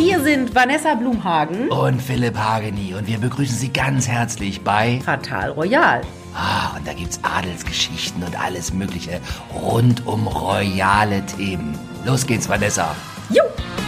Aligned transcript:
Hier 0.00 0.18
sind 0.20 0.54
Vanessa 0.54 0.94
Blumhagen 0.94 1.68
und 1.68 2.00
Philipp 2.00 2.34
Hageni 2.34 2.94
und 2.94 3.06
wir 3.06 3.18
begrüßen 3.18 3.54
Sie 3.54 3.70
ganz 3.70 4.08
herzlich 4.08 4.62
bei 4.62 4.98
Fatal 5.04 5.50
Royal. 5.50 6.00
Ah, 6.34 6.74
und 6.74 6.88
da 6.88 6.94
gibt's 6.94 7.20
Adelsgeschichten 7.22 8.22
und 8.22 8.42
alles 8.42 8.72
Mögliche 8.72 9.20
rund 9.54 10.06
um 10.06 10.26
royale 10.26 11.20
Themen. 11.26 11.78
Los 12.06 12.26
geht's, 12.26 12.48
Vanessa. 12.48 12.96
Jo. 13.28 13.42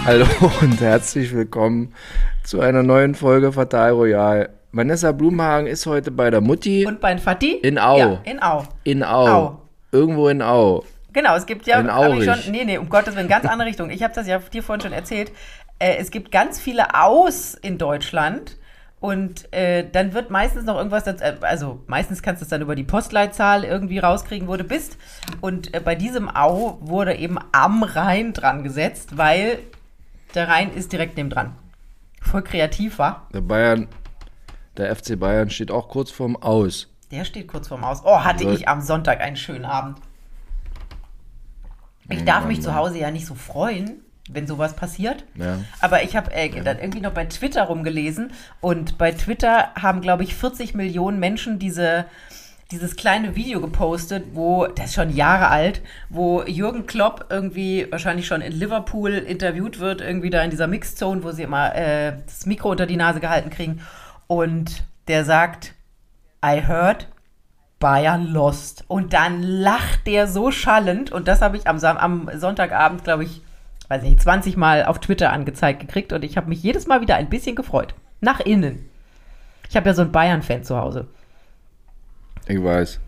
Hallo 0.04 0.26
und 0.60 0.78
herzlich 0.82 1.34
willkommen 1.34 1.94
zu 2.44 2.60
einer 2.60 2.82
neuen 2.82 3.14
Folge 3.14 3.50
Fatal 3.50 3.92
Royal. 3.92 4.50
Vanessa 4.70 5.12
Blumhagen 5.12 5.66
ist 5.66 5.86
heute 5.86 6.10
bei 6.10 6.28
der 6.28 6.42
Mutti. 6.42 6.84
Und 6.84 7.00
bei 7.00 7.16
Fatih? 7.16 7.54
In 7.62 7.78
Au. 7.78 7.98
Ja, 7.98 8.20
in 8.24 8.42
Au. 8.42 8.64
In 8.84 9.02
Au. 9.02 9.26
Au. 9.28 9.62
Irgendwo 9.92 10.28
in 10.28 10.42
Au. 10.42 10.84
Genau, 11.12 11.36
es 11.36 11.44
gibt 11.44 11.66
ja, 11.66 11.78
In 11.78 11.90
Aurich. 11.90 12.24
schon, 12.24 12.52
nee, 12.52 12.64
nee, 12.64 12.78
um 12.78 12.88
Gottes 12.88 13.14
Willen, 13.14 13.28
ganz 13.28 13.44
andere 13.44 13.68
Richtung. 13.68 13.90
Ich 13.90 14.02
habe 14.02 14.14
das 14.14 14.26
ja 14.26 14.38
dir 14.38 14.62
vorhin 14.62 14.80
schon 14.80 14.92
erzählt. 14.92 15.30
Äh, 15.82 15.96
es 15.96 16.12
gibt 16.12 16.30
ganz 16.30 16.60
viele 16.60 16.94
Aus 16.94 17.54
in 17.54 17.76
Deutschland 17.76 18.56
und 19.00 19.52
äh, 19.52 19.84
dann 19.90 20.14
wird 20.14 20.30
meistens 20.30 20.64
noch 20.64 20.76
irgendwas, 20.76 21.08
äh, 21.08 21.34
also 21.40 21.82
meistens 21.88 22.22
kannst 22.22 22.40
du 22.40 22.44
es 22.44 22.50
dann 22.50 22.62
über 22.62 22.76
die 22.76 22.84
Postleitzahl 22.84 23.64
irgendwie 23.64 23.98
rauskriegen, 23.98 24.46
wo 24.46 24.56
du 24.56 24.62
bist. 24.62 24.96
Und 25.40 25.74
äh, 25.74 25.80
bei 25.80 25.96
diesem 25.96 26.28
Au 26.28 26.78
wurde 26.80 27.16
eben 27.16 27.36
am 27.50 27.82
Rhein 27.82 28.32
dran 28.32 28.62
gesetzt, 28.62 29.16
weil 29.18 29.58
der 30.36 30.46
Rhein 30.46 30.72
ist 30.72 30.92
direkt 30.92 31.16
neben 31.16 31.30
dran. 31.30 31.56
Voll 32.20 32.42
kreativ 32.42 33.00
war. 33.00 33.26
Der 33.34 33.40
Bayern, 33.40 33.88
der 34.76 34.94
FC 34.94 35.18
Bayern 35.18 35.50
steht 35.50 35.72
auch 35.72 35.88
kurz 35.88 36.12
vorm 36.12 36.36
Aus. 36.36 36.88
Der 37.10 37.24
steht 37.24 37.48
kurz 37.48 37.66
vorm 37.66 37.82
Aus. 37.82 38.02
Oh, 38.04 38.22
hatte 38.22 38.44
Soll- 38.44 38.54
ich 38.54 38.68
am 38.68 38.82
Sonntag 38.82 39.20
einen 39.20 39.36
schönen 39.36 39.64
Abend. 39.64 39.98
Ich 42.08 42.24
darf 42.24 42.46
mich 42.46 42.62
zu 42.62 42.76
Hause 42.76 42.98
ja 42.98 43.10
nicht 43.10 43.26
so 43.26 43.34
freuen, 43.34 44.00
wenn 44.32 44.46
sowas 44.46 44.74
passiert. 44.74 45.24
Ja. 45.34 45.58
Aber 45.80 46.02
ich 46.02 46.16
habe 46.16 46.32
äh, 46.32 46.48
dann 46.62 46.78
irgendwie 46.78 47.00
noch 47.00 47.12
bei 47.12 47.24
Twitter 47.24 47.64
rumgelesen 47.64 48.32
und 48.60 48.98
bei 48.98 49.12
Twitter 49.12 49.70
haben, 49.74 50.00
glaube 50.00 50.22
ich, 50.22 50.34
40 50.34 50.74
Millionen 50.74 51.18
Menschen 51.18 51.58
diese, 51.58 52.06
dieses 52.70 52.96
kleine 52.96 53.36
Video 53.36 53.60
gepostet, 53.60 54.24
wo, 54.32 54.66
das 54.66 54.86
ist 54.86 54.94
schon 54.94 55.14
Jahre 55.14 55.48
alt, 55.48 55.82
wo 56.08 56.42
Jürgen 56.42 56.86
Klopp 56.86 57.26
irgendwie 57.30 57.86
wahrscheinlich 57.90 58.26
schon 58.26 58.40
in 58.40 58.52
Liverpool 58.52 59.12
interviewt 59.12 59.78
wird, 59.78 60.00
irgendwie 60.00 60.30
da 60.30 60.42
in 60.42 60.50
dieser 60.50 60.66
Mixzone, 60.66 61.22
wo 61.22 61.32
sie 61.32 61.42
immer 61.42 61.74
äh, 61.74 62.14
das 62.26 62.46
Mikro 62.46 62.70
unter 62.70 62.86
die 62.86 62.96
Nase 62.96 63.20
gehalten 63.20 63.50
kriegen. 63.50 63.80
Und 64.26 64.84
der 65.08 65.24
sagt, 65.24 65.74
I 66.44 66.62
heard 66.66 67.08
Bayern 67.82 68.28
lost. 68.28 68.84
Und 68.86 69.12
dann 69.12 69.42
lacht 69.42 70.06
der 70.06 70.28
so 70.28 70.52
schallend. 70.52 71.10
Und 71.10 71.26
das 71.26 71.42
habe 71.42 71.56
ich 71.56 71.66
am, 71.66 71.78
am 71.84 72.30
Sonntagabend, 72.32 73.02
glaube 73.02 73.24
ich, 73.24 73.42
weiß 73.92 74.02
nicht, 74.02 74.22
20 74.22 74.56
Mal 74.56 74.84
auf 74.84 75.00
Twitter 75.00 75.32
angezeigt 75.32 75.80
gekriegt. 75.80 76.12
Und 76.12 76.24
ich 76.24 76.36
habe 76.36 76.48
mich 76.48 76.62
jedes 76.62 76.86
Mal 76.86 77.00
wieder 77.00 77.16
ein 77.16 77.28
bisschen 77.28 77.54
gefreut. 77.54 77.94
Nach 78.20 78.40
innen. 78.40 78.88
Ich 79.68 79.76
habe 79.76 79.88
ja 79.88 79.94
so 79.94 80.02
einen 80.02 80.12
Bayern-Fan 80.12 80.64
zu 80.64 80.76
Hause. 80.76 81.08
Ich 82.46 82.62
weiß. 82.62 83.00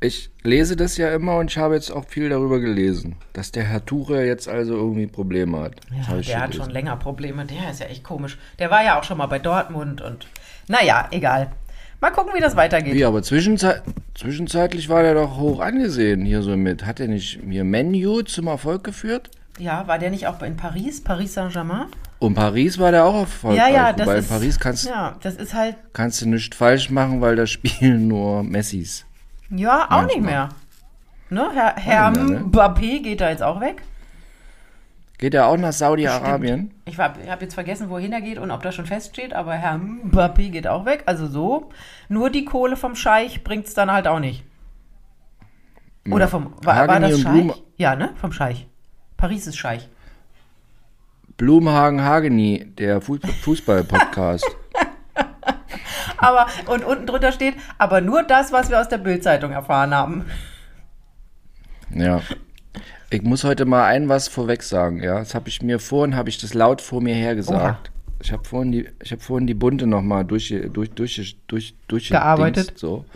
Ich 0.00 0.30
lese 0.42 0.76
das 0.76 0.98
ja 0.98 1.14
immer 1.14 1.36
und 1.36 1.50
ich 1.50 1.56
habe 1.56 1.74
jetzt 1.74 1.90
auch 1.90 2.04
viel 2.04 2.28
darüber 2.28 2.60
gelesen, 2.60 3.16
dass 3.32 3.52
der 3.52 3.64
Herr 3.64 3.84
Tuche 3.84 4.22
jetzt 4.22 4.48
also 4.48 4.74
irgendwie 4.74 5.06
Probleme 5.06 5.60
hat. 5.60 5.76
Ja, 5.90 6.20
der 6.20 6.40
hat 6.40 6.50
gelesen. 6.50 6.52
schon 6.52 6.70
länger 6.70 6.96
Probleme. 6.96 7.46
Der 7.46 7.70
ist 7.70 7.80
ja 7.80 7.86
echt 7.86 8.04
komisch. 8.04 8.36
Der 8.58 8.70
war 8.70 8.84
ja 8.84 8.98
auch 8.98 9.04
schon 9.04 9.16
mal 9.16 9.26
bei 9.26 9.38
Dortmund 9.38 10.02
und 10.02 10.26
naja, 10.68 11.08
egal. 11.10 11.52
Mal 12.00 12.10
gucken, 12.10 12.32
wie 12.34 12.40
das 12.40 12.54
weitergeht. 12.54 12.92
Wie, 12.92 13.04
aber 13.04 13.22
zwischenzeit, 13.22 13.82
zwischenzeitlich 14.14 14.90
war 14.90 15.02
der 15.02 15.14
doch 15.14 15.38
hoch 15.38 15.60
angesehen 15.60 16.26
hier 16.26 16.42
so 16.42 16.54
mit. 16.54 16.84
Hat 16.84 17.00
er 17.00 17.08
nicht 17.08 17.40
hier 17.48 17.64
Menu 17.64 18.20
zum 18.22 18.48
Erfolg 18.48 18.84
geführt? 18.84 19.30
Ja, 19.58 19.86
war 19.86 19.98
der 19.98 20.10
nicht 20.10 20.26
auch 20.26 20.42
in 20.42 20.56
Paris, 20.56 21.02
Paris 21.02 21.34
Saint-Germain? 21.34 21.86
Und 22.18 22.34
Paris 22.34 22.78
war 22.78 22.90
der 22.90 23.04
auch 23.04 23.14
erfolgreich. 23.20 23.58
Ja, 23.58 23.68
ja, 23.68 23.92
das 23.92 24.06
Wobei 24.06 24.18
ist. 24.18 24.24
in 24.24 24.30
Paris 24.36 24.58
kannst, 24.58 24.86
ja, 24.86 25.14
das 25.22 25.34
ist 25.36 25.54
halt. 25.54 25.76
kannst 25.92 26.20
du 26.22 26.28
nichts 26.28 26.56
falsch 26.56 26.90
machen, 26.90 27.20
weil 27.20 27.36
da 27.36 27.46
spielen 27.46 28.08
nur 28.08 28.42
Messis. 28.42 29.04
Ja, 29.50 29.86
auch 29.90 30.02
nicht 30.06 30.20
Manchmal. 30.20 30.32
mehr. 30.32 30.48
Ne? 31.30 31.50
Herr, 31.54 31.76
Herr 31.76 32.10
nicht 32.10 32.28
ne? 32.30 32.38
Mbappé 32.40 33.02
geht 33.02 33.20
da 33.20 33.30
jetzt 33.30 33.42
auch 33.42 33.60
weg. 33.60 33.82
Geht 35.18 35.34
er 35.34 35.46
auch 35.46 35.56
nach 35.56 35.72
Saudi-Arabien? 35.72 36.72
Ich 36.86 36.98
habe 36.98 37.20
hab 37.30 37.40
jetzt 37.40 37.54
vergessen, 37.54 37.88
wohin 37.88 38.12
er 38.12 38.20
geht 38.20 38.38
und 38.38 38.50
ob 38.50 38.62
das 38.62 38.74
schon 38.74 38.86
feststeht, 38.86 39.32
aber 39.32 39.54
Herr 39.54 39.74
Mbappé 39.76 40.50
geht 40.50 40.66
auch 40.66 40.84
weg. 40.86 41.04
Also 41.06 41.26
so. 41.28 41.70
Nur 42.08 42.30
die 42.30 42.44
Kohle 42.44 42.76
vom 42.76 42.96
Scheich 42.96 43.44
bringt 43.44 43.66
es 43.66 43.74
dann 43.74 43.92
halt 43.92 44.08
auch 44.08 44.18
nicht. 44.18 44.44
Oder 46.10 46.26
vom. 46.28 46.52
War, 46.62 46.88
war 46.88 47.00
das 47.00 47.20
Scheich? 47.20 47.32
Blum- 47.32 47.54
Ja, 47.76 47.94
ne? 47.96 48.10
Vom 48.16 48.32
Scheich. 48.32 48.66
Paris 49.24 49.46
ist 49.46 49.56
Scheich. 49.56 49.88
Blumhagen 51.38 52.02
Hageni, 52.02 52.66
der 52.76 53.00
Fu- 53.00 53.16
Fußball-Podcast. 53.40 54.44
Aber, 56.18 56.46
und 56.66 56.84
unten 56.84 57.06
drunter 57.06 57.32
steht, 57.32 57.54
aber 57.78 58.02
nur 58.02 58.22
das, 58.22 58.52
was 58.52 58.68
wir 58.68 58.78
aus 58.78 58.90
der 58.90 58.98
Bildzeitung 58.98 59.52
erfahren 59.52 59.94
haben. 59.94 60.26
ja. 61.88 62.20
Ich 63.08 63.22
muss 63.22 63.44
heute 63.44 63.64
mal 63.64 63.86
ein 63.86 64.10
was 64.10 64.28
vorweg 64.28 64.62
sagen, 64.62 65.02
ja. 65.02 65.20
Das 65.20 65.34
habe 65.34 65.48
ich 65.48 65.62
mir 65.62 65.78
vorhin, 65.78 66.16
habe 66.16 66.28
ich 66.28 66.36
das 66.36 66.52
laut 66.52 66.82
vor 66.82 67.00
mir 67.00 67.14
her 67.14 67.34
gesagt. 67.34 67.90
Ich 68.20 68.30
habe 68.30 68.44
vorhin 68.44 68.72
die, 68.72 68.90
ich 69.02 69.10
habe 69.10 69.22
vorhin 69.22 69.46
die 69.46 69.54
Bunte 69.54 69.86
noch 69.86 70.02
mal 70.02 70.22
durch, 70.24 70.54
durch, 70.70 70.90
durch, 70.90 71.38
durch, 71.46 71.74
durch 71.88 72.08
Gearbeitet. 72.10 72.74
so. 72.78 73.06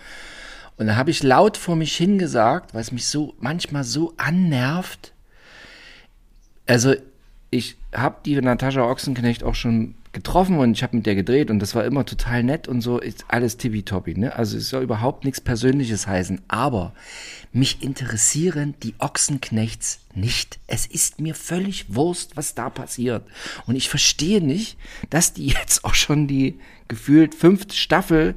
Und 0.79 0.87
dann 0.87 0.97
habe 0.97 1.11
ich 1.11 1.23
laut 1.23 1.59
vor 1.59 1.77
mich 1.77 1.95
hingesagt, 1.99 2.73
weil 2.73 2.81
es 2.81 2.93
mich 2.93 3.07
so 3.09 3.35
manchmal 3.41 3.85
so 3.85 4.15
annervt. 4.17 5.13
Also 6.69 6.95
ich 7.51 7.77
habe 7.95 8.19
die 8.25 8.41
Natascha 8.41 8.83
Ochsenknecht 8.83 9.43
auch 9.43 9.55
schon 9.55 9.95
getroffen 10.13 10.59
und 10.59 10.73
ich 10.73 10.83
habe 10.83 10.97
mit 10.97 11.07
der 11.07 11.15
gedreht 11.15 11.51
und 11.51 11.61
das 11.61 11.75
war 11.75 11.85
immer 11.85 12.05
total 12.05 12.43
nett 12.43 12.69
und 12.69 12.83
so 12.83 12.99
ist 12.99 13.25
alles 13.29 13.57
tippitoppi, 13.57 14.19
ne? 14.19 14.35
Also 14.35 14.57
es 14.57 14.69
soll 14.69 14.83
überhaupt 14.83 15.25
nichts 15.25 15.41
Persönliches 15.41 16.07
heißen, 16.07 16.43
aber 16.49 16.93
mich 17.53 17.83
interessieren 17.83 18.75
die 18.83 18.95
Ochsenknechts 18.99 20.01
nicht. 20.15 20.59
Es 20.67 20.87
ist 20.87 21.21
mir 21.21 21.35
völlig 21.35 21.95
Wurst, 21.95 22.37
was 22.37 22.55
da 22.55 22.69
passiert. 22.69 23.27
Und 23.67 23.77
ich 23.77 23.89
verstehe 23.89 24.43
nicht, 24.43 24.77
dass 25.09 25.33
die 25.33 25.47
jetzt 25.61 25.85
auch 25.85 25.95
schon 25.95 26.27
die 26.27 26.59
gefühlt 26.87 27.35
fünfte 27.35 27.75
Staffel 27.75 28.35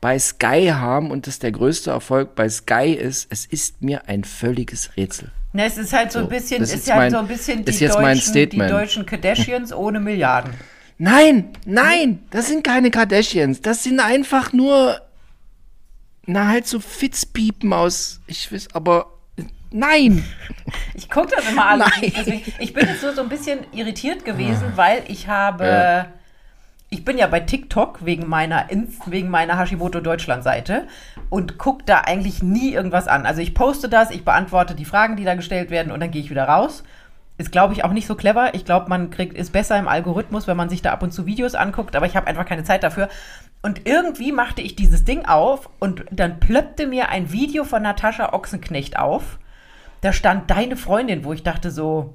bei 0.00 0.18
Sky 0.18 0.70
haben 0.72 1.10
und 1.10 1.26
das 1.26 1.38
der 1.38 1.52
größte 1.52 1.90
Erfolg 1.90 2.34
bei 2.34 2.48
Sky 2.48 2.92
ist. 2.92 3.28
Es 3.30 3.46
ist 3.46 3.80
mir 3.80 4.08
ein 4.08 4.24
völliges 4.24 4.96
Rätsel. 4.96 5.30
Ne, 5.56 5.66
es 5.66 5.78
ist 5.78 5.92
halt 5.92 6.10
so 6.10 6.18
ein 6.18 6.28
bisschen, 6.28 6.58
das 6.60 6.74
ist 6.74 6.90
halt 6.90 6.98
mein- 6.98 7.10
so 7.12 7.18
ein 7.18 7.28
bisschen 7.28 7.64
die 7.64 7.70
ist 7.70 7.78
jetzt 7.80 7.94
mein 7.98 8.16
deutschen, 8.16 8.50
die 8.50 8.56
deutschen 8.58 9.06
Kardashians 9.06 9.72
ohne 9.72 10.00
Milliarden. 10.00 10.52
Nein, 10.98 11.50
nein, 11.64 12.18
das 12.30 12.48
sind 12.48 12.64
keine 12.64 12.90
Kardashians. 12.90 13.60
Das 13.62 13.84
sind 13.84 14.00
einfach 14.00 14.52
nur, 14.52 15.00
na 16.26 16.48
halt 16.48 16.66
so 16.66 16.80
Fitzpiepen 16.80 17.72
aus, 17.72 18.20
ich 18.26 18.50
weiß, 18.52 18.74
aber 18.74 19.06
nein. 19.70 20.24
Ich 20.94 21.08
gucke 21.10 21.28
das 21.36 21.48
immer 21.48 21.66
alles. 21.66 21.88
Deswegen, 22.00 22.42
ich 22.58 22.72
bin 22.72 22.86
jetzt 22.88 23.02
nur 23.02 23.12
so 23.14 23.22
ein 23.22 23.28
bisschen 23.28 23.60
irritiert 23.72 24.24
gewesen, 24.24 24.72
weil 24.76 25.02
ich 25.08 25.28
habe. 25.28 25.64
Ja. 25.66 26.06
Ich 26.94 27.04
bin 27.04 27.18
ja 27.18 27.26
bei 27.26 27.40
TikTok 27.40 28.04
wegen 28.04 28.28
meiner 28.28 28.68
wegen 29.06 29.28
meiner 29.28 29.58
Hashimoto 29.58 30.00
Deutschland 30.00 30.44
Seite 30.44 30.86
und 31.28 31.58
gucke 31.58 31.82
da 31.84 32.02
eigentlich 32.02 32.40
nie 32.40 32.72
irgendwas 32.72 33.08
an. 33.08 33.26
Also 33.26 33.40
ich 33.40 33.52
poste 33.52 33.88
das, 33.88 34.12
ich 34.12 34.24
beantworte 34.24 34.76
die 34.76 34.84
Fragen, 34.84 35.16
die 35.16 35.24
da 35.24 35.34
gestellt 35.34 35.70
werden 35.70 35.90
und 35.90 35.98
dann 35.98 36.12
gehe 36.12 36.22
ich 36.22 36.30
wieder 36.30 36.44
raus. 36.44 36.84
Ist 37.36 37.50
glaube 37.50 37.72
ich 37.72 37.82
auch 37.82 37.92
nicht 37.92 38.06
so 38.06 38.14
clever. 38.14 38.54
Ich 38.54 38.64
glaube, 38.64 38.88
man 38.88 39.10
kriegt 39.10 39.36
ist 39.36 39.50
besser 39.50 39.76
im 39.76 39.88
Algorithmus, 39.88 40.46
wenn 40.46 40.56
man 40.56 40.68
sich 40.68 40.82
da 40.82 40.92
ab 40.92 41.02
und 41.02 41.10
zu 41.10 41.26
Videos 41.26 41.56
anguckt, 41.56 41.96
aber 41.96 42.06
ich 42.06 42.14
habe 42.14 42.28
einfach 42.28 42.46
keine 42.46 42.62
Zeit 42.62 42.84
dafür. 42.84 43.08
Und 43.60 43.88
irgendwie 43.88 44.30
machte 44.30 44.62
ich 44.62 44.76
dieses 44.76 45.02
Ding 45.02 45.24
auf 45.24 45.68
und 45.80 46.04
dann 46.12 46.38
plöppte 46.38 46.86
mir 46.86 47.08
ein 47.08 47.32
Video 47.32 47.64
von 47.64 47.82
Natascha 47.82 48.32
Ochsenknecht 48.32 49.00
auf 49.00 49.40
da 50.04 50.12
stand 50.12 50.50
deine 50.50 50.76
Freundin, 50.76 51.24
wo 51.24 51.32
ich 51.32 51.44
dachte 51.44 51.70
so, 51.70 52.12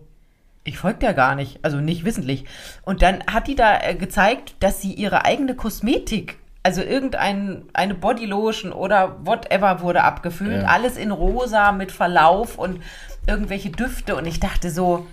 ich 0.64 0.78
folge 0.78 1.00
der 1.00 1.14
gar 1.14 1.36
nicht, 1.36 1.60
also 1.64 1.78
nicht 1.78 2.06
wissentlich. 2.06 2.46
Und 2.84 3.02
dann 3.02 3.24
hat 3.28 3.48
die 3.48 3.56
da 3.56 3.80
äh, 3.82 3.96
gezeigt, 3.96 4.56
dass 4.60 4.82
sie 4.82 4.94
ihre 4.94 5.26
eigene 5.26 5.56
Kosmetik, 5.56 6.38
also 6.64 6.82
irgendein 6.82 7.64
eine 7.74 7.96
Bodylotion 7.96 8.72
oder 8.74 9.26
whatever 9.26 9.82
wurde 9.82 10.04
abgefüllt, 10.04 10.64
Ja. 10.64 10.68
alles 10.68 10.98
in 10.98 11.12
rosa 11.12 11.72
mit 11.72 11.92
Verlauf 11.92 12.58
und 12.58 12.84
irgendwelche 13.28 13.70
Düfte 13.70 14.16
und 14.16 14.26
ich 14.26 14.40
dachte 14.40 14.70
so, 14.70 15.08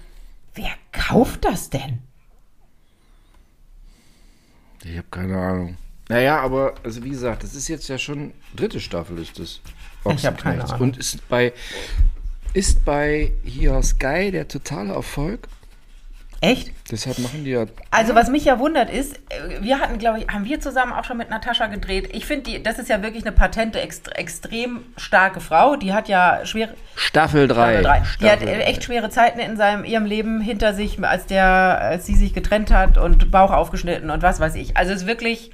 wer 0.55 0.71
kauft 0.93 1.45
das 1.45 1.71
denn? 1.71 2.01
Ich 4.85 4.97
habe 4.97 5.07
keine 5.11 5.37
Ahnung. 5.37 5.77
Naja, 6.09 6.41
aber, 6.41 6.75
also 6.85 7.03
wie 7.03 7.11
gesagt, 7.11 7.43
das 7.43 7.55
ist 7.55 7.67
jetzt 7.69 7.89
ja 7.89 7.99
schon, 7.99 8.33
dritte 8.55 8.79
Staffel 8.81 9.19
ist 9.19 9.39
das. 9.39 9.61
Ich 10.15 10.25
hab 10.25 10.39
keine. 10.41 10.63
Ahnung. 10.65 10.81
Und 10.81 10.97
ist 10.99 11.29
bei, 11.29 11.53
ist 12.57 12.87
bei 12.87 13.33
hier 13.45 13.83
Sky 13.83 14.31
der 14.31 14.49
totale 14.49 14.95
Erfolg. 14.95 15.47
Echt? 16.41 16.73
Deshalb 16.91 17.19
machen 17.19 17.45
die 17.45 17.51
ja. 17.51 17.67
Also 17.91 18.15
was 18.15 18.31
mich 18.31 18.47
ja 18.47 18.59
wundert 18.59 18.89
ist, 18.89 19.17
äh, 19.29 19.63
wir 19.63 19.79
hatten, 19.79 19.99
glaube 19.99 20.21
ich, 20.21 20.29
haben 20.29 20.45
wir 20.47 20.59
zusammen 20.61 20.93
auch 20.93 21.05
schon 21.05 21.19
mit 21.19 21.29
Natascha 21.29 21.67
gedreht. 21.67 22.11
Ich 22.13 22.25
finde, 22.25 22.51
die, 22.51 22.63
das 22.63 22.79
ist 22.79 22.89
ja 22.89 23.03
wirklich 23.03 23.25
eine 23.25 23.33
patente, 23.33 23.81
ext 23.81 24.09
extrem 24.17 24.85
starke 24.97 25.41
Frau. 25.41 25.77
Die 25.77 25.93
hat 25.93 26.09
ja 26.09 26.45
schwere 26.45 26.75
Staffel 26.95 27.47
3. 27.47 27.81
Staffel 27.81 27.83
drei. 27.83 28.03
Die 28.21 28.31
hat 28.31 28.43
echt 28.43 28.85
schwere 28.85 29.11
Zeiten 29.11 29.39
in 29.39 29.59
seinem 29.59 29.85
ihrem 29.85 30.07
Leben 30.07 30.41
hinter 30.41 30.73
sich, 30.73 31.03
als 31.03 31.27
der, 31.27 31.45
als 31.45 32.07
sie 32.07 32.15
sich 32.15 32.33
getrennt 32.33 32.71
hat 32.71 32.97
und 32.97 33.31
Bauch 33.31 33.51
aufgeschnitten 33.51 34.09
und 34.09 34.23
was 34.23 34.41
weiß 34.41 34.55
ich. 34.55 34.77
Also 34.79 34.93
es 34.93 35.03
ist 35.03 35.07
wirklich 35.07 35.51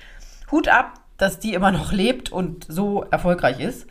Hut 0.52 0.68
ab, 0.68 1.00
dass 1.16 1.40
die 1.40 1.54
immer 1.54 1.72
noch 1.72 1.90
lebt 1.90 2.30
und 2.30 2.66
so 2.68 3.04
erfolgreich 3.10 3.58
ist. 3.58 3.86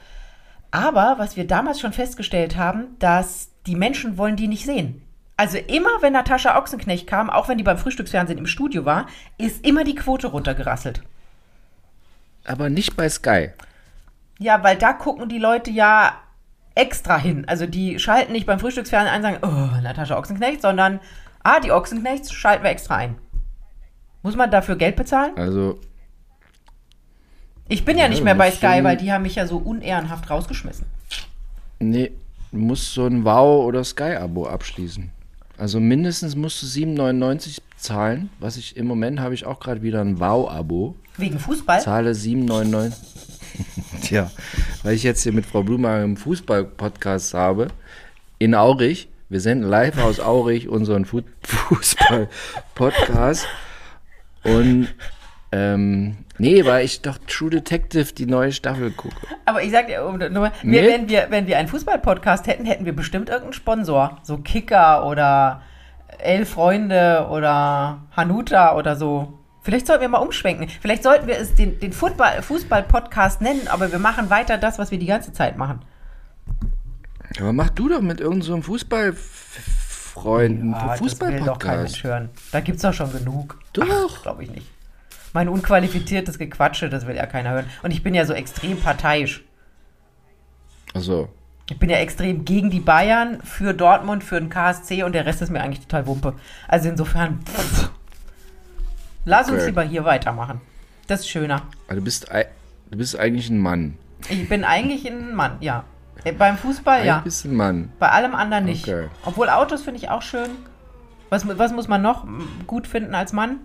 Aber 0.71 1.15
was 1.18 1.35
wir 1.35 1.45
damals 1.45 1.79
schon 1.79 1.94
festgestellt 1.94 2.56
haben, 2.56 2.95
dass 3.00 3.50
die 3.68 3.75
Menschen 3.75 4.18
wollen 4.18 4.38
die 4.38 4.47
nicht 4.47 4.65
sehen. 4.65 5.01
Also 5.38 5.57
immer, 5.57 5.89
wenn 6.01 6.13
Natascha 6.13 6.57
Ochsenknecht 6.57 7.07
kam, 7.07 7.29
auch 7.29 7.47
wenn 7.47 7.57
die 7.57 7.63
beim 7.63 7.77
Frühstücksfernsehen 7.77 8.39
im 8.39 8.47
Studio 8.47 8.85
war, 8.85 9.07
ist 9.38 9.65
immer 9.65 9.83
die 9.83 9.95
Quote 9.95 10.27
runtergerasselt. 10.27 11.01
Aber 12.45 12.69
nicht 12.69 12.95
bei 12.95 13.09
Sky. 13.09 13.50
Ja, 14.39 14.63
weil 14.63 14.77
da 14.77 14.94
gucken 14.94 15.29
die 15.29 15.39
Leute 15.39 15.71
ja 15.71 16.13
extra 16.75 17.17
hin. 17.17 17.45
Also 17.47 17.65
die 17.65 18.00
schalten 18.00 18.31
nicht 18.31 18.45
beim 18.45 18.59
Frühstücksfernsehen 18.59 19.13
ein 19.13 19.24
und 19.25 19.41
sagen, 19.41 19.75
oh, 19.77 19.81
Natascha 19.81 20.17
Ochsenknecht, 20.17 20.62
sondern, 20.62 21.00
ah, 21.44 21.59
die 21.59 21.71
Ochsenknechts 21.71 22.31
schalten 22.31 22.63
wir 22.63 22.71
extra 22.71 22.95
ein. 22.95 23.17
Muss 24.24 24.35
man 24.35 24.51
dafür 24.51 24.75
Geld 24.75 24.95
bezahlen? 24.95 25.35
Also, 25.35 25.79
Ich 27.71 27.85
bin 27.85 27.97
ja, 27.97 28.03
Ja, 28.03 28.09
nicht 28.09 28.23
mehr 28.23 28.35
bei 28.35 28.51
Sky, 28.51 28.75
schon- 28.75 28.83
weil 28.83 28.97
die 28.97 29.12
haben 29.12 29.23
mich 29.23 29.35
ja 29.35 29.47
so 29.47 29.57
unehrenhaft 29.57 30.29
rausgeschmissen. 30.29 30.85
nee, 31.79 32.12
du 32.51 32.57
musst 32.59 32.94
so 32.94 33.06
ein 33.07 33.23
Wow- 33.23 33.65
oder 33.65 33.83
Sky-Abo 33.83 34.45
abschließen. 34.47 35.09
Also 35.57 35.79
mindestens 35.79 36.35
musst 36.35 36.62
du 36.62 36.65
7,99 36.65 37.62
zahlen. 37.77 38.29
Was 38.39 38.57
ich 38.57 38.75
im 38.77 38.88
Moment 38.88 39.19
habe 39.19 39.33
ich 39.35 39.45
auch 39.45 39.59
gerade 39.59 39.81
wieder 39.83 40.01
ein 40.01 40.19
Wow-Abo. 40.19 40.95
Wegen 41.18 41.39
Fußball? 41.39 41.81
Zahle 41.81 42.12
7,99. 42.13 42.94
Tja, 44.01 44.31
weil 44.83 44.95
ich 44.95 45.03
jetzt 45.03 45.21
hier 45.24 45.33
mit 45.33 45.45
Frau 45.45 45.62
Blumer 45.63 46.01
im 46.01 46.17
Fußball-Podcast 46.17 47.33
habe. 47.33 47.67
In 48.39 48.56
Aurich. 48.56 49.07
Wir 49.29 49.39
senden 49.39 49.69
live 49.69 49.97
aus 50.00 50.19
Aurich 50.19 50.67
unseren 50.67 51.06
Fu- 51.06 51.21
Fußball-Podcast. 51.44 53.47
Und 54.44 54.88
ähm, 55.51 56.18
nee, 56.38 56.63
weil 56.65 56.86
ich 56.86 57.01
doch 57.01 57.18
True 57.27 57.50
Detective 57.50 58.13
die 58.13 58.25
neue 58.25 58.51
Staffel 58.51 58.92
gucke. 58.92 59.15
Aber 59.45 59.62
ich 59.62 59.71
sag 59.71 59.88
dir, 59.88 60.00
wir, 60.18 60.30
Nee. 60.63 60.88
wenn, 60.88 61.09
wir, 61.09 61.27
wenn 61.30 61.48
wir 61.48 61.57
einen 61.57 61.68
Fußball-Podcast 61.68 62.48
hätten, 62.48 62.65
hätten 62.65 62.86
wir 62.86 62.95
bestimmt 62.95 63.27
irgendeinen 63.30 63.53
Sponsor. 63.53 64.18
So 64.24 64.38
Kicker 64.38 65.06
oder 65.06 65.62
Elf 66.19 66.50
Freunde 66.50 67.27
oder 67.30 68.00
Hanuta 68.15 68.75
oder 68.75 68.95
so. 68.95 69.38
Vielleicht 69.63 69.88
sollten 69.88 70.01
wir 70.01 70.09
mal 70.09 70.18
umschwenken. 70.19 70.68
Vielleicht 70.81 71.03
sollten 71.03 71.27
wir 71.27 71.38
es 71.38 71.53
den, 71.53 71.80
den 71.80 71.92
Fußball-Podcast 71.94 73.42
nennen, 73.42 73.68
aber 73.68 73.92
wir 73.92 74.00
machen 74.00 74.30
weiter 74.30 74.57
das, 74.57 74.80
was 74.80 74.89
wir 74.92 74.98
die 75.00 75.06
ganze 75.06 75.33
Zeit 75.33 75.57
machen. 75.57 75.81
Aber 77.39 77.53
mach 77.53 77.69
du 77.69 77.88
doch 77.89 78.01
mit 78.01 78.19
irgendeinem 78.19 78.62
so 78.63 78.71
Fußballfreund 78.71 80.62
einen 80.62 80.74
Ah, 80.74 80.95
das 80.98 81.01
will 81.21 81.39
doch 81.45 81.59
kein 81.59 81.77
Mensch 81.80 81.92
Fußball-Podcast. 81.92 82.03
hören. 82.03 82.30
Da 82.51 82.59
gibt's 82.59 82.81
doch 82.81 82.94
schon 82.94 83.12
genug. 83.12 83.59
Doch. 83.74 84.21
Glaube 84.24 84.44
ich 84.44 84.51
nicht. 84.51 84.68
Mein 85.33 85.48
unqualifiziertes 85.50 86.38
Gequatsche, 86.38 86.89
das 86.89 87.07
will 87.07 87.16
ja 87.16 87.25
keiner 87.25 87.51
hören. 87.51 87.66
Und 87.83 87.92
ich 87.92 88.04
bin 88.04 88.13
ja 88.13 88.25
so 88.25 88.33
extrem 88.33 88.78
parteiisch. 88.80 89.44
Also, 90.94 91.30
Ich 91.69 91.80
bin 91.80 91.89
ja 91.89 91.98
extrem 91.98 92.44
gegen 92.44 92.69
die 92.69 92.81
Bayern, 92.81 93.42
für 93.44 93.74
Dortmund, 93.74 94.24
für 94.25 94.39
den 94.39 94.50
KSC 94.50 95.04
und 95.04 95.13
der 95.13 95.25
Rest 95.25 95.42
ist 95.42 95.50
mir 95.51 95.62
eigentlich 95.62 95.80
total 95.88 96.06
Wumpe. 96.06 96.33
Also 96.68 96.89
insofern, 96.89 97.39
pff. 97.45 97.89
lass 99.24 99.48
uns 99.50 99.60
Okay. 99.60 99.66
lieber 99.68 99.83
hier 99.83 100.04
weitermachen. 100.04 100.60
Das 101.07 101.22
ist 101.22 101.30
schöner. 101.30 101.62
also 101.88 102.00
du 102.00 102.04
bist, 102.04 102.27
du 102.30 102.98
bist 102.98 103.18
eigentlich 103.18 103.50
ein 103.50 103.57
Mann. 103.60 103.98
Ich 104.30 104.50
bin 104.50 104.63
eigentlich 104.66 105.07
ein 105.10 105.34
Mann, 105.34 105.57
ja. 105.62 105.86
Äh, 106.25 106.34
Beim 106.34 106.57
Fußball, 106.57 107.01
Eigentlich 107.07 107.44
ja. 107.44 107.50
ein 107.50 107.56
Mann. 107.56 107.92
Bei 108.00 108.10
allem 108.10 108.36
anderen 108.36 108.66
nicht. 108.66 108.88
Okay. 108.88 109.07
Obwohl 109.25 109.50
Autos 109.50 109.81
finde 109.81 110.00
ich 110.00 110.10
auch 110.10 110.22
schön. 110.22 110.50
Was, 111.30 111.48
was 111.48 111.72
muss 111.72 111.88
man 111.88 112.01
noch 112.01 112.27
gut 112.68 112.86
finden 112.86 113.16
als 113.16 113.31
Mann? 113.34 113.57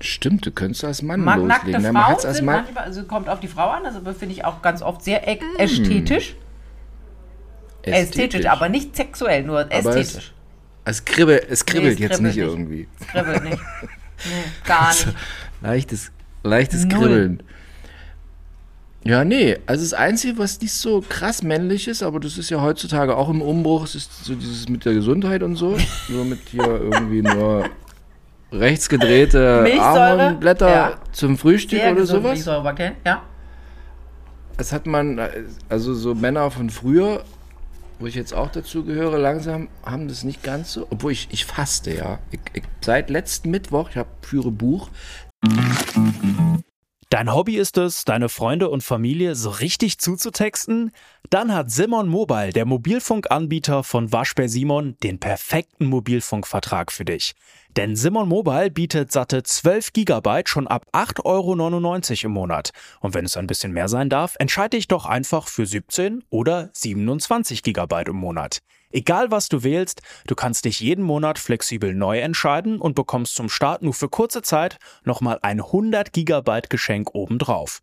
Stimmt, 0.00 0.44
du 0.44 0.50
könntest 0.50 0.84
als 0.84 1.00
Mann 1.02 1.20
Mag 1.22 1.40
nackte 1.42 1.66
loslegen. 1.72 1.82
Na, 1.82 1.92
man 1.92 2.02
Frauen 2.16 2.26
als 2.26 2.42
Mann. 2.42 2.56
manchmal, 2.64 2.84
also 2.84 3.04
kommt 3.04 3.28
auf 3.28 3.40
die 3.40 3.48
Frau 3.48 3.68
an, 3.70 3.86
also 3.86 4.00
finde 4.12 4.34
ich 4.34 4.44
auch 4.44 4.60
ganz 4.62 4.82
oft 4.82 5.02
sehr 5.02 5.26
äk- 5.28 5.40
ästhetisch. 5.58 6.36
Ästhetisch, 7.82 8.46
aber 8.46 8.68
nicht 8.68 8.96
sexuell, 8.96 9.42
nur 9.44 9.60
Aber 9.60 9.72
es- 9.72 9.86
ästhetisch. 9.86 10.32
Es 10.84 11.04
kribbelt, 11.04 11.46
es 11.50 11.64
kribbelt 11.66 11.94
es 11.94 11.98
jetzt 11.98 12.10
kribbelt 12.16 12.36
nicht 12.36 12.36
nicht. 12.36 12.46
irgendwie. 12.46 12.88
Es 13.00 13.06
kribbelt 13.08 13.44
nicht. 13.44 13.58
Nee, 13.58 14.32
gar 14.64 14.88
nicht. 14.90 15.08
Leichtes, 15.62 16.12
leichtes 16.44 16.84
Null. 16.84 16.98
Kribbeln. 17.00 17.42
Ja, 19.04 19.24
nee, 19.24 19.56
also 19.66 19.82
das 19.84 19.92
Einzige, 19.94 20.36
was 20.38 20.60
nicht 20.60 20.72
so 20.72 21.00
krass 21.08 21.42
männlich 21.42 21.86
ist, 21.86 22.02
aber 22.02 22.18
das 22.20 22.38
ist 22.38 22.50
ja 22.50 22.60
heutzutage 22.60 23.16
auch 23.16 23.28
im 23.28 23.40
Umbruch, 23.40 23.84
es 23.84 23.94
ist 23.94 24.24
so 24.24 24.34
dieses 24.34 24.68
mit 24.68 24.84
der 24.84 24.94
Gesundheit 24.94 25.42
und 25.44 25.54
so. 25.56 25.76
Nur 26.08 26.24
mit 26.24 26.40
hier 26.50 26.64
irgendwie 26.66 27.22
nur 27.22 27.68
rechts 28.58 28.88
gedrehte 28.88 29.62
Milchsäure, 29.62 30.20
Ahornblätter 30.20 30.68
ja. 30.68 30.92
zum 31.12 31.38
Frühstück 31.38 31.80
Sehr 31.80 31.92
oder 31.92 32.06
sowas. 32.06 32.32
Milchsäurebakterien, 32.34 32.96
ja. 33.04 33.22
Das 34.56 34.72
hat 34.72 34.86
man, 34.86 35.20
also 35.68 35.94
so 35.94 36.14
Männer 36.14 36.50
von 36.50 36.70
früher, 36.70 37.24
wo 37.98 38.06
ich 38.06 38.14
jetzt 38.14 38.32
auch 38.32 38.50
dazu 38.50 38.84
gehöre, 38.84 39.18
langsam 39.18 39.68
haben 39.84 40.08
das 40.08 40.24
nicht 40.24 40.42
ganz 40.42 40.72
so, 40.72 40.86
obwohl 40.90 41.12
ich, 41.12 41.28
ich 41.30 41.44
faste, 41.44 41.94
ja. 41.94 42.18
Ich, 42.30 42.40
ich, 42.54 42.62
seit 42.80 43.10
letzten 43.10 43.50
Mittwoch, 43.50 43.90
ich 43.90 43.96
hab, 43.96 44.24
führe 44.24 44.50
Buch, 44.50 44.88
Dein 47.08 47.32
Hobby 47.32 47.56
ist 47.56 47.78
es, 47.78 48.04
deine 48.04 48.28
Freunde 48.28 48.68
und 48.68 48.82
Familie 48.82 49.36
so 49.36 49.50
richtig 49.50 49.98
zuzutexten? 49.98 50.90
Dann 51.30 51.54
hat 51.54 51.70
Simon 51.70 52.08
Mobile, 52.08 52.52
der 52.52 52.66
Mobilfunkanbieter 52.66 53.84
von 53.84 54.12
Waschbär 54.12 54.48
Simon, 54.48 54.96
den 55.04 55.20
perfekten 55.20 55.86
Mobilfunkvertrag 55.86 56.90
für 56.90 57.04
dich. 57.04 57.34
Denn 57.76 57.94
Simon 57.94 58.26
Mobile 58.26 58.70
bietet 58.70 59.12
satte 59.12 59.42
12 59.42 59.92
Gigabyte 59.92 60.48
schon 60.48 60.66
ab 60.66 60.86
8,99 60.92 61.24
Euro 61.26 62.26
im 62.26 62.32
Monat. 62.32 62.70
Und 63.00 63.12
wenn 63.12 63.26
es 63.26 63.36
ein 63.36 63.46
bisschen 63.46 63.72
mehr 63.72 63.88
sein 63.88 64.08
darf, 64.08 64.34
entscheide 64.38 64.78
dich 64.78 64.88
doch 64.88 65.04
einfach 65.04 65.46
für 65.46 65.66
17 65.66 66.24
oder 66.30 66.70
27 66.72 67.62
Gigabyte 67.62 68.08
im 68.08 68.16
Monat. 68.16 68.60
Egal 68.92 69.30
was 69.30 69.50
du 69.50 69.62
wählst, 69.62 70.00
du 70.26 70.34
kannst 70.34 70.64
dich 70.64 70.80
jeden 70.80 71.04
Monat 71.04 71.38
flexibel 71.38 71.94
neu 71.94 72.18
entscheiden 72.20 72.80
und 72.80 72.94
bekommst 72.94 73.34
zum 73.34 73.50
Start 73.50 73.82
nur 73.82 73.92
für 73.92 74.08
kurze 74.08 74.40
Zeit 74.40 74.78
nochmal 75.04 75.38
ein 75.42 75.60
100 75.60 76.14
Gigabyte 76.14 76.70
Geschenk 76.70 77.14
obendrauf. 77.14 77.82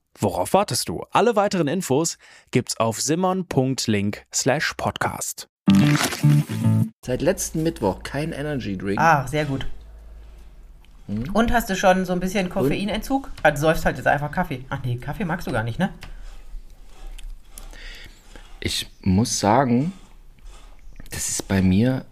worauf 0.19 0.53
wartest 0.53 0.89
du? 0.89 1.03
Alle 1.11 1.35
weiteren 1.35 1.67
Infos 1.67 2.17
gibt's 2.51 2.77
auf 2.77 3.01
simon.link 3.01 4.25
slash 4.33 4.73
podcast. 4.75 5.47
seit 7.05 7.21
letzten 7.21 7.63
Mittwoch 7.63 8.03
kein 8.03 8.31
Energy 8.31 8.77
Drink. 8.77 8.99
Ah, 8.99 9.25
sehr 9.27 9.45
gut. 9.45 9.65
Hm? 11.07 11.23
Und 11.33 11.51
hast 11.51 11.69
du 11.69 11.75
schon 11.75 12.05
so 12.05 12.13
ein 12.13 12.19
bisschen 12.19 12.49
Koffeinentzug? 12.49 13.29
Also 13.43 13.61
du 13.61 13.67
säufst 13.67 13.85
halt 13.85 13.97
jetzt 13.97 14.07
einfach 14.07 14.31
Kaffee. 14.31 14.65
Ach 14.69 14.79
nee, 14.83 14.97
Kaffee 14.97 15.25
magst 15.25 15.47
du 15.47 15.51
gar 15.51 15.63
nicht, 15.63 15.79
ne? 15.79 15.89
Ich 18.59 18.87
muss 19.01 19.39
sagen, 19.39 19.91
das 21.09 21.29
ist 21.29 21.47
bei 21.47 21.61
mir, 21.63 22.05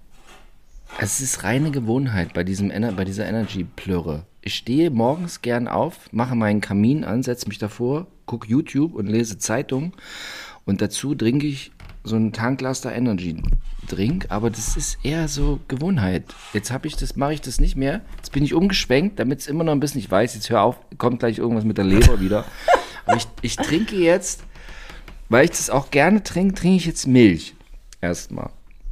es 0.98 1.22
ist 1.22 1.44
reine 1.44 1.70
Gewohnheit 1.70 2.34
bei, 2.34 2.44
diesem, 2.44 2.72
Ener- 2.72 2.94
bei 2.94 3.06
dieser 3.06 3.28
Energy-Plörre. 3.28 4.26
Ich 4.42 4.56
stehe 4.56 4.90
morgens 4.90 5.42
gern 5.42 5.68
auf, 5.68 6.12
mache 6.12 6.36
meinen 6.36 6.62
Kamin 6.62 7.04
an, 7.04 7.24
setze 7.24 7.48
mich 7.48 7.58
davor, 7.58 8.08
gucke 8.26 8.48
YouTube 8.48 8.96
und 8.96 9.08
lese 9.08 9.38
Zeitung 9.38 9.94
und 10.66 10.82
dazu 10.82 11.16
trinke 11.16 11.48
ich 11.48 11.72
so 12.04 12.16
einen 12.16 12.32
Tanklaster 12.32 12.94
Energy 12.94 13.42
Drink, 13.88 14.28
aber 14.30 14.50
das 14.50 14.78
ist 14.78 15.00
eher 15.04 15.28
so 15.28 15.60
Gewohnheit. 15.68 16.24
Jetzt 16.54 16.72
habe 16.72 16.88
ich 16.88 16.96
das, 16.96 17.16
mache 17.16 17.34
ich 17.34 17.42
das 17.42 17.60
nicht 17.60 17.76
mehr. 17.76 18.02
Jetzt 18.18 18.32
bin 18.32 18.44
ich 18.44 18.54
umgeschwenkt, 18.54 19.20
damit 19.20 19.40
es 19.40 19.48
immer 19.48 19.64
noch 19.64 19.72
ein 19.72 19.80
bisschen, 19.80 20.00
ich 20.00 20.12
weiß, 20.12 20.36
jetzt 20.36 20.50
hör 20.50 20.62
auf, 20.62 20.78
kommt 20.98 21.20
gleich 21.20 21.40
irgendwas 21.40 21.66
mit 21.66 21.78
der 21.78 21.86
Leber 21.86 22.22
wieder. 22.22 22.46
Aber 23.06 23.18
ich, 23.18 23.28
ich 23.42 23.56
trinke 23.56 23.96
jetzt 23.96 24.44
weil 25.30 25.46
ich 25.46 25.52
das 25.52 25.70
auch 25.70 25.92
gerne 25.92 26.24
trinke, 26.24 26.56
trinke 26.56 26.78
ich 26.78 26.86
jetzt 26.86 27.08
Milch. 27.08 27.56
Erstmal. 28.02 28.50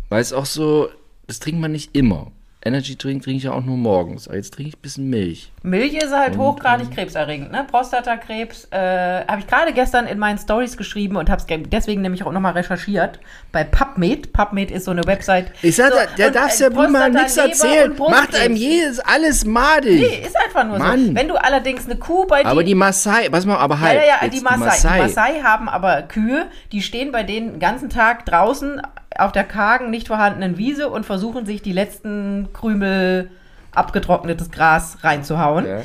Weil 0.09 0.21
es 0.21 0.33
auch 0.33 0.45
so, 0.45 0.89
das 1.25 1.39
trinkt 1.39 1.59
man 1.59 1.71
nicht 1.71 1.95
immer. 1.95 2.31
Energy 2.63 2.97
Drink 2.97 3.23
trinke 3.23 3.37
ich 3.37 3.43
ja 3.43 3.51
auch 3.53 3.63
nur 3.63 3.77
morgens. 3.77 4.27
Aber 4.27 4.35
jetzt 4.35 4.53
trinke 4.55 4.69
ich 4.69 4.75
ein 4.77 4.81
bisschen 4.81 5.09
Milch. 5.09 5.51
Milch 5.63 5.93
ist 5.93 6.11
halt 6.11 6.33
Und, 6.33 6.39
hochgradig 6.39 6.87
ähm, 6.89 6.93
krebserregend, 6.93 7.51
ne? 7.51 7.65
Prostatakrebs. 7.69 8.67
Äh, 8.71 9.25
habe 9.27 9.39
ich 9.39 9.47
gerade 9.47 9.73
gestern 9.73 10.07
in 10.07 10.17
meinen 10.17 10.37
Stories 10.39 10.75
geschrieben 10.75 11.15
und 11.17 11.29
habe 11.29 11.39
es 11.41 11.45
deswegen 11.69 12.01
nämlich 12.01 12.23
auch 12.23 12.31
nochmal 12.31 12.53
recherchiert. 12.53 13.19
Bei 13.51 13.63
PubMed. 13.63 14.33
PubMed 14.33 14.71
ist 14.71 14.85
so 14.85 14.91
eine 14.91 15.05
Website. 15.05 15.51
Ich 15.61 15.75
sag, 15.75 15.91
so, 15.93 15.99
da- 15.99 16.05
der 16.17 16.29
äh, 16.29 16.31
ja 16.59 16.75
wohl 16.75 16.87
mal 16.87 17.11
nichts 17.11 17.37
erzählen. 17.37 17.95
Macht 17.97 18.35
einem 18.35 18.55
jedes 18.55 18.99
alles 18.99 19.45
madig. 19.45 20.01
Nee, 20.01 20.25
ist 20.25 20.35
einfach 20.37 20.65
nur 20.65 20.79
Mann. 20.79 21.07
so. 21.07 21.15
Wenn 21.15 21.27
du 21.27 21.35
allerdings 21.35 21.85
eine 21.85 21.97
Kuh 21.97 22.25
bei 22.25 22.41
dir. 22.41 22.49
aber 22.49 22.63
die 22.63 22.75
Maasai, 22.75 23.29
pass 23.29 23.45
mal, 23.45 23.57
aber 23.57 23.75
Ja, 23.75 23.81
halt. 23.81 23.99
ja, 23.99 24.05
ja, 24.07 24.15
jetzt 24.23 24.37
die 24.37 24.41
Maasai. 24.43 24.95
Die 24.95 25.01
Maasai 25.03 25.41
haben 25.43 25.69
aber 25.69 26.01
Kühe, 26.01 26.47
die 26.71 26.81
stehen 26.81 27.11
bei 27.11 27.23
denen 27.23 27.51
den 27.53 27.59
ganzen 27.59 27.89
Tag 27.89 28.25
draußen 28.25 28.81
auf 29.15 29.31
der 29.31 29.43
kargen, 29.43 29.89
nicht 29.89 30.07
vorhandenen 30.07 30.57
Wiese 30.57 30.89
und 30.89 31.05
versuchen 31.05 31.45
sich 31.45 31.61
die 31.61 31.71
letzten 31.73 32.49
Krümel 32.53 33.29
abgetrocknetes 33.73 34.51
Gras 34.51 34.97
reinzuhauen. 35.03 35.65
Ja. 35.65 35.81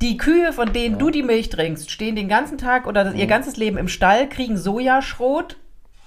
Die 0.00 0.16
Kühe, 0.16 0.52
von 0.52 0.72
denen 0.72 0.98
du 0.98 1.10
die 1.10 1.22
Milch 1.22 1.48
trinkst, 1.48 1.90
stehen 1.90 2.16
den 2.16 2.28
ganzen 2.28 2.58
Tag 2.58 2.86
oder 2.86 3.10
Mhm. 3.12 3.16
ihr 3.16 3.26
ganzes 3.26 3.56
Leben 3.56 3.76
im 3.78 3.88
Stall, 3.88 4.28
kriegen 4.28 4.56
Sojaschrot 4.56 5.56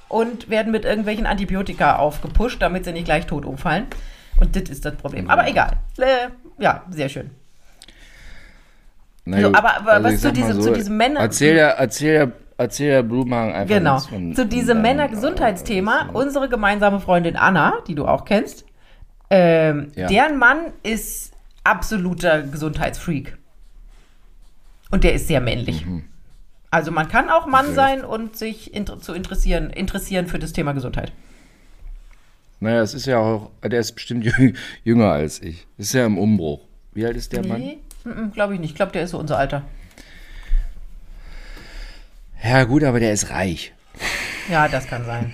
und 0.09 0.49
werden 0.49 0.71
mit 0.71 0.85
irgendwelchen 0.85 1.25
Antibiotika 1.25 1.95
aufgepusht, 1.97 2.61
damit 2.61 2.85
sie 2.85 2.91
nicht 2.91 3.05
gleich 3.05 3.25
tot 3.25 3.45
umfallen. 3.45 3.87
Und 4.39 4.55
das 4.55 4.63
ist 4.69 4.83
das 4.85 4.95
Problem. 4.95 5.29
Aber 5.29 5.47
egal. 5.47 5.73
Äh, 5.97 6.29
ja, 6.61 6.83
sehr 6.89 7.07
schön. 7.09 7.31
Na 9.23 9.41
So, 9.41 9.47
gut, 9.47 9.57
aber- 9.57 9.77
aber 9.77 10.03
was 10.03 10.13
ich 10.15 10.19
zu 10.21 10.31
diesem- 10.31 10.61
zu 10.61 10.71
diesem 10.73 10.97
Männer- 10.97 11.21
Erzähl 11.21 11.55
ja, 11.55 11.69
erzähl 11.69 12.13
ja, 12.15 12.27
erzähl 12.57 12.91
ja 12.93 13.01
Blumenhagen 13.01 13.53
einfach 13.53 13.75
Genau. 13.75 13.99
von- 13.99 14.35
Zu 14.35 14.45
diesem 14.45 14.81
Männergesundheitsthema, 14.81 16.09
unsere 16.13 16.49
gemeinsame 16.49 16.99
Freundin 16.99 17.35
Anna, 17.35 17.73
die 17.87 17.95
du 17.95 18.05
auch 18.07 18.25
kennst, 18.25 18.65
ähm, 19.29 19.91
Ja. 19.95 20.07
deren 20.07 20.37
Mann 20.37 20.57
ist 20.83 21.33
absoluter 21.63 22.43
Gesundheitsfreak. 22.43 23.37
Und 24.91 25.03
der 25.03 25.13
ist 25.13 25.27
sehr 25.27 25.41
männlich. 25.41 25.85
Mhm. 25.85 26.03
Also 26.71 26.91
man 26.91 27.07
kann 27.07 27.29
auch 27.29 27.47
Mann 27.47 27.73
sein 27.73 28.03
und 28.03 28.35
sich 28.37 28.73
inter 28.73 28.99
zu 28.99 29.13
interessieren, 29.13 29.69
interessieren 29.69 30.27
für 30.27 30.39
das 30.39 30.53
Thema 30.53 30.73
Gesundheit. 30.73 31.11
Naja, 32.59 32.81
es 32.81 32.93
ist 32.93 33.05
ja 33.05 33.17
auch, 33.17 33.51
der 33.63 33.79
ist 33.79 33.93
bestimmt 33.93 34.25
jü- 34.25 34.55
jünger 34.83 35.11
als 35.11 35.41
ich. 35.41 35.67
Ist 35.77 35.93
ja 35.93 36.05
im 36.05 36.17
Umbruch. 36.17 36.61
Wie 36.93 37.05
alt 37.05 37.17
ist 37.17 37.33
der 37.33 37.45
Mann? 37.45 37.59
Nee, 37.59 37.79
glaube 38.33 38.53
ich 38.53 38.59
nicht. 38.59 38.71
Ich 38.71 38.75
glaube, 38.75 38.91
der 38.91 39.03
ist 39.03 39.11
so 39.11 39.19
unser 39.19 39.37
Alter. 39.37 39.63
Ja, 42.47 42.63
gut, 42.63 42.83
aber 42.83 42.99
der 42.99 43.13
ist 43.13 43.29
reich. 43.29 43.73
Ja, 44.49 44.67
das 44.67 44.87
kann 44.87 45.05
sein. 45.05 45.33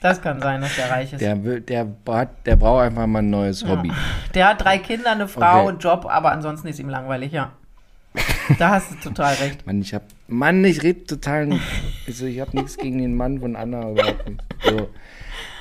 Das 0.00 0.22
kann 0.22 0.40
sein, 0.40 0.60
dass 0.60 0.74
der 0.76 0.90
reich 0.90 1.12
ist. 1.12 1.20
Der, 1.20 1.34
Der, 1.34 1.44
will, 1.44 1.60
der, 1.60 1.86
hat, 2.08 2.46
der 2.46 2.56
braucht 2.56 2.82
einfach 2.82 3.06
mal 3.06 3.18
ein 3.20 3.30
neues 3.30 3.66
Hobby. 3.66 3.90
hat 4.36 4.64
drei 4.64 4.78
Kinder, 4.78 5.10
eine 5.12 5.26
Frau, 5.28 5.60
Okay. 5.62 5.68
einen 5.70 5.78
Job, 5.78 6.06
aber 6.08 6.30
ansonsten 6.32 6.68
ist 6.68 6.78
ihm 6.78 6.88
langweilig, 6.88 7.32
ja. 7.32 7.52
Da 8.58 8.70
hast 8.70 8.90
du 8.92 8.96
total 9.10 9.34
recht. 9.40 9.66
Mann, 9.66 9.80
ich 9.80 9.92
hab, 9.94 10.02
Mann, 10.28 10.64
ich 10.64 10.82
rede 10.82 11.04
total, 11.04 11.48
also 12.06 12.26
ich 12.26 12.40
habe 12.40 12.56
nichts 12.56 12.76
gegen 12.76 12.98
den 12.98 13.16
Mann 13.16 13.40
von 13.40 13.56
Anna 13.56 13.90
überhaupt 13.90 14.28
nicht. 14.28 14.40
So. 14.64 14.88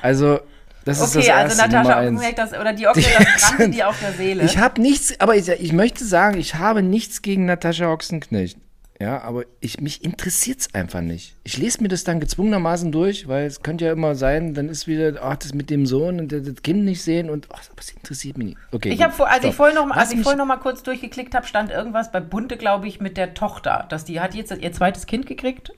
Also, 0.02 0.40
das 0.86 1.02
ist 1.02 1.16
Okay, 1.16 1.28
das 1.28 1.36
also 1.36 1.62
erste, 1.62 1.74
Natascha. 1.76 2.00
Ochsenberg, 2.00 2.36
das, 2.36 2.54
oder 2.54 2.74
die 2.74 2.88
Ochse, 2.88 3.02
das 3.02 3.42
brannte 3.56 3.70
dir 3.72 3.90
auf 3.90 4.00
der 4.00 4.14
Seele. 4.14 4.44
Ich 4.44 4.58
habe 4.58 4.82
nichts, 4.82 5.20
aber 5.20 5.36
ich, 5.36 5.50
ich 5.50 5.74
möchte 5.74 6.06
sagen, 6.06 6.38
ich 6.40 6.56
habe 6.56 6.82
nichts 6.84 7.22
gegen 7.22 7.46
Natascha 7.46 7.92
Ochsenknecht. 7.92 8.58
Ja, 9.00 9.22
aber 9.22 9.44
ich, 9.60 9.80
mich 9.80 10.04
interessiert's 10.04 10.74
einfach 10.74 11.02
nicht. 11.02 11.36
Ich 11.44 11.58
lese 11.58 11.84
mir 11.84 11.88
das 11.88 12.04
dann 12.04 12.20
gezwungenermaßen 12.20 12.92
durch, 12.92 13.28
weil 13.28 13.46
es 13.46 13.62
könnte 13.62 13.86
ja 13.86 13.92
immer 13.92 14.16
sein, 14.16 14.56
dann 14.56 14.70
ist 14.70 14.88
wieder, 14.88 15.22
ach, 15.22 15.36
das 15.36 15.54
mit 15.54 15.70
dem 15.70 15.86
Sohn 15.86 16.20
und 16.20 16.32
das 16.32 16.64
Kind 16.64 16.84
nicht 16.84 17.04
sehen 17.04 17.30
und, 17.30 17.48
ach, 17.54 17.62
aber 17.70 17.80
es 17.80 17.92
interessiert 17.92 18.40
mich 18.40 18.48
nicht. 18.48 18.58
Okay. 18.72 18.90
Ich 18.90 19.04
habe 19.04 19.14
vor, 19.14 19.30
als 19.30 19.44
ich 19.44 19.54
vorhin 19.54 19.76
noch, 19.76 19.86
mal- 19.86 20.00
als 20.00 20.12
ich 20.12 20.22
vorhin 20.24 20.40
noch 20.40 20.48
mal 20.48 20.58
kurz 20.58 20.82
durchgeklickt 20.82 21.36
habe, 21.36 21.46
stand 21.46 21.70
irgendwas 21.70 22.12
bei 22.12 22.20
Bunte, 22.20 22.58
glaube 22.58 22.88
ich, 22.88 23.00
mit 23.00 23.18
der 23.18 23.36
Tochter, 23.36 23.86
dass 23.90 24.04
die 24.04 24.20
hat 24.20 24.34
jetzt 24.34 24.52
ihr 24.52 24.72
zweites 24.72 25.06
Kind 25.06 25.28
gekriegt. 25.28 25.74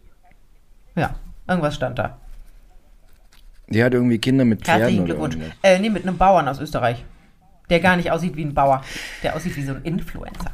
Ja, 0.95 1.15
irgendwas 1.45 1.75
stand 1.75 1.99
da. 1.99 2.19
Die 3.67 3.83
hat 3.83 3.93
irgendwie 3.93 4.19
Kinder 4.19 4.45
mit 4.45 4.61
Pferden 4.63 4.79
Herzlichen 4.81 5.03
oder 5.03 5.13
Glückwunsch. 5.15 5.35
irgendwas. 5.35 5.57
Äh, 5.61 5.79
nee, 5.79 5.89
mit 5.89 6.03
einem 6.07 6.17
Bauern 6.17 6.47
aus 6.47 6.59
Österreich. 6.61 7.03
Der 7.69 7.81
gar 7.81 7.97
nicht 7.97 8.11
aussieht 8.11 8.37
wie 8.37 8.45
ein 8.45 8.53
Bauer. 8.53 8.81
Der 9.23 9.35
aussieht 9.35 9.57
wie 9.57 9.63
so 9.63 9.73
ein 9.73 9.83
Influencer. 9.83 10.51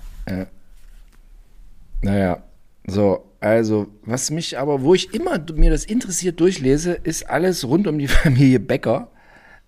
Naja, 2.01 2.39
so, 2.87 3.25
also, 3.39 3.87
was 4.03 4.31
mich 4.31 4.57
aber, 4.57 4.81
wo 4.81 4.93
ich 4.93 5.13
immer 5.13 5.39
mir 5.53 5.69
das 5.71 5.85
interessiert 5.85 6.39
durchlese, 6.39 6.93
ist 6.93 7.29
alles 7.29 7.67
rund 7.67 7.87
um 7.87 7.97
die 7.99 8.07
Familie 8.09 8.59
Becker. 8.59 9.09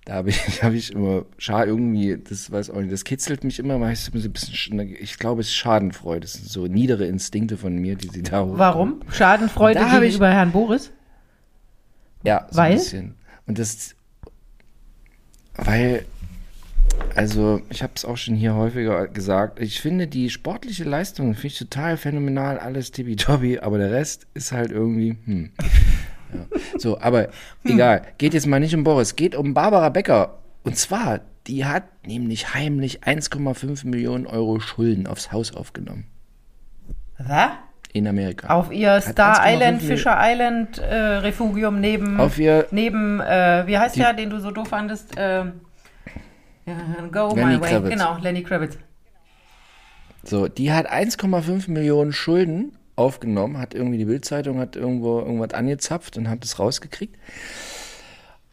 Da 0.06 0.14
habe 0.16 0.30
ich, 0.30 0.40
hab 0.64 0.74
ich 0.74 0.92
immer, 0.94 1.26
scha 1.38 1.66
irgendwie, 1.66 2.18
das 2.18 2.50
weiß 2.52 2.70
auch 2.70 2.80
nicht, 2.80 2.92
das 2.94 3.04
kitzelt 3.04 3.44
mich 3.44 3.60
immer, 3.60 3.80
weil 3.82 3.94
ich 3.94 4.00
so 4.00 4.12
ein 4.14 4.32
bisschen, 4.32 4.54
sch- 4.54 4.96
ich 5.00 5.18
glaube, 5.20 5.42
es 5.42 5.48
ist 5.48 5.56
Schadenfreude. 5.56 6.22
Das 6.22 6.34
sind 6.34 6.48
so 6.50 6.68
niedere 6.68 7.06
Instinkte 7.06 7.58
von 7.58 7.76
mir, 7.76 7.96
die 7.96 8.08
sie 8.10 8.24
da 8.24 8.44
hoch- 8.46 8.58
Warum? 8.58 9.02
Schadenfreude 9.12 9.80
Da 9.80 9.88
hab 9.92 10.02
ich- 10.02 10.10
gegenüber 10.12 10.30
Herrn 10.32 10.52
Boris? 10.52 10.92
Ja, 12.24 12.48
so 12.52 12.58
Weil? 12.58 12.72
ein 12.72 12.78
bisschen. 12.78 13.16
Und 13.48 13.60
das, 13.60 13.96
weil, 15.58 16.06
also 17.16 17.62
ich 17.70 17.82
habe 17.84 17.94
es 17.96 18.06
auch 18.06 18.18
schon 18.18 18.36
hier 18.36 18.56
häufiger 18.56 19.08
gesagt, 19.08 19.60
ich 19.60 19.82
finde 19.82 20.08
die 20.08 20.30
sportliche 20.30 20.84
Leistung, 20.84 21.34
finde 21.34 21.48
ich 21.48 21.58
total 21.58 21.98
phänomenal, 21.98 22.60
alles 22.60 22.92
tippitoppi, 22.92 23.60
aber 23.60 23.78
der 23.78 23.92
Rest 23.92 24.28
ist 24.34 24.52
halt 24.52 24.72
irgendwie, 24.72 25.18
hm. 25.26 25.52
Ja. 26.34 26.46
So, 26.78 27.00
aber 27.00 27.30
egal, 27.64 28.02
geht 28.18 28.34
jetzt 28.34 28.48
mal 28.48 28.60
nicht 28.60 28.76
um 28.76 28.84
Boris, 28.84 29.16
geht 29.16 29.34
um 29.34 29.54
Barbara 29.54 29.88
Becker. 29.90 30.40
Und 30.64 30.76
zwar, 30.78 31.22
die 31.48 31.64
hat 31.64 31.84
nämlich 32.06 32.54
heimlich 32.54 33.04
1,5 33.04 33.88
Millionen 33.88 34.28
Euro 34.28 34.60
Schulden 34.60 35.08
aufs 35.08 35.32
Haus 35.32 35.56
aufgenommen. 35.56 36.06
Was? 37.18 37.52
In 37.94 38.06
Amerika. 38.08 38.50
Auf 38.50 38.72
ihr 38.74 39.00
Star 39.00 39.42
1,5 39.42 39.54
Island, 39.56 39.82
Fischer 39.82 40.18
Island 40.20 40.78
äh, 40.80 40.94
Refugium 40.96 41.80
neben, 41.80 42.20
Auf 42.20 42.38
ihr- 42.38 42.68
neben 42.72 43.22
äh, 43.22 43.64
wie 43.66 43.78
heißt 43.78 43.96
Die- 43.96 44.02
der, 44.02 44.12
den 44.14 44.30
du 44.30 44.40
so 44.42 44.52
doof 44.52 44.68
fandest? 44.68 45.16
Ja, 45.16 45.54
go 47.12 47.30
Lenny 47.30 47.56
my 47.56 47.62
way. 47.62 47.70
Kravitz. 47.70 47.90
Genau, 47.90 48.18
Lenny 48.20 48.44
Kravitz. 48.44 48.78
So, 50.24 50.48
die 50.48 50.72
hat 50.72 50.92
1,5 50.92 51.72
Millionen 51.72 52.12
Schulden 52.12 52.78
aufgenommen, 52.96 53.60
hat 53.60 53.74
irgendwie 53.74 53.98
die 53.98 54.06
Bildzeitung 54.06 54.60
hat 54.60 54.76
irgendwo 54.76 55.20
irgendwas 55.20 55.54
angezapft 55.54 56.18
und 56.18 56.30
hat 56.30 56.44
es 56.44 56.60
rausgekriegt. 56.60 57.16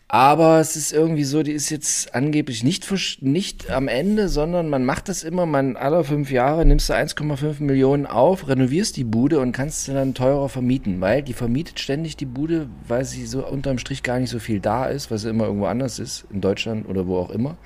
Aber 0.07 0.61
es 0.61 0.77
ist 0.77 0.93
irgendwie 0.93 1.25
so, 1.25 1.43
die 1.43 1.51
ist 1.51 1.71
jetzt 1.71 2.15
angeblich 2.15 2.63
nicht, 2.63 2.87
nicht 3.21 3.71
am 3.71 3.89
Ende, 3.89 4.29
sondern 4.29 4.69
man 4.69 4.85
macht 4.85 5.09
das 5.09 5.25
immer, 5.25 5.45
man 5.45 5.77
alle 5.77 6.05
fünf 6.05 6.31
Jahre 6.31 6.65
nimmst 6.65 6.89
du 6.89 6.93
1,5 6.93 7.61
Millionen 7.61 8.07
auf, 8.07 8.47
renovierst 8.47 8.97
die 8.97 9.03
Bude 9.03 9.41
und 9.41 9.51
kannst 9.51 9.87
sie 9.87 9.93
dann 9.93 10.15
teurer 10.15 10.49
vermieten, 10.49 11.01
weil 11.01 11.23
die 11.23 11.33
vermietet 11.33 11.81
ständig 11.81 12.17
die 12.17 12.27
Bude, 12.27 12.69
weil 12.87 13.05
sie 13.05 13.27
so 13.27 13.45
unterm 13.45 13.79
Strich 13.79 14.05
gar 14.05 14.21
nicht 14.21 14.31
so 14.31 14.39
viel 14.39 14.61
da 14.61 14.87
ist, 14.87 15.11
was 15.11 15.25
immer 15.25 15.47
irgendwo 15.47 15.67
anders 15.67 15.99
ist, 15.99 16.27
in 16.31 16.41
Deutschland 16.41 16.89
oder 16.89 17.09
wo 17.09 17.17
auch 17.19 17.31
immer, 17.31 17.57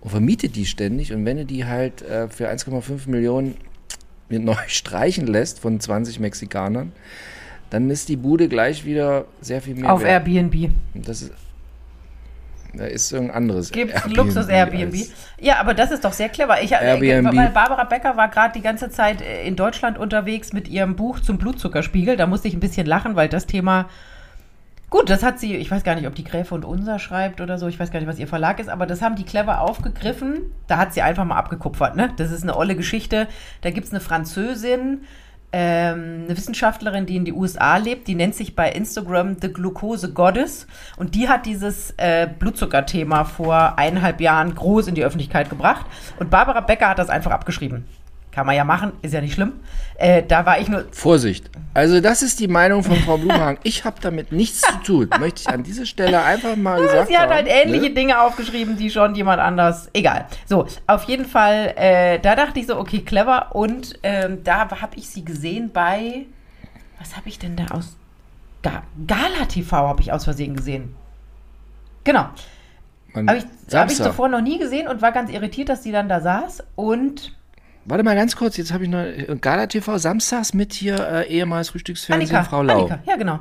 und 0.00 0.10
vermietet 0.10 0.56
die 0.56 0.66
ständig 0.66 1.12
und 1.12 1.24
wenn 1.24 1.36
du 1.38 1.44
die 1.44 1.64
halt 1.66 2.02
äh, 2.02 2.28
für 2.28 2.48
1,5 2.50 3.08
Millionen 3.08 3.56
neu 4.28 4.54
streichen 4.68 5.26
lässt 5.26 5.58
von 5.60 5.80
20 5.80 6.20
Mexikanern, 6.20 6.92
dann 7.70 7.90
ist 7.90 8.08
die 8.08 8.16
Bude 8.16 8.48
gleich 8.48 8.84
wieder 8.84 9.26
sehr 9.40 9.60
viel 9.62 9.74
mehr 9.74 9.92
Auf 9.92 10.02
wert. 10.02 10.26
Airbnb. 10.26 10.72
Das 10.94 11.22
ist, 11.22 11.32
da 12.72 12.84
ist 12.84 13.08
so 13.08 13.16
ein 13.16 13.30
anderes 13.30 13.70
Gibt 13.72 13.92
Airbnb 13.92 14.16
Luxus 14.16 14.46
Airbnb. 14.48 14.94
als- 14.94 15.12
Ja, 15.40 15.58
aber 15.60 15.74
das 15.74 15.90
ist 15.90 16.04
doch 16.04 16.12
sehr 16.12 16.28
clever. 16.28 16.62
Ich, 16.62 16.72
Airbnb. 16.72 17.34
Weil 17.36 17.50
Barbara 17.50 17.84
Becker 17.84 18.16
war 18.16 18.28
gerade 18.28 18.52
die 18.56 18.62
ganze 18.62 18.90
Zeit 18.90 19.20
äh, 19.22 19.44
in 19.46 19.56
Deutschland 19.56 19.98
unterwegs 19.98 20.52
mit 20.52 20.68
ihrem 20.68 20.94
Buch 20.96 21.20
zum 21.20 21.36
Blutzuckerspiegel. 21.38 22.16
Da 22.16 22.26
musste 22.26 22.46
ich 22.48 22.54
ein 22.54 22.60
bisschen 22.60 22.86
lachen, 22.86 23.16
weil 23.16 23.28
das 23.28 23.46
Thema. 23.46 23.88
Gut, 24.90 25.08
das 25.08 25.22
hat 25.22 25.38
sie, 25.38 25.54
ich 25.54 25.70
weiß 25.70 25.84
gar 25.84 25.94
nicht, 25.94 26.08
ob 26.08 26.16
die 26.16 26.24
Gräfe 26.24 26.52
und 26.52 26.64
Unser 26.64 26.98
schreibt 26.98 27.40
oder 27.40 27.58
so, 27.58 27.68
ich 27.68 27.78
weiß 27.78 27.92
gar 27.92 28.00
nicht, 28.00 28.08
was 28.08 28.18
ihr 28.18 28.26
Verlag 28.26 28.58
ist, 28.58 28.68
aber 28.68 28.86
das 28.86 29.02
haben 29.02 29.14
die 29.14 29.24
clever 29.24 29.60
aufgegriffen. 29.60 30.52
Da 30.66 30.78
hat 30.78 30.92
sie 30.92 31.00
einfach 31.00 31.24
mal 31.24 31.36
abgekupfert, 31.36 31.94
ne? 31.94 32.12
Das 32.16 32.32
ist 32.32 32.42
eine 32.42 32.56
olle 32.56 32.74
Geschichte. 32.74 33.28
Da 33.60 33.70
gibt 33.70 33.86
es 33.86 33.92
eine 33.92 34.00
Französin, 34.00 35.02
ähm, 35.52 36.22
eine 36.24 36.36
Wissenschaftlerin, 36.36 37.06
die 37.06 37.16
in 37.16 37.24
die 37.24 37.32
USA 37.32 37.76
lebt, 37.76 38.08
die 38.08 38.16
nennt 38.16 38.34
sich 38.34 38.56
bei 38.56 38.70
Instagram 38.70 39.36
The 39.40 39.52
Glucose 39.52 40.12
Goddess 40.12 40.66
und 40.96 41.14
die 41.14 41.28
hat 41.28 41.46
dieses 41.46 41.92
äh, 41.96 42.28
Blutzuckerthema 42.38 43.24
vor 43.24 43.78
eineinhalb 43.78 44.20
Jahren 44.20 44.54
groß 44.54 44.88
in 44.88 44.94
die 44.94 45.04
Öffentlichkeit 45.04 45.50
gebracht 45.50 45.86
und 46.18 46.30
Barbara 46.30 46.60
Becker 46.60 46.88
hat 46.88 46.98
das 46.98 47.10
einfach 47.10 47.32
abgeschrieben. 47.32 47.84
Kann 48.32 48.46
man 48.46 48.54
ja 48.54 48.62
machen, 48.62 48.92
ist 49.02 49.12
ja 49.12 49.20
nicht 49.20 49.34
schlimm. 49.34 49.54
Äh, 49.96 50.22
da 50.22 50.46
war 50.46 50.60
ich 50.60 50.68
nur, 50.68 50.84
Vorsicht. 50.92 51.50
Also 51.74 52.00
das 52.00 52.22
ist 52.22 52.38
die 52.38 52.46
Meinung 52.46 52.84
von 52.84 52.96
Frau 52.96 53.18
Blumhagen. 53.18 53.58
Ich 53.64 53.84
habe 53.84 53.96
damit 54.00 54.30
nichts 54.30 54.60
zu 54.60 54.76
tun. 54.84 55.10
Möchte 55.18 55.42
ich 55.42 55.48
an 55.48 55.64
dieser 55.64 55.84
Stelle 55.84 56.22
einfach 56.22 56.54
mal 56.54 56.80
gesagt 56.82 57.08
sie 57.08 57.16
hat 57.16 57.24
haben. 57.24 57.34
halt 57.34 57.48
ähnliche 57.48 57.88
ne? 57.88 57.94
Dinge 57.94 58.20
aufgeschrieben, 58.20 58.76
die 58.76 58.90
schon 58.90 59.14
jemand 59.16 59.40
anders. 59.40 59.90
Egal. 59.92 60.26
So, 60.46 60.66
auf 60.86 61.04
jeden 61.04 61.24
Fall, 61.24 61.74
äh, 61.76 62.20
da 62.20 62.36
dachte 62.36 62.60
ich 62.60 62.66
so, 62.66 62.78
okay, 62.78 63.00
clever. 63.00 63.54
Und 63.54 63.98
ähm, 64.04 64.44
da 64.44 64.70
habe 64.80 64.96
ich 64.96 65.08
sie 65.10 65.24
gesehen 65.24 65.70
bei, 65.72 66.26
was 67.00 67.16
habe 67.16 67.28
ich 67.28 67.38
denn 67.38 67.56
da 67.56 67.74
aus? 67.74 67.96
Ga 68.62 68.82
Gala 69.06 69.46
TV 69.48 69.76
habe 69.76 70.02
ich 70.02 70.12
aus 70.12 70.24
Versehen 70.24 70.54
gesehen. 70.54 70.94
Genau. 72.04 72.26
Habe 73.14 73.38
ich, 73.38 73.74
hab 73.74 73.90
ich 73.90 73.96
zuvor 73.96 74.28
noch 74.28 74.40
nie 74.40 74.58
gesehen 74.58 74.86
und 74.86 75.02
war 75.02 75.10
ganz 75.10 75.30
irritiert, 75.30 75.68
dass 75.68 75.82
die 75.82 75.92
dann 75.92 76.08
da 76.08 76.20
saß. 76.20 76.62
Und 76.76 77.32
Warte 77.84 78.04
mal 78.04 78.14
ganz 78.14 78.36
kurz, 78.36 78.56
jetzt 78.56 78.72
habe 78.72 78.84
ich 78.84 78.90
noch 78.90 79.00
äh, 79.00 79.36
Gala 79.40 79.66
TV 79.66 79.98
samstags 79.98 80.54
mit 80.54 80.72
hier 80.72 80.98
äh, 80.98 81.28
ehemals 81.28 81.70
Frühstücksfernsehen 81.70 82.36
Annika, 82.36 82.48
Frau 82.48 82.62
Lau. 82.62 82.86
Annika, 82.86 83.00
ja 83.06 83.16
genau. 83.16 83.40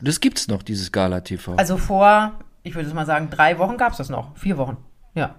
Das 0.00 0.20
gibt's 0.20 0.48
noch, 0.48 0.62
dieses 0.62 0.92
Gala 0.92 1.20
TV. 1.20 1.54
Also 1.54 1.76
vor, 1.76 2.32
ich 2.62 2.74
würde 2.74 2.88
es 2.88 2.94
mal 2.94 3.06
sagen, 3.06 3.30
drei 3.30 3.58
Wochen 3.58 3.76
gab 3.76 3.92
es 3.92 3.98
das 3.98 4.08
noch. 4.10 4.36
Vier 4.36 4.58
Wochen. 4.58 4.76
Ja. 5.14 5.36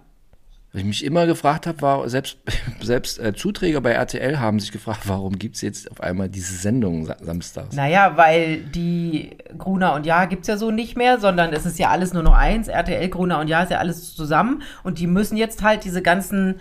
Was 0.72 0.80
ich 0.80 0.88
mich 0.88 1.06
immer 1.06 1.28
gefragt 1.28 1.68
habe, 1.68 1.82
war, 1.84 2.10
selbst, 2.10 2.38
selbst 2.82 3.20
äh, 3.20 3.34
Zuträger 3.36 3.80
bei 3.80 3.92
RTL 3.92 4.40
haben 4.40 4.60
sich 4.60 4.72
gefragt, 4.72 5.02
warum 5.06 5.38
gibt's 5.38 5.62
jetzt 5.62 5.92
auf 5.92 6.02
einmal 6.02 6.30
diese 6.30 6.56
Sendung 6.56 7.06
sa 7.06 7.16
samstags? 7.22 7.76
Naja, 7.76 8.18
weil 8.18 8.62
die 8.62 9.38
Gruner 9.58 9.94
und 9.94 10.06
Ja 10.08 10.26
gibt's 10.26 10.48
ja 10.48 10.58
so 10.58 10.72
nicht 10.72 10.98
mehr, 10.98 11.20
sondern 11.20 11.54
es 11.54 11.68
ist 11.68 11.78
ja 11.78 11.90
alles 11.90 12.14
nur 12.14 12.24
noch 12.24 12.34
eins. 12.34 12.70
RTL, 12.70 13.08
Gruner 13.10 13.40
und 13.40 13.50
Ja 13.50 13.62
ist 13.62 13.70
ja 13.70 13.78
alles 13.78 14.16
zusammen. 14.16 14.64
Und 14.84 14.98
die 14.98 15.08
müssen 15.08 15.38
jetzt 15.38 15.62
halt 15.62 15.84
diese 15.84 16.02
ganzen 16.02 16.56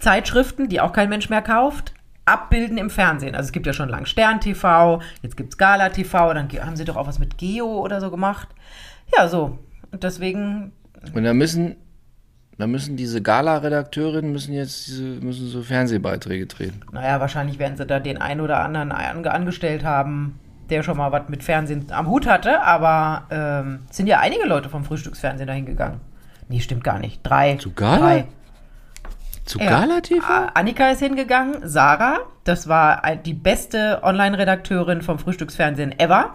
Zeitschriften, 0.00 0.68
die 0.68 0.80
auch 0.80 0.92
kein 0.92 1.08
Mensch 1.08 1.28
mehr 1.28 1.42
kauft, 1.42 1.94
abbilden 2.24 2.78
im 2.78 2.90
Fernsehen. 2.90 3.34
Also 3.34 3.46
es 3.48 3.52
gibt 3.52 3.66
ja 3.66 3.72
schon 3.72 3.88
lang 3.88 4.06
Stern 4.06 4.40
TV, 4.40 5.00
jetzt 5.22 5.36
gibt's 5.36 5.56
Gala 5.56 5.88
TV, 5.88 6.34
dann 6.34 6.48
haben 6.60 6.76
sie 6.76 6.84
doch 6.84 6.96
auch 6.96 7.06
was 7.06 7.18
mit 7.18 7.38
Geo 7.38 7.66
oder 7.66 8.00
so 8.00 8.10
gemacht. 8.10 8.48
Ja, 9.16 9.28
so. 9.28 9.58
Und 9.90 10.04
deswegen, 10.04 10.72
Und 11.14 11.24
da 11.24 11.32
müssen, 11.32 11.76
da 12.58 12.66
müssen 12.66 12.96
diese 12.96 13.22
Gala-Redakteurinnen 13.22 14.30
müssen 14.32 14.52
jetzt 14.52 14.86
diese, 14.86 15.04
müssen 15.04 15.48
so 15.48 15.62
Fernsehbeiträge 15.62 16.46
drehen. 16.46 16.84
naja, 16.92 17.20
wahrscheinlich 17.20 17.58
werden 17.58 17.76
sie 17.76 17.86
da 17.86 18.00
den 18.00 18.20
einen 18.20 18.40
oder 18.42 18.60
anderen 18.60 18.92
ange 18.92 19.30
angestellt 19.32 19.84
haben, 19.84 20.38
der 20.68 20.82
schon 20.82 20.98
mal 20.98 21.12
was 21.12 21.28
mit 21.30 21.42
Fernsehen 21.42 21.86
am 21.90 22.08
Hut 22.08 22.26
hatte, 22.26 22.62
aber 22.62 23.22
ähm, 23.30 23.78
es 23.88 23.96
sind 23.96 24.06
ja 24.06 24.20
einige 24.20 24.46
Leute 24.46 24.68
vom 24.68 24.84
Frühstücksfernsehen 24.84 25.46
dahin 25.46 25.64
gegangen. 25.64 26.00
Nee, 26.48 26.60
stimmt 26.60 26.84
gar 26.84 26.98
nicht. 26.98 27.20
Drei. 27.22 27.56
Zu 27.56 27.72
Gala? 27.72 27.98
Drei. 27.98 28.24
Zu 29.48 29.58
Ja. 29.60 29.80
Gala 29.80 30.00
TV? 30.02 30.22
A- 30.26 30.50
Annika 30.54 30.90
ist 30.90 30.98
hingegangen, 31.00 31.66
Sarah, 31.66 32.18
das 32.44 32.68
war 32.68 33.00
die 33.16 33.32
beste 33.32 34.00
Online-Redakteurin 34.02 35.00
vom 35.00 35.18
Frühstücksfernsehen 35.18 35.98
ever. 35.98 36.34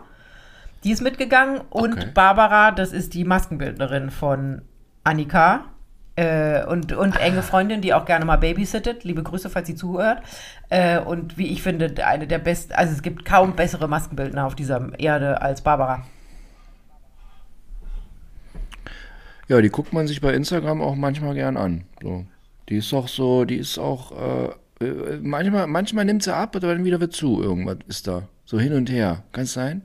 Die 0.83 0.91
ist 0.91 1.01
mitgegangen 1.01 1.61
und 1.69 1.93
Okay. 1.93 2.07
Barbara, 2.13 2.71
das 2.71 2.91
ist 2.91 3.13
die 3.13 3.23
Maskenbildnerin 3.23 4.09
von 4.09 4.63
Annika. 5.03 5.65
Äh, 6.15 6.63
und, 6.65 6.91
und 6.93 7.19
enge 7.19 7.41
Freundin, 7.43 7.81
die 7.81 7.93
auch 7.93 8.05
gerne 8.05 8.25
mal 8.25 8.37
babysittet. 8.37 9.03
Liebe 9.03 9.23
Grüße, 9.23 9.49
falls 9.49 9.67
sie 9.67 9.75
zuhört. 9.75 10.21
Äh, 10.69 10.99
und 10.99 11.37
wie 11.37 11.47
ich 11.47 11.61
finde, 11.63 11.93
eine 12.05 12.25
der 12.27 12.37
besten, 12.39 12.73
also 12.73 12.93
es 12.93 13.01
gibt 13.03 13.25
kaum 13.25 13.55
bessere 13.55 13.87
Maskenbildner 13.87 14.45
auf 14.45 14.55
dieser 14.55 14.89
Erde 14.99 15.41
als 15.41 15.61
Barbara. 15.61 16.03
Ja, 19.47 19.61
die 19.61 19.69
guckt 19.69 19.91
man 19.93 20.07
sich 20.07 20.21
bei 20.21 20.33
Instagram 20.33 20.81
auch 20.81 20.95
manchmal 20.95 21.33
gern 21.35 21.57
an. 21.57 21.83
So. 22.01 22.25
Die 22.69 22.77
ist 22.77 22.93
auch 22.93 23.07
so, 23.07 23.45
die 23.45 23.57
ist 23.57 23.77
auch, 23.77 24.11
äh, 24.79 24.85
äh, 24.85 25.19
manchmal, 25.21 25.67
manchmal 25.67 26.05
nimmt 26.05 26.23
sie 26.23 26.33
ab, 26.33 26.55
aber 26.55 26.67
dann 26.75 26.85
wieder 26.85 26.99
wird 26.99 27.13
zu. 27.13 27.41
Irgendwas 27.41 27.77
ist 27.87 28.07
da. 28.07 28.23
So 28.45 28.59
hin 28.59 28.73
und 28.73 28.89
her. 28.89 29.23
Kann 29.31 29.43
es 29.43 29.53
sein? 29.53 29.81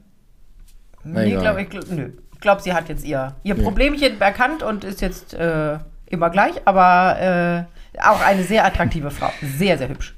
Na, 1.04 1.20
Nee, 1.22 1.28
egal. 1.30 1.40
glaube 1.42 1.62
ich, 1.62 1.68
glaub, 1.70 1.90
nö. 1.90 2.10
Ich 2.34 2.40
glaube, 2.40 2.62
sie 2.62 2.72
hat 2.72 2.88
jetzt 2.88 3.04
ihr, 3.04 3.34
ihr 3.42 3.56
Problemchen 3.56 4.20
erkannt 4.20 4.62
und 4.62 4.84
ist 4.84 5.00
jetzt 5.00 5.34
äh, 5.34 5.78
immer 6.06 6.30
gleich, 6.30 6.54
aber 6.66 7.66
äh, 7.98 8.00
auch 8.00 8.20
eine 8.24 8.44
sehr 8.44 8.64
attraktive 8.64 9.10
Frau. 9.10 9.30
Sehr, 9.42 9.76
sehr 9.76 9.88
hübsch. 9.88 10.14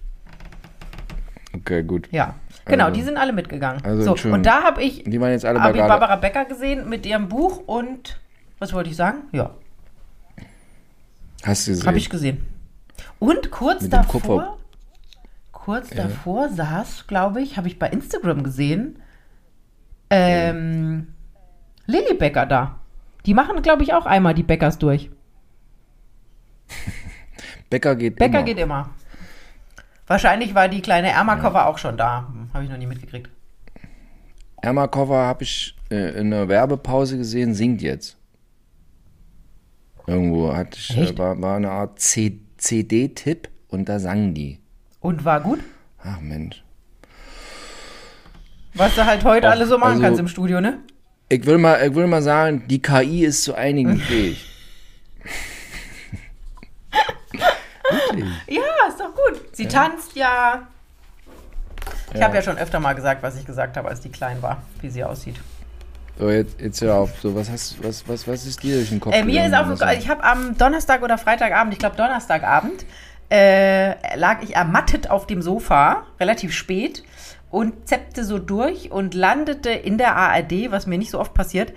Okay, 1.54 1.82
gut. 1.82 2.08
Ja. 2.12 2.34
Genau, 2.66 2.84
Also- 2.86 2.94
die 2.96 3.02
sind 3.02 3.16
alle 3.16 3.32
mitgegangen. 3.32 3.82
also 3.84 4.14
so, 4.16 4.28
und 4.28 4.44
da 4.44 4.62
habe 4.62 4.82
ich, 4.82 5.02
Die 5.04 5.20
waren 5.20 5.30
jetzt 5.32 5.44
alle 5.46 5.60
hab 5.62 5.74
ich. 5.74 5.80
Barbara 5.80 6.16
Becker 6.16 6.44
gesehen 6.44 6.88
mit 6.88 7.06
ihrem 7.06 7.28
Buch 7.28 7.62
und 7.66 8.20
was 8.58 8.72
wollte 8.74 8.90
ich 8.90 8.96
sagen? 8.96 9.22
Ja, 9.32 9.50
Hast 11.44 11.66
du 11.66 11.72
gesehen? 11.72 11.86
habe 11.86 11.98
ich 11.98 12.10
gesehen. 12.10 12.44
Und 13.18 13.50
kurz 13.50 13.82
Mit 13.82 13.92
davor, 13.92 14.58
kurz 15.52 15.90
davor 15.90 16.48
saß, 16.50 17.06
glaube 17.06 17.40
ich, 17.42 17.56
habe 17.56 17.68
ich 17.68 17.78
bei 17.78 17.88
Instagram 17.88 18.42
gesehen, 18.42 18.98
ähm, 20.10 21.08
Lilly 21.86 22.14
Becker 22.14 22.46
da. 22.46 22.80
Die 23.26 23.34
machen, 23.34 23.60
glaube 23.62 23.82
ich, 23.82 23.94
auch 23.94 24.06
einmal 24.06 24.34
die 24.34 24.42
Bäckers 24.42 24.78
durch. 24.78 25.10
Bäcker 27.70 27.94
geht 27.96 28.16
Becker 28.16 28.38
immer. 28.38 28.42
geht 28.44 28.58
immer. 28.58 28.90
Wahrscheinlich 30.06 30.54
war 30.54 30.68
die 30.68 30.82
kleine 30.82 31.10
Ermakova 31.10 31.66
auch 31.66 31.78
schon 31.78 31.96
da. 31.96 32.32
Habe 32.52 32.64
ich 32.64 32.70
noch 32.70 32.78
nie 32.78 32.86
mitgekriegt. 32.86 33.30
Ermakova 34.60 35.26
habe 35.26 35.44
ich 35.44 35.76
äh, 35.90 36.18
in 36.18 36.32
einer 36.32 36.48
Werbepause 36.48 37.16
gesehen, 37.16 37.54
singt 37.54 37.80
jetzt. 37.80 38.16
Irgendwo 40.10 40.52
hatte 40.54 40.78
ich, 40.78 40.96
Echt? 40.96 41.18
war, 41.18 41.40
war 41.40 41.56
eine 41.56 41.70
Art 41.70 42.00
CD-Tipp 42.00 43.48
und 43.68 43.88
da 43.88 44.00
sang 44.00 44.34
die. 44.34 44.58
Und 45.00 45.24
war 45.24 45.40
gut? 45.40 45.60
Ach 46.02 46.20
Mensch. 46.20 46.62
Was 48.74 48.94
du 48.94 49.04
halt 49.06 49.24
heute 49.24 49.46
Och, 49.46 49.52
alle 49.52 49.66
so 49.66 49.78
machen 49.78 49.92
also- 49.92 50.02
kannst 50.02 50.20
im 50.20 50.28
Studio, 50.28 50.60
ne? 50.60 50.78
Ich 51.28 51.46
will 51.46 51.58
mal, 51.58 51.86
ich 51.86 51.94
will 51.94 52.08
mal 52.08 52.22
sagen, 52.22 52.64
die 52.66 52.82
KI 52.82 53.24
ist 53.24 53.44
zu 53.44 53.54
einigen 53.54 53.98
fähig. 53.98 54.46
Ja, 58.46 58.88
ist 58.88 59.00
doch 59.00 59.14
gut. 59.14 59.40
Sie 59.52 59.66
tanzt 59.66 60.14
ja. 60.14 60.66
Ich 62.14 62.22
habe 62.22 62.34
ja 62.34 62.42
schon 62.42 62.56
öfter 62.58 62.80
mal 62.80 62.94
gesagt, 62.94 63.22
was 63.22 63.36
ich 63.36 63.44
gesagt 63.46 63.76
habe, 63.76 63.88
als 63.88 64.00
die 64.00 64.10
klein 64.10 64.42
war, 64.42 64.62
wie 64.80 64.90
sie 64.90 65.04
aussieht. 65.04 65.36
So, 66.20 66.28
jetzt, 66.28 66.60
jetzt 66.60 66.82
hör 66.82 66.96
auf. 66.96 67.18
So, 67.22 67.34
was, 67.34 67.50
hast, 67.50 67.82
was, 67.82 68.06
was, 68.06 68.28
was 68.28 68.44
ist 68.44 68.62
dir 68.62 68.76
durch 68.76 68.90
den 68.90 69.00
Kopf 69.00 69.14
Äh, 69.14 69.24
mir 69.24 69.46
ist 69.46 69.54
auf, 69.54 69.66
Marcel? 69.66 69.98
ich 69.98 70.08
habe 70.08 70.22
am 70.22 70.56
Donnerstag 70.58 71.02
oder 71.02 71.16
Freitagabend, 71.16 71.72
ich 71.72 71.78
glaube 71.78 71.96
Donnerstagabend, 71.96 72.84
äh, 73.30 74.16
lag 74.18 74.42
ich 74.42 74.54
ermattet 74.54 75.08
auf 75.08 75.26
dem 75.26 75.40
Sofa, 75.40 76.04
relativ 76.20 76.52
spät, 76.52 77.04
und 77.48 77.88
zeppte 77.88 78.24
so 78.24 78.38
durch 78.38 78.92
und 78.92 79.14
landete 79.14 79.70
in 79.70 79.96
der 79.96 80.14
ARD, 80.14 80.70
was 80.70 80.86
mir 80.86 80.98
nicht 80.98 81.10
so 81.10 81.18
oft 81.18 81.32
passiert, 81.32 81.72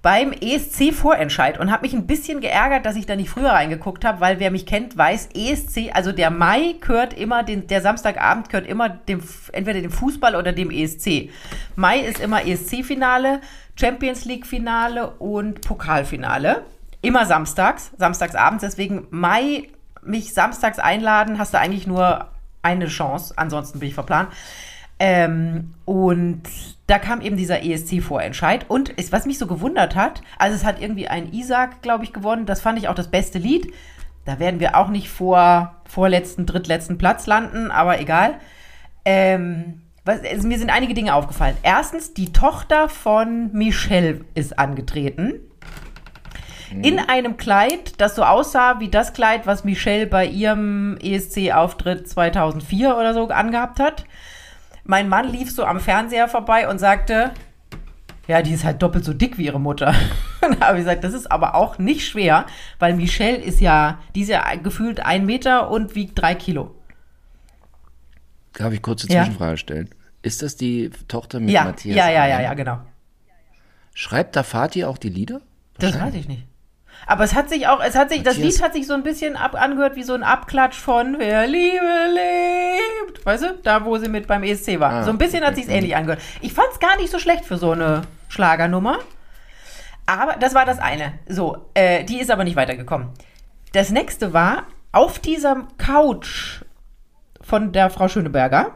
beim 0.00 0.32
ESC-Vorentscheid 0.32 1.58
und 1.58 1.72
habe 1.72 1.82
mich 1.82 1.92
ein 1.92 2.06
bisschen 2.06 2.40
geärgert, 2.40 2.86
dass 2.86 2.94
ich 2.94 3.04
da 3.04 3.16
nicht 3.16 3.30
früher 3.30 3.50
reingeguckt 3.50 4.04
habe, 4.04 4.20
weil 4.20 4.38
wer 4.38 4.52
mich 4.52 4.64
kennt, 4.64 4.96
weiß, 4.96 5.30
ESC, 5.34 5.90
also 5.92 6.12
der 6.12 6.30
Mai 6.30 6.76
gehört 6.80 7.14
immer, 7.14 7.42
den, 7.42 7.66
der 7.66 7.82
Samstagabend 7.82 8.48
gehört 8.48 8.68
immer 8.68 8.88
dem, 8.88 9.20
entweder 9.52 9.80
dem 9.80 9.90
Fußball 9.90 10.36
oder 10.36 10.52
dem 10.52 10.70
ESC. 10.70 11.30
Mai 11.74 11.98
ist 11.98 12.20
immer 12.20 12.46
ESC-Finale, 12.46 13.40
Champions 13.78 14.24
League-Finale 14.24 15.10
und 15.10 15.60
Pokalfinale. 15.60 16.64
Immer 17.00 17.26
samstags, 17.26 17.92
samstagsabends. 17.96 18.62
Deswegen 18.62 19.06
Mai, 19.10 19.68
mich 20.02 20.34
samstags 20.34 20.78
einladen, 20.78 21.38
hast 21.38 21.54
du 21.54 21.58
eigentlich 21.58 21.86
nur 21.86 22.28
eine 22.62 22.86
Chance. 22.86 23.34
Ansonsten 23.36 23.78
bin 23.78 23.88
ich 23.88 23.94
verplant. 23.94 24.30
Ähm, 24.98 25.74
und 25.84 26.42
da 26.88 26.98
kam 26.98 27.20
eben 27.20 27.36
dieser 27.36 27.62
ESC-Vorentscheid. 27.62 28.66
Und 28.68 28.88
ist, 28.88 29.12
was 29.12 29.26
mich 29.26 29.38
so 29.38 29.46
gewundert 29.46 29.94
hat, 29.94 30.22
also 30.38 30.56
es 30.56 30.64
hat 30.64 30.80
irgendwie 30.80 31.06
ein 31.06 31.32
Isaac, 31.32 31.80
glaube 31.82 32.02
ich, 32.02 32.12
gewonnen. 32.12 32.46
Das 32.46 32.60
fand 32.60 32.78
ich 32.78 32.88
auch 32.88 32.96
das 32.96 33.08
beste 33.08 33.38
Lied. 33.38 33.72
Da 34.24 34.40
werden 34.40 34.58
wir 34.58 34.76
auch 34.76 34.88
nicht 34.88 35.08
vor 35.08 35.76
vorletzten, 35.84 36.46
drittletzten 36.46 36.98
Platz 36.98 37.26
landen, 37.26 37.70
aber 37.70 38.00
egal. 38.00 38.34
Ähm, 39.04 39.82
was, 40.08 40.22
also 40.24 40.48
mir 40.48 40.58
sind 40.58 40.70
einige 40.70 40.94
Dinge 40.94 41.14
aufgefallen. 41.14 41.56
Erstens, 41.62 42.14
die 42.14 42.32
Tochter 42.32 42.88
von 42.88 43.52
Michelle 43.52 44.22
ist 44.34 44.58
angetreten. 44.58 45.34
In 46.82 46.98
einem 46.98 47.38
Kleid, 47.38 47.98
das 47.98 48.14
so 48.14 48.24
aussah 48.24 48.78
wie 48.78 48.88
das 48.88 49.14
Kleid, 49.14 49.46
was 49.46 49.64
Michelle 49.64 50.06
bei 50.06 50.26
ihrem 50.26 50.98
ESC-Auftritt 51.00 52.08
2004 52.08 52.94
oder 52.94 53.14
so 53.14 53.28
angehabt 53.28 53.80
hat. 53.80 54.04
Mein 54.84 55.08
Mann 55.08 55.30
lief 55.30 55.50
so 55.50 55.64
am 55.64 55.80
Fernseher 55.80 56.28
vorbei 56.28 56.68
und 56.68 56.78
sagte, 56.78 57.32
ja, 58.26 58.42
die 58.42 58.52
ist 58.52 58.64
halt 58.64 58.82
doppelt 58.82 59.04
so 59.04 59.14
dick 59.14 59.38
wie 59.38 59.46
ihre 59.46 59.60
Mutter. 59.60 59.94
Und 60.46 60.60
da 60.60 60.68
habe 60.68 60.78
ich 60.78 60.84
gesagt, 60.84 61.04
das 61.04 61.14
ist 61.14 61.30
aber 61.32 61.54
auch 61.54 61.78
nicht 61.78 62.06
schwer, 62.06 62.44
weil 62.78 62.94
Michelle 62.94 63.38
ist 63.38 63.60
ja, 63.60 63.98
die 64.14 64.20
ist 64.20 64.28
ja 64.28 64.54
gefühlt 64.56 65.00
ein 65.04 65.26
Meter 65.26 65.70
und 65.70 65.94
wiegt 65.94 66.20
drei 66.20 66.34
Kilo. 66.34 66.74
Darf 68.52 68.72
ich 68.72 68.82
kurze 68.82 69.08
Ja. 69.08 69.24
Zwischenfrage 69.24 69.56
stellen? 69.56 69.88
Ist 70.28 70.42
das 70.42 70.56
die 70.56 70.90
Tochter 71.08 71.40
mit 71.40 71.48
Ja, 71.50 71.64
Matthias? 71.64 71.96
ja, 71.96 72.10
ja, 72.10 72.26
ja, 72.26 72.40
ja, 72.42 72.52
genau. 72.52 72.78
Schreibt 73.94 74.36
da 74.36 74.42
Fatih 74.42 74.84
auch 74.84 74.98
die 74.98 75.08
Lieder? 75.08 75.40
Das 75.78 75.98
weiß 75.98 76.12
ich 76.14 76.28
nicht. 76.28 76.44
Aber 77.06 77.24
es 77.24 77.34
hat 77.34 77.48
sich 77.48 77.66
auch, 77.66 77.80
es 77.82 77.94
hat 77.94 78.10
sich, 78.10 78.22
das 78.22 78.36
Matthias- 78.36 78.54
Lied 78.56 78.62
hat 78.62 78.72
sich 78.74 78.86
so 78.86 78.92
ein 78.92 79.02
bisschen 79.02 79.36
ab, 79.36 79.54
angehört 79.54 79.96
wie 79.96 80.02
so 80.02 80.12
ein 80.12 80.22
Abklatsch 80.22 80.76
von 80.76 81.16
Wer 81.18 81.46
Liebe 81.46 81.80
lebt. 82.12 83.24
Weißt 83.24 83.42
du? 83.44 83.54
Da, 83.62 83.86
wo 83.86 83.96
sie 83.96 84.08
mit 84.10 84.26
beim 84.26 84.42
ESC 84.42 84.78
war. 84.80 84.92
Ah, 84.92 85.02
so 85.04 85.10
ein 85.12 85.16
bisschen 85.18 85.40
hat 85.42 85.52
okay. 85.52 85.62
sich's 85.62 85.68
ähnlich 85.72 85.96
angehört. 85.96 86.20
Ich 86.42 86.52
fand's 86.52 86.78
gar 86.78 86.96
nicht 86.98 87.10
so 87.10 87.18
schlecht 87.18 87.46
für 87.46 87.56
so 87.56 87.70
eine 87.70 88.02
Schlagernummer. 88.28 88.98
Aber 90.04 90.34
das 90.34 90.54
war 90.54 90.66
das 90.66 90.78
eine. 90.78 91.14
So, 91.26 91.70
äh, 91.72 92.04
die 92.04 92.20
ist 92.20 92.30
aber 92.30 92.44
nicht 92.44 92.56
weitergekommen. 92.56 93.08
Das 93.72 93.88
nächste 93.90 94.34
war, 94.34 94.64
auf 94.92 95.18
dieser 95.20 95.66
Couch 95.78 96.62
von 97.40 97.72
der 97.72 97.88
Frau 97.88 98.08
Schöneberger 98.08 98.72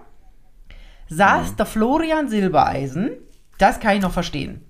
saß 1.12 1.57
der 1.57 1.66
Florian 1.66 2.29
Silbereisen. 2.29 3.11
Das 3.59 3.81
kann 3.81 3.96
ich 3.96 4.03
noch 4.03 4.12
verstehen. 4.12 4.64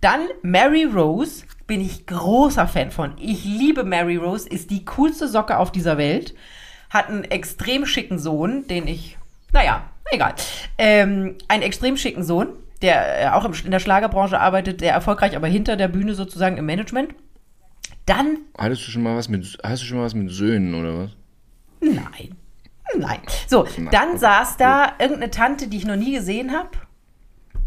Dann 0.00 0.20
Mary 0.42 0.84
Rose, 0.84 1.44
bin 1.66 1.80
ich 1.80 2.06
großer 2.06 2.66
Fan 2.66 2.90
von. 2.90 3.12
Ich 3.18 3.44
liebe 3.44 3.84
Mary 3.84 4.16
Rose, 4.16 4.48
ist 4.48 4.70
die 4.70 4.84
coolste 4.84 5.28
Socke 5.28 5.56
auf 5.56 5.72
dieser 5.72 5.96
Welt. 5.96 6.34
Hat 6.90 7.08
einen 7.08 7.24
extrem 7.24 7.86
schicken 7.86 8.18
Sohn, 8.18 8.66
den 8.66 8.86
ich, 8.86 9.16
naja, 9.52 9.88
egal. 10.10 10.34
Ähm, 10.76 11.36
einen 11.48 11.62
extrem 11.62 11.96
schicken 11.96 12.22
Sohn, 12.22 12.48
der 12.82 13.22
äh, 13.22 13.28
auch 13.30 13.44
in 13.64 13.70
der 13.70 13.78
Schlagerbranche 13.78 14.38
arbeitet, 14.38 14.80
sehr 14.80 14.92
erfolgreich, 14.92 15.36
aber 15.36 15.46
hinter 15.46 15.76
der 15.76 15.88
Bühne 15.88 16.14
sozusagen 16.14 16.58
im 16.58 16.66
Management. 16.66 17.14
Dann, 18.04 18.38
Hattest 18.58 18.86
du 18.86 18.90
schon 18.90 19.02
mal 19.02 19.16
was 19.16 19.28
mit, 19.30 19.58
hast 19.64 19.82
du 19.82 19.86
schon 19.86 19.98
mal 19.98 20.04
was 20.04 20.14
mit 20.14 20.30
Söhnen 20.30 20.74
oder 20.74 20.98
was? 20.98 21.10
nein, 21.80 22.34
nein. 22.98 23.20
So, 23.46 23.66
Na, 23.76 23.90
dann 23.90 24.08
okay, 24.10 24.18
saß 24.18 24.56
da 24.56 24.92
irgendeine 24.98 25.30
Tante, 25.30 25.68
die 25.68 25.78
ich 25.78 25.86
noch 25.86 25.96
nie 25.96 26.14
gesehen 26.14 26.52
habe. 26.52 26.70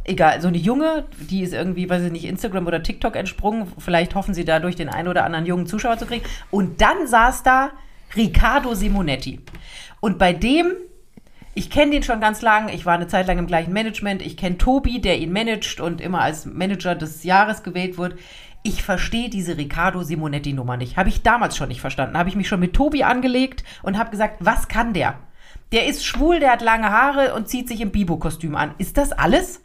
Egal, 0.04 0.42
so 0.42 0.48
eine 0.48 0.58
Junge, 0.58 1.06
die 1.20 1.42
ist 1.42 1.54
irgendwie, 1.54 1.90
weiß 1.90 2.04
ich 2.04 2.12
nicht, 2.12 2.26
Instagram 2.26 2.66
oder 2.66 2.82
TikTok 2.82 3.16
entsprungen. 3.18 3.72
Vielleicht 3.78 4.16
hoffen 4.16 4.34
sie 4.34 4.46
dadurch 4.46 4.76
den 4.76 4.88
einen 4.88 5.10
oder 5.10 5.26
anderen 5.26 5.46
jungen 5.46 5.68
Zuschauer 5.68 5.98
zu 5.98 6.06
kriegen. 6.06 6.26
Und 6.50 6.80
dann 6.80 7.08
saß 7.08 7.44
da 7.44 7.72
Riccardo 8.16 8.74
Simonetti. 8.74 9.42
Und 10.00 10.18
bei 10.18 10.32
dem, 10.32 10.72
ich 11.56 11.70
kenne 11.70 11.92
den 11.92 12.04
schon 12.04 12.22
ganz 12.22 12.42
lange, 12.42 12.74
ich 12.74 12.86
war 12.86 12.94
eine 12.94 13.08
Zeit 13.08 13.28
lang 13.28 13.38
im 13.38 13.48
gleichen 13.48 13.74
Management, 13.74 14.22
ich 14.22 14.38
kenne 14.38 14.58
Tobi, 14.58 15.02
der 15.02 15.18
ihn 15.18 15.34
managt 15.34 15.82
und 15.82 16.00
immer 16.00 16.22
als 16.22 16.46
Manager 16.46 16.96
des 16.96 17.24
Jahres 17.24 17.64
gewählt 17.64 17.98
wird. 17.98 18.18
Ich 18.68 18.84
verstehe 18.84 19.30
diese 19.30 19.56
Riccardo 19.56 20.04
Simonetti-Nummer 20.04 20.76
nicht. 20.76 20.98
Habe 20.98 21.08
ich 21.08 21.22
damals 21.22 21.56
schon 21.56 21.70
nicht 21.70 21.80
verstanden. 21.80 22.18
Habe 22.18 22.28
ich 22.28 22.36
mich 22.36 22.50
schon 22.50 22.60
mit 22.60 22.74
Tobi 22.74 23.02
angelegt 23.02 23.64
und 23.82 23.98
habe 23.98 24.12
gesagt, 24.12 24.40
was 24.42 24.68
kann 24.68 24.94
der? 24.94 25.18
Der 25.72 25.88
ist 25.88 26.04
schwul, 26.04 26.42
der 26.42 26.52
hat 26.52 26.62
lange 26.62 26.92
Haare 26.92 27.34
und 27.34 27.48
zieht 27.48 27.70
sich 27.70 27.80
im 27.80 27.92
Bibo-Kostüm 27.92 28.58
an. 28.58 28.76
Ist 28.78 28.98
das 28.98 29.14
alles? 29.14 29.62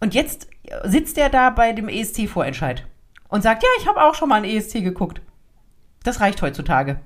Und 0.00 0.14
jetzt 0.14 0.48
sitzt 0.84 1.18
er 1.18 1.28
da 1.28 1.50
bei 1.50 1.74
dem 1.74 1.90
ESC-Vorentscheid 1.90 2.86
und 3.28 3.42
sagt, 3.42 3.62
ja, 3.62 3.68
ich 3.78 3.86
habe 3.86 4.02
auch 4.02 4.14
schon 4.14 4.30
mal 4.30 4.36
ein 4.36 4.48
ESC 4.48 4.82
geguckt. 4.82 5.20
Das 6.04 6.22
reicht 6.22 6.40
heutzutage. 6.40 7.00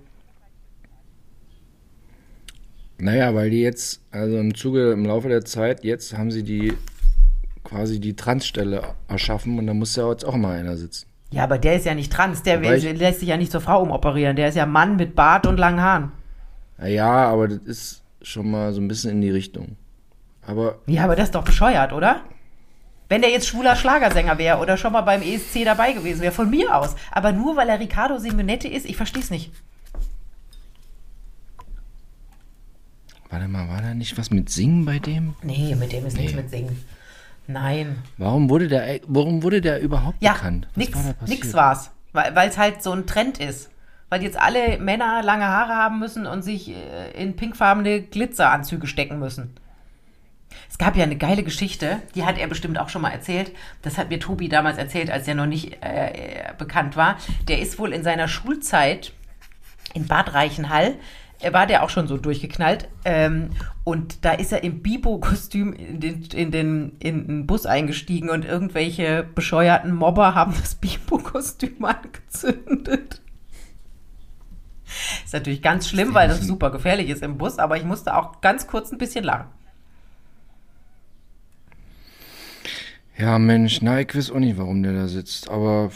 Naja, 2.99 3.35
weil 3.35 3.51
die 3.51 3.63
jetzt, 3.63 4.01
also 4.13 4.39
im 4.39 4.55
Zuge, 4.55 4.93
im 4.93 5.05
Laufe 5.05 5.29
der 5.29 5.45
Zeit, 5.45 5.83
jetzt 5.83 6.17
haben 6.17 6.31
sie 6.31 6.45
die 6.45 6.75
quasi 7.69 8.01
die 8.01 8.17
Transstelle 8.17 8.83
erschaffen 9.09 9.59
und 9.59 9.67
da 9.67 9.75
muss 9.75 9.95
ja 9.97 10.09
jetzt 10.11 10.25
auch 10.25 10.37
mal 10.37 10.59
einer 10.59 10.77
sitzen. 10.77 11.07
Ja, 11.31 11.45
aber 11.45 11.59
der 11.59 11.77
ist 11.77 11.85
ja 11.85 11.95
nicht 11.95 12.11
trans, 12.13 12.43
der 12.43 12.63
ich- 12.63 12.83
will, 12.85 12.93
lässt 12.97 13.21
sich 13.21 13.29
ja 13.29 13.37
nicht 13.37 13.53
zur 13.53 13.61
Frau 13.61 13.83
umoperieren. 13.83 14.37
Der 14.37 14.49
ist 14.49 14.55
ja 14.55 14.65
Mann 14.65 14.97
mit 14.97 15.15
Bart 15.15 15.47
und 15.47 15.59
langen 15.59 15.83
Haaren. 15.83 16.13
Naja, 16.79 17.07
aber 17.29 17.49
das 17.49 17.59
ist 17.59 18.03
schon 18.23 18.51
mal 18.51 18.73
so 18.73 18.81
ein 18.81 18.89
bisschen 18.89 19.11
in 19.11 19.21
die 19.21 19.31
Richtung. 19.31 19.77
Aber 20.47 20.79
Ja, 20.87 21.05
aber 21.05 21.17
das 21.17 21.27
ist 21.27 21.35
doch 21.35 21.45
bescheuert, 21.45 21.93
oder? 21.93 22.23
Wenn 23.11 23.21
der 23.21 23.31
jetzt 23.31 23.47
schwuler 23.47 23.77
Schlagersänger 23.77 24.39
wäre 24.39 24.59
oder 24.59 24.77
schon 24.79 24.93
mal 24.93 25.01
beim 25.03 25.21
ESC 25.23 25.65
dabei 25.65 25.93
gewesen 25.93 26.21
wäre, 26.23 26.33
von 26.33 26.49
mir 26.49 26.75
aus. 26.75 26.95
Aber 27.11 27.33
nur 27.33 27.57
weil 27.57 27.69
er 27.69 27.81
Riccardo 27.81 28.19
Simonetti 28.19 28.69
ist, 28.69 28.87
ich 28.87 28.97
verstehe 28.97 29.23
es 29.23 29.31
nicht. 29.31 29.53
warte 33.31 33.47
mal, 33.49 33.69
war 33.69 33.83
da 33.83 33.93
nicht 33.95 34.17
was 34.17 34.31
mit 34.31 34.49
Singen 34.49 34.85
bei 34.87 34.99
dem? 34.99 35.35
Nee, 35.43 35.75
mit 35.75 35.93
dem 35.93 36.07
ist 36.07 36.17
nichts 36.17 36.33
Nee. 36.35 36.41
mit 36.41 36.51
Singen. 36.51 36.85
Nein. 37.49 37.97
Warum 38.19 38.49
wurde 38.51 38.69
der, 38.69 39.01
warum 39.07 39.43
wurde 39.43 39.61
der 39.61 39.81
überhaupt 39.81 40.23
Ja, 40.23 40.35
bekannt? 40.35 40.69
Was 40.71 40.77
nix, 40.77 40.95
war 41.05 41.15
nix 41.27 41.55
war's. 41.55 41.91
Weil 42.13 42.49
es 42.49 42.59
halt 42.59 42.83
so 42.83 42.93
ein 42.93 43.07
Trend 43.07 43.39
ist. 43.39 43.71
Weil 44.11 44.23
jetzt 44.23 44.39
alle 44.39 44.79
Männer 44.79 45.23
lange 45.23 45.47
Haare 45.47 45.75
haben 45.75 45.99
müssen 45.99 46.27
und 46.27 46.43
sich 46.43 46.71
äh, 46.71 47.11
in 47.21 47.37
pinkfarbene 47.37 48.03
Glitzeranzüge 48.03 48.87
stecken 48.87 49.19
müssen. 49.19 49.55
Es 50.71 50.79
gab 50.79 50.97
ja 50.97 51.05
eine 51.05 51.17
geile 51.17 51.43
Geschichte, 51.43 52.01
die 52.15 52.25
hat 52.25 52.39
er 52.39 52.47
bestimmt 52.47 52.79
auch 52.79 52.89
schon 52.89 53.03
mal 53.03 53.11
erzählt. 53.11 53.53
Das 53.83 53.99
hat 53.99 54.11
mir 54.11 54.21
Tobi 54.21 54.49
damals 54.49 54.79
erzählt, 54.79 55.11
als 55.11 55.27
er 55.29 55.35
noch 55.35 55.47
nicht 55.47 55.83
äh, 55.83 56.09
äh, 56.11 56.53
bekannt 56.57 56.97
war. 56.97 57.17
Der 57.49 57.61
ist 57.61 57.79
wohl 57.79 57.93
in 57.93 58.03
seiner 58.03 58.29
Schulzeit 58.29 59.13
in 59.95 60.07
Bad 60.07 60.35
Reichenhall, 60.35 60.95
war 61.53 61.67
der 61.67 61.83
auch 61.83 61.91
schon 61.91 62.09
so 62.09 62.17
durchgeknallt. 62.17 62.89
Ähm, 63.05 63.51
und 63.85 64.25
da 64.25 64.33
ist 64.33 64.53
er 64.53 64.65
im 64.65 64.83
Bibo-Kostüm 64.83 65.73
in 65.73 66.01
den, 66.01 66.23
in, 66.35 66.51
den, 66.51 66.97
in 66.99 67.27
den 67.27 67.47
Bus 67.47 67.65
eingestiegen 67.67 68.29
und 68.31 68.45
irgendwelche 68.45 69.25
bescheuerten 69.35 69.95
Mobber 69.95 70.35
haben 70.35 70.55
das 70.61 70.75
Bibo-Kostüm 70.77 71.85
angezündet. 71.85 73.21
Ist 75.25 75.35
natürlich 75.35 75.63
ganz 75.63 75.89
schlimm, 75.89 76.15
weil 76.15 76.29
das 76.29 76.41
super 76.47 76.71
gefährlich 76.71 77.11
ist 77.11 77.23
im 77.23 77.39
Bus, 77.39 77.59
aber 77.59 77.77
ich 77.77 77.85
musste 77.85 78.17
auch 78.17 78.41
ganz 78.41 78.67
kurz 78.67 78.91
ein 78.91 78.99
bisschen 78.99 79.25
lachen. 79.25 79.47
Ja, 83.17 83.39
Mensch, 83.39 83.83
na, 83.83 84.01
ich 84.01 84.15
weiß 84.15 84.31
auch 84.31 84.39
nicht, 84.39 84.59
warum 84.59 84.83
der 84.83 84.93
da 84.93 85.09
sitzt, 85.09 85.51
aber 85.51 85.91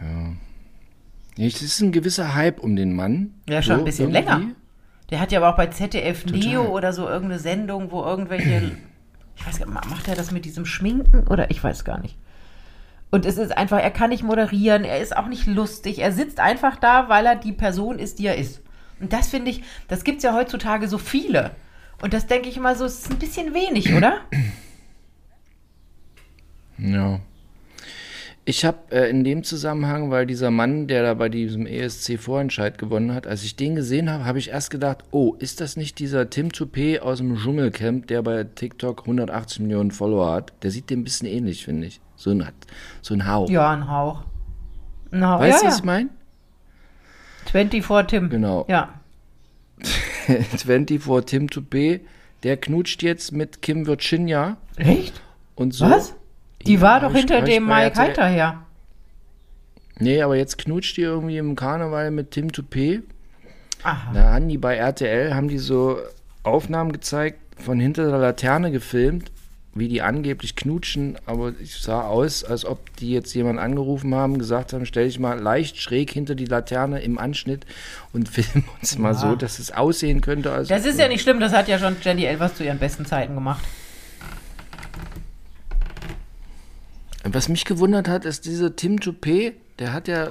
ja. 0.00 0.34
Es 1.36 1.62
ist 1.62 1.80
ein 1.80 1.92
gewisser 1.92 2.34
Hype 2.34 2.60
um 2.60 2.76
den 2.76 2.94
Mann. 2.94 3.34
Ja, 3.48 3.62
schon 3.62 3.78
ein 3.78 3.80
So, 3.80 3.84
bisschen 3.84 4.10
irgendwie. 4.10 4.12
länger. 4.12 4.50
Der 5.10 5.20
hat 5.20 5.32
ja 5.32 5.40
aber 5.40 5.50
auch 5.50 5.56
bei 5.56 5.66
ZDF 5.66 6.24
Total. 6.24 6.38
Neo 6.38 6.62
oder 6.64 6.92
so 6.92 7.08
irgendeine 7.08 7.40
Sendung, 7.40 7.90
wo 7.90 8.02
irgendwelche. 8.04 8.72
Ich 9.36 9.46
weiß 9.46 9.58
gar 9.58 9.66
nicht, 9.70 9.88
macht 9.88 10.06
er 10.06 10.16
das 10.16 10.32
mit 10.32 10.44
diesem 10.44 10.66
Schminken 10.66 11.26
oder 11.26 11.50
ich 11.50 11.64
weiß 11.64 11.86
gar 11.86 11.98
nicht. 11.98 12.18
Und 13.10 13.24
es 13.24 13.38
ist 13.38 13.56
einfach, 13.56 13.78
er 13.80 13.90
kann 13.90 14.10
nicht 14.10 14.22
moderieren, 14.22 14.84
er 14.84 15.00
ist 15.00 15.16
auch 15.16 15.28
nicht 15.28 15.46
lustig, 15.46 16.00
er 16.00 16.12
sitzt 16.12 16.40
einfach 16.40 16.76
da, 16.76 17.08
weil 17.08 17.24
er 17.24 17.36
die 17.36 17.52
Person 17.52 17.98
ist, 17.98 18.18
die 18.18 18.26
er 18.26 18.36
ist. 18.36 18.60
Und 19.00 19.14
das 19.14 19.28
finde 19.28 19.50
ich, 19.50 19.62
das 19.88 20.04
gibt 20.04 20.18
es 20.18 20.24
ja 20.24 20.34
heutzutage 20.34 20.88
so 20.88 20.98
viele. 20.98 21.52
Und 22.02 22.12
das 22.12 22.26
denke 22.26 22.50
ich 22.50 22.58
immer 22.58 22.74
so, 22.74 22.84
es 22.84 22.98
ist 22.98 23.10
ein 23.10 23.18
bisschen 23.18 23.54
wenig, 23.54 23.94
oder? 23.94 24.20
Ja. 26.76 27.20
Ich 28.50 28.64
habe 28.64 28.78
äh, 28.90 29.08
in 29.08 29.22
dem 29.22 29.44
Zusammenhang, 29.44 30.10
weil 30.10 30.26
dieser 30.26 30.50
Mann, 30.50 30.88
der 30.88 31.04
da 31.04 31.14
bei 31.14 31.28
diesem 31.28 31.66
ESC-Vorentscheid 31.66 32.78
gewonnen 32.78 33.14
hat, 33.14 33.28
als 33.28 33.44
ich 33.44 33.54
den 33.54 33.76
gesehen 33.76 34.10
habe, 34.10 34.24
habe 34.24 34.40
ich 34.40 34.48
erst 34.48 34.70
gedacht, 34.70 35.04
oh, 35.12 35.36
ist 35.38 35.60
das 35.60 35.76
nicht 35.76 36.00
dieser 36.00 36.30
Tim 36.30 36.48
Toupé 36.48 36.98
aus 36.98 37.18
dem 37.18 37.36
Dschungelcamp, 37.36 38.08
der 38.08 38.22
bei 38.22 38.42
TikTok 38.42 39.02
180 39.02 39.60
Millionen 39.60 39.92
Follower 39.92 40.32
hat? 40.32 40.52
Der 40.64 40.72
sieht 40.72 40.90
dem 40.90 41.02
ein 41.02 41.04
bisschen 41.04 41.28
ähnlich, 41.28 41.64
finde 41.64 41.86
ich. 41.86 42.00
So 42.16 42.30
ein, 42.30 42.44
so 43.02 43.14
ein 43.14 43.28
Hauch. 43.28 43.48
Ja, 43.48 43.70
ein 43.70 43.88
Hauch. 43.88 44.24
Ein 45.12 45.24
Hauch. 45.24 45.38
weißt 45.38 45.62
du, 45.62 45.66
ja, 45.66 45.70
was 45.70 45.78
ich 45.78 45.84
meine? 45.84 46.08
ja. 47.44 47.50
24 47.52 48.06
Tim. 48.08 48.30
Genau. 48.30 48.66
Ja. 48.68 48.94
24 50.26 51.24
Tim 51.24 51.46
Toupé, 51.46 52.00
der 52.42 52.56
knutscht 52.56 53.04
jetzt 53.04 53.30
mit 53.30 53.62
Kim 53.62 53.86
Virginia 53.86 54.56
Echt? 54.74 55.22
und 55.54 55.72
so. 55.72 55.88
Was? 55.88 56.16
Die 56.66 56.74
Ja, 56.74 56.80
war 56.80 57.00
doch 57.00 57.14
hinter 57.14 57.42
dem 57.42 57.66
Mike 57.66 57.98
Heiter 57.98 58.26
her. 58.26 58.62
Nee, 59.98 60.22
aber 60.22 60.36
jetzt 60.36 60.58
knutscht 60.58 60.96
die 60.96 61.02
irgendwie 61.02 61.36
im 61.36 61.56
Karneval 61.56 62.10
mit 62.10 62.30
Tim 62.30 62.48
Toupé. 62.48 63.02
Aha. 63.82 64.12
Da 64.12 64.32
haben 64.34 64.48
die 64.48 64.58
bei 64.58 64.76
RTL, 64.76 65.34
haben 65.34 65.48
die 65.48 65.58
so 65.58 65.98
Aufnahmen 66.42 66.92
gezeigt, 66.92 67.38
von 67.58 67.78
hinter 67.78 68.08
der 68.08 68.18
Laterne 68.18 68.70
gefilmt, 68.70 69.30
wie 69.74 69.88
die 69.88 70.02
angeblich 70.02 70.56
knutschen, 70.56 71.16
aber 71.26 71.52
ich 71.60 71.76
sah 71.76 72.02
aus, 72.02 72.44
als 72.44 72.64
ob 72.64 72.96
die 72.96 73.12
jetzt 73.12 73.32
jemanden 73.34 73.60
angerufen 73.60 74.14
haben, 74.14 74.38
gesagt 74.38 74.72
haben, 74.72 74.84
stell 74.84 75.06
dich 75.06 75.18
mal 75.18 75.38
leicht 75.38 75.76
schräg 75.76 76.10
hinter 76.10 76.34
die 76.34 76.46
Laterne 76.46 77.00
im 77.00 77.18
Anschnitt 77.18 77.66
und 78.12 78.28
film 78.28 78.64
uns 78.80 78.98
mal 78.98 79.14
so, 79.14 79.36
dass 79.36 79.58
es 79.58 79.70
aussehen 79.70 80.22
könnte, 80.22 80.50
als 80.50 80.68
Das 80.68 80.86
ist 80.86 80.98
ja 80.98 81.08
nicht 81.08 81.22
schlimm, 81.22 81.40
das 81.40 81.52
hat 81.52 81.68
ja 81.68 81.78
schon 81.78 81.96
Jenny 82.02 82.24
Elvers 82.24 82.54
zu 82.54 82.64
ihren 82.64 82.78
besten 82.78 83.06
Zeiten 83.06 83.34
gemacht. 83.34 83.62
Was 87.22 87.48
mich 87.48 87.64
gewundert 87.64 88.08
hat, 88.08 88.24
ist 88.24 88.46
dieser 88.46 88.74
Tim 88.76 88.96
Toupé, 88.96 89.52
der 89.78 89.92
hat 89.92 90.08
ja 90.08 90.30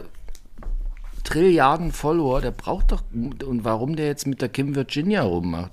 Trilliarden 1.24 1.92
Follower, 1.92 2.42
der 2.42 2.52
braucht 2.52 2.92
doch, 2.92 3.04
und 3.14 3.64
warum 3.64 3.96
der 3.96 4.08
jetzt 4.08 4.26
mit 4.26 4.42
der 4.42 4.50
Kim 4.50 4.76
Virginia 4.76 5.22
rummacht. 5.22 5.72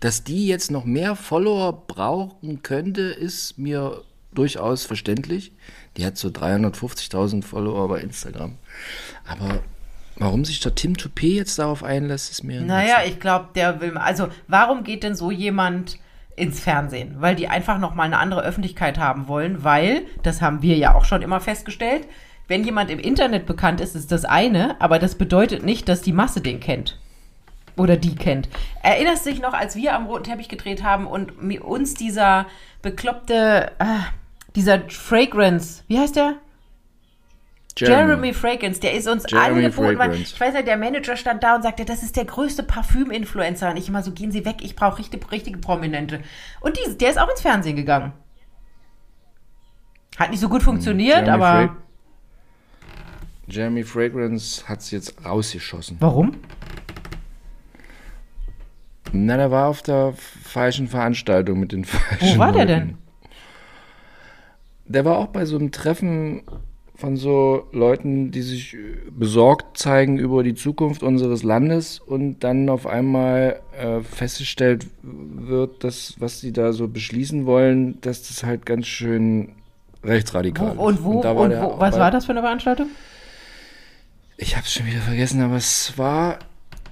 Dass 0.00 0.24
die 0.24 0.46
jetzt 0.46 0.70
noch 0.70 0.84
mehr 0.84 1.14
Follower 1.14 1.84
brauchen 1.86 2.62
könnte, 2.62 3.02
ist 3.02 3.58
mir 3.58 4.02
durchaus 4.32 4.84
verständlich. 4.84 5.52
Die 5.96 6.06
hat 6.06 6.16
so 6.16 6.28
350.000 6.28 7.44
Follower 7.44 7.86
bei 7.88 8.00
Instagram. 8.00 8.56
Aber 9.26 9.60
warum 10.16 10.44
sich 10.44 10.60
der 10.60 10.74
Tim 10.74 10.94
Toupé 10.94 11.34
jetzt 11.34 11.58
darauf 11.58 11.84
einlässt, 11.84 12.30
ist 12.30 12.42
mir 12.42 12.62
Naja, 12.62 13.02
ich 13.06 13.20
glaube, 13.20 13.50
der 13.54 13.80
will. 13.80 13.96
Also, 13.98 14.28
warum 14.48 14.84
geht 14.84 15.02
denn 15.02 15.14
so 15.14 15.30
jemand 15.30 15.98
ins 16.40 16.60
Fernsehen? 16.60 17.16
Weil 17.18 17.36
die 17.36 17.48
einfach 17.48 17.78
nochmal 17.78 18.06
eine 18.06 18.18
andere 18.18 18.42
Öffentlichkeit 18.42 18.98
haben 18.98 19.28
wollen, 19.28 19.62
weil, 19.62 20.02
das 20.22 20.42
haben 20.42 20.62
wir 20.62 20.76
ja 20.76 20.94
auch 20.94 21.04
schon 21.04 21.22
immer 21.22 21.40
festgestellt, 21.40 22.06
wenn 22.48 22.64
jemand 22.64 22.90
im 22.90 22.98
Internet 22.98 23.46
bekannt 23.46 23.80
ist, 23.80 23.94
ist 23.94 24.10
das 24.10 24.24
eine, 24.24 24.80
aber 24.80 24.98
das 24.98 25.14
bedeutet 25.14 25.64
nicht, 25.64 25.88
dass 25.88 26.02
die 26.02 26.12
Masse 26.12 26.40
den 26.40 26.58
kennt. 26.58 26.98
Oder 27.76 27.96
die 27.96 28.16
kennt. 28.16 28.48
Erinnerst 28.82 29.24
du 29.24 29.30
dich 29.30 29.40
noch, 29.40 29.52
als 29.52 29.76
wir 29.76 29.94
am 29.94 30.06
roten 30.06 30.24
Teppich 30.24 30.48
gedreht 30.48 30.82
haben 30.82 31.06
und 31.06 31.30
uns 31.60 31.94
dieser 31.94 32.46
bekloppte, 32.82 33.70
ah, 33.78 34.06
dieser 34.56 34.80
Fragrance, 34.88 35.84
wie 35.86 36.00
heißt 36.00 36.16
der? 36.16 36.34
Jeremy, 37.76 38.32
Fragrance, 38.34 38.80
der 38.80 38.94
ist 38.94 39.06
uns 39.08 39.24
Jeremy 39.28 39.64
angeboten. 39.66 39.98
Weil, 39.98 40.08
Fragrance. 40.08 40.34
ich 40.34 40.40
weiß 40.40 40.54
nicht, 40.54 40.66
der 40.66 40.76
Manager 40.76 41.16
stand 41.16 41.42
da 41.42 41.54
und 41.56 41.62
sagte, 41.62 41.84
das 41.84 42.02
ist 42.02 42.16
der 42.16 42.24
größte 42.24 42.62
Parfüm-Influencer. 42.62 43.70
Und 43.70 43.76
ich 43.76 43.88
immer 43.88 44.02
so, 44.02 44.12
gehen 44.12 44.32
Sie 44.32 44.44
weg, 44.44 44.56
ich 44.60 44.76
brauche 44.76 44.98
richtig, 44.98 45.30
richtige 45.30 45.58
Prominente. 45.58 46.20
Und 46.60 46.76
die, 46.78 46.98
der 46.98 47.10
ist 47.10 47.18
auch 47.18 47.28
ins 47.30 47.40
Fernsehen 47.40 47.76
gegangen. 47.76 48.12
Hat 50.18 50.30
nicht 50.30 50.40
so 50.40 50.48
gut 50.48 50.62
funktioniert, 50.62 51.26
Jeremy 51.26 51.30
aber 51.44 51.68
Fra- 51.68 51.76
Jeremy 53.46 53.82
Fragrance 53.84 54.68
hat 54.68 54.80
es 54.80 54.90
jetzt 54.90 55.24
rausgeschossen. 55.24 55.96
Warum? 56.00 56.32
Na, 59.12 59.36
der 59.36 59.50
war 59.50 59.68
auf 59.68 59.82
der 59.82 60.12
falschen 60.44 60.86
Veranstaltung 60.88 61.58
mit 61.58 61.72
den 61.72 61.84
falschen 61.84 62.36
Wo 62.36 62.38
war 62.38 62.52
der 62.52 62.64
Leuten. 62.66 62.88
denn? 62.88 62.98
Der 64.86 65.04
war 65.04 65.18
auch 65.18 65.28
bei 65.28 65.44
so 65.44 65.56
einem 65.56 65.72
Treffen 65.72 66.42
von 67.00 67.16
so 67.16 67.66
Leuten, 67.72 68.30
die 68.30 68.42
sich 68.42 68.74
äh, 68.74 68.78
besorgt 69.10 69.78
zeigen 69.78 70.18
über 70.18 70.42
die 70.42 70.54
Zukunft 70.54 71.02
unseres 71.02 71.42
Landes 71.42 71.98
und 71.98 72.40
dann 72.40 72.68
auf 72.68 72.86
einmal 72.86 73.60
äh, 73.78 74.00
festgestellt 74.02 74.86
wird, 75.02 75.82
dass 75.82 76.14
was 76.18 76.40
sie 76.40 76.52
da 76.52 76.72
so 76.72 76.86
beschließen 76.88 77.46
wollen, 77.46 78.00
dass 78.02 78.28
das 78.28 78.44
halt 78.44 78.66
ganz 78.66 78.86
schön 78.86 79.52
rechtsradikal 80.04 80.76
Wo, 80.76 80.84
und 80.86 80.94
ist. 80.94 81.04
wo, 81.04 81.20
da 81.22 81.32
und 81.32 81.50
der 81.50 81.62
wo 81.62 81.74
was 81.78 81.98
war 81.98 82.10
das 82.10 82.26
für 82.26 82.32
eine 82.32 82.40
Veranstaltung? 82.42 82.86
Ich 84.36 84.56
hab's 84.56 84.72
schon 84.72 84.86
wieder 84.86 85.00
vergessen, 85.00 85.42
aber 85.42 85.56
es 85.56 85.98
war, 85.98 86.38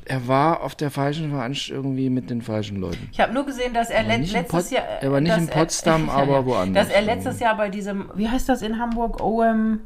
er 0.04 0.28
war 0.28 0.62
auf 0.62 0.74
der 0.74 0.90
falschen 0.90 1.30
Veranstaltung 1.30 1.84
irgendwie 1.84 2.10
mit 2.10 2.28
den 2.28 2.42
falschen 2.42 2.76
Leuten. 2.78 3.08
Ich 3.10 3.20
habe 3.20 3.32
nur 3.32 3.46
gesehen, 3.46 3.72
dass 3.72 3.88
er 3.88 4.00
in 4.02 4.08
letztes 4.22 4.48
Pot- 4.48 4.70
Jahr. 4.70 4.84
er 5.00 5.12
war 5.12 5.20
nicht 5.22 5.36
in 5.36 5.46
Potsdam, 5.48 6.08
er, 6.08 6.14
aber 6.14 6.44
woanders. 6.44 6.88
Dass 6.88 6.94
er 6.94 7.02
letztes 7.02 7.40
Jahr 7.40 7.56
bei 7.56 7.70
diesem, 7.70 8.10
wie 8.14 8.28
heißt 8.28 8.48
das 8.50 8.60
in 8.60 8.78
Hamburg, 8.78 9.22
OM, 9.22 9.80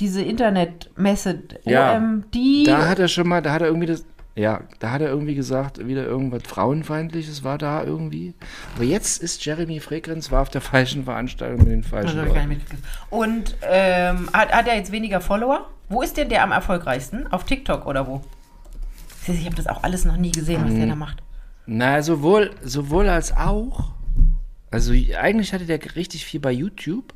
diese 0.00 0.22
Internetmesse, 0.22 1.42
Ja, 1.64 1.96
OM, 1.96 2.24
die. 2.34 2.64
Da 2.64 2.88
hat 2.88 2.98
er 2.98 3.08
schon 3.08 3.28
mal, 3.28 3.42
da 3.42 3.52
hat 3.52 3.60
er 3.62 3.68
irgendwie 3.68 3.86
das, 3.86 4.04
ja, 4.34 4.62
da 4.78 4.92
hat 4.92 5.02
er 5.02 5.08
irgendwie 5.08 5.34
gesagt, 5.34 5.86
wieder 5.86 6.04
irgendwas 6.04 6.42
Frauenfeindliches 6.46 7.44
war 7.44 7.58
da 7.58 7.84
irgendwie. 7.84 8.34
Aber 8.74 8.84
jetzt 8.84 9.22
ist 9.22 9.44
Jeremy 9.44 9.80
Fragrance, 9.80 10.30
war 10.30 10.42
auf 10.42 10.48
der 10.50 10.60
falschen 10.60 11.04
Veranstaltung 11.04 11.58
mit 11.60 11.68
den 11.68 11.82
falschen 11.82 12.16
gar 12.16 12.26
Leuten. 12.26 12.60
Und 13.10 13.56
ähm, 13.62 14.30
hat, 14.32 14.52
hat 14.52 14.66
er 14.68 14.76
jetzt 14.76 14.92
weniger 14.92 15.20
Follower? 15.20 15.68
Wo 15.88 16.02
ist 16.02 16.16
denn 16.16 16.28
der 16.28 16.42
am 16.44 16.52
erfolgreichsten? 16.52 17.26
Auf 17.32 17.44
TikTok 17.44 17.86
oder 17.86 18.06
wo? 18.06 18.22
Ich 19.26 19.44
habe 19.44 19.56
das 19.56 19.66
auch 19.66 19.82
alles 19.82 20.04
noch 20.04 20.16
nie 20.16 20.32
gesehen, 20.32 20.62
was 20.64 20.72
der 20.74 20.86
Mhm. 20.86 20.90
da 20.90 20.94
macht. 20.96 21.22
Na, 21.66 22.02
sowohl, 22.02 22.52
sowohl 22.62 23.08
als 23.08 23.36
auch. 23.36 23.92
Also 24.70 24.92
eigentlich 24.92 25.52
hatte 25.52 25.66
der 25.66 25.78
richtig 25.96 26.24
viel 26.24 26.40
bei 26.40 26.52
YouTube. 26.52 27.12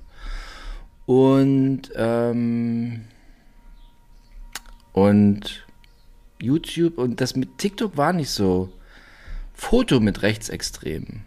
Und, 1.07 1.83
ähm, 1.97 3.05
und 4.93 5.67
YouTube 6.41 6.99
und 6.99 7.21
das 7.21 7.37
mit 7.37 7.59
TikTok 7.59 7.97
war 7.97 8.13
nicht 8.13 8.31
so. 8.31 8.73
Foto 9.53 10.01
mit 10.01 10.23
Rechtsextremen. 10.23 11.25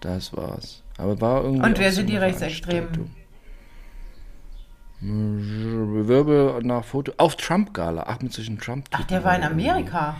Das 0.00 0.36
war's. 0.36 0.82
Aber 0.98 1.20
war 1.20 1.44
irgendwie. 1.44 1.64
Und 1.64 1.78
wer 1.78 1.92
sind 1.92 2.08
die 2.08 2.16
eine 2.16 2.26
Rechtsextremen? 2.26 3.10
Wirbel 5.00 6.62
nach 6.62 6.84
Foto. 6.84 7.12
Auf 7.16 7.36
Trump-Gala. 7.36 8.04
Ach, 8.06 8.20
mit 8.20 8.32
solchen 8.32 8.58
trump 8.58 8.86
Ach, 8.92 9.04
der 9.04 9.24
war 9.24 9.34
in 9.34 9.42
Amerika. 9.42 10.16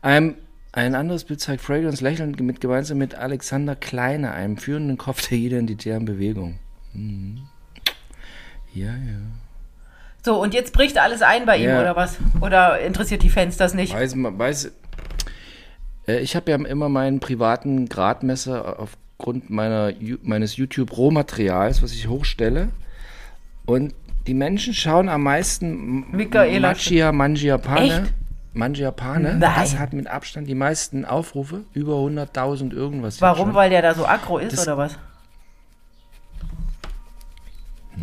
ein, 0.00 0.36
ein 0.72 0.94
anderes 0.94 1.24
Bild 1.24 1.40
zeigt 1.40 1.62
Fragrance 1.62 2.02
lächelnd 2.02 2.40
mit, 2.40 2.60
gemeinsam 2.60 2.98
mit 2.98 3.14
Alexander 3.14 3.76
Kleine, 3.76 4.32
einem 4.32 4.56
führenden 4.56 4.96
Kopf 4.96 5.28
der 5.28 5.38
identitären 5.38 6.06
Bewegung. 6.06 6.58
Mhm. 6.94 7.42
Ja, 8.74 8.86
ja. 8.86 9.20
So, 10.24 10.40
und 10.40 10.54
jetzt 10.54 10.72
bricht 10.72 10.98
alles 10.98 11.22
ein 11.22 11.44
bei 11.46 11.58
ihm, 11.58 11.68
Ja. 11.68 11.80
oder 11.80 11.96
was? 11.96 12.16
Oder 12.40 12.80
interessiert 12.80 13.22
die 13.22 13.30
Fans 13.30 13.56
das 13.56 13.74
nicht? 13.74 13.92
Weiß, 13.94 14.14
weiß, 14.16 14.72
äh, 16.08 16.18
ich 16.20 16.34
habe 16.34 16.50
ja 16.50 16.56
immer 16.56 16.88
meinen 16.88 17.20
privaten 17.20 17.88
Gradmesser 17.88 18.78
aufgrund 18.80 19.50
meiner, 19.50 19.92
meines 20.22 20.56
YouTube-Rohmaterials, 20.56 21.82
was 21.82 21.92
ich 21.92 22.08
hochstelle. 22.08 22.68
Und 23.66 23.94
die 24.26 24.34
Menschen 24.34 24.72
schauen 24.72 25.08
am 25.10 25.22
meisten 25.22 26.10
Michaela 26.10 26.68
Machia 26.68 27.12
Mangiapane. 27.12 28.02
Echt? 28.04 28.14
Mangiapane. 28.54 29.34
Nein. 29.36 29.40
Das 29.40 29.78
hat 29.78 29.92
mit 29.92 30.06
Abstand 30.06 30.48
die 30.48 30.54
meisten 30.54 31.04
Aufrufe. 31.04 31.62
Über 31.74 31.94
100.000 31.96 32.72
irgendwas. 32.72 33.20
Warum? 33.20 33.52
Weil 33.54 33.68
der 33.68 33.82
da 33.82 33.94
so 33.94 34.06
aggro 34.06 34.38
ist, 34.38 34.52
Das- 34.56 34.66
oder 34.66 34.78
was? 34.78 34.98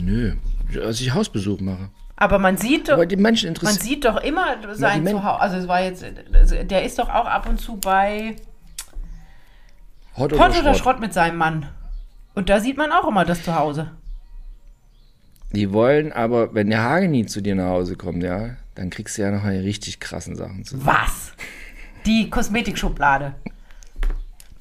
Nö, 0.03 0.33
als 0.77 1.01
ich 1.01 1.13
Hausbesuch 1.13 1.59
mache. 1.59 1.89
Aber 2.15 2.37
man 2.37 2.57
sieht 2.57 2.87
doch, 2.87 2.93
Aber 2.93 3.05
die 3.07 3.15
Menschen 3.17 3.55
man 3.63 3.73
sieht 3.73 4.05
doch 4.05 4.17
immer 4.17 4.57
sein 4.73 5.03
Men- 5.03 5.13
Zuhause. 5.15 5.39
Also 5.41 5.57
es 5.57 5.67
war 5.67 5.81
jetzt, 5.81 6.05
also 6.33 6.55
der 6.63 6.83
ist 6.83 6.99
doch 6.99 7.09
auch 7.09 7.25
ab 7.25 7.49
und 7.49 7.59
zu 7.59 7.77
bei 7.77 8.35
Hot 10.17 10.35
Pott 10.35 10.59
oder 10.59 10.75
Schrott 10.75 10.99
mit 10.99 11.13
seinem 11.13 11.37
Mann. 11.37 11.67
Und 12.35 12.49
da 12.49 12.59
sieht 12.59 12.77
man 12.77 12.91
auch 12.91 13.07
immer 13.07 13.25
das 13.25 13.43
Zuhause. 13.43 13.91
Die 15.53 15.73
wollen 15.73 16.11
aber, 16.13 16.53
wenn 16.53 16.69
der 16.69 16.83
Hageni 16.83 17.25
zu 17.25 17.41
dir 17.41 17.55
nach 17.55 17.69
Hause 17.69 17.95
kommt, 17.95 18.23
ja, 18.23 18.51
dann 18.75 18.89
kriegst 18.89 19.17
du 19.17 19.23
ja 19.23 19.31
noch 19.31 19.43
eine 19.43 19.63
richtig 19.63 19.99
krassen 19.99 20.35
Sachen 20.35 20.63
zu. 20.63 20.85
Was? 20.85 21.33
Die 22.05 22.29
Kosmetikschublade. 22.29 23.33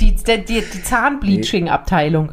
Die, 0.00 0.14
die, 0.14 0.44
die, 0.44 0.62
die 0.62 0.82
Zahnbleaching-Abteilung. 0.82 2.32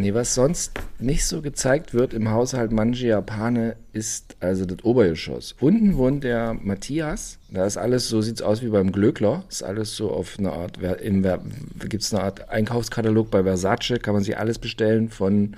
Nee, 0.00 0.14
was 0.14 0.34
sonst 0.34 0.80
nicht 0.98 1.26
so 1.26 1.42
gezeigt 1.42 1.92
wird 1.92 2.14
im 2.14 2.30
Haushalt 2.30 2.72
Mangiapane 2.72 3.76
ist 3.92 4.34
also 4.40 4.64
das 4.64 4.82
Obergeschoss. 4.82 5.54
Unten 5.60 5.98
wohnt 5.98 6.24
der 6.24 6.54
Matthias. 6.54 7.38
Da 7.50 7.66
ist 7.66 7.76
alles 7.76 8.08
so, 8.08 8.22
sieht's 8.22 8.40
aus 8.40 8.62
wie 8.62 8.68
beim 8.68 8.92
Glöckler. 8.92 9.44
Ist 9.50 9.62
alles 9.62 9.94
so 9.94 10.10
auf 10.10 10.38
eine 10.38 10.52
Art, 10.52 10.78
im, 11.02 11.26
gibt's 11.86 12.14
eine 12.14 12.22
Art 12.22 12.48
Einkaufskatalog 12.48 13.30
bei 13.30 13.42
Versace, 13.42 13.98
kann 14.00 14.14
man 14.14 14.22
sich 14.22 14.38
alles 14.38 14.58
bestellen 14.58 15.10
von 15.10 15.54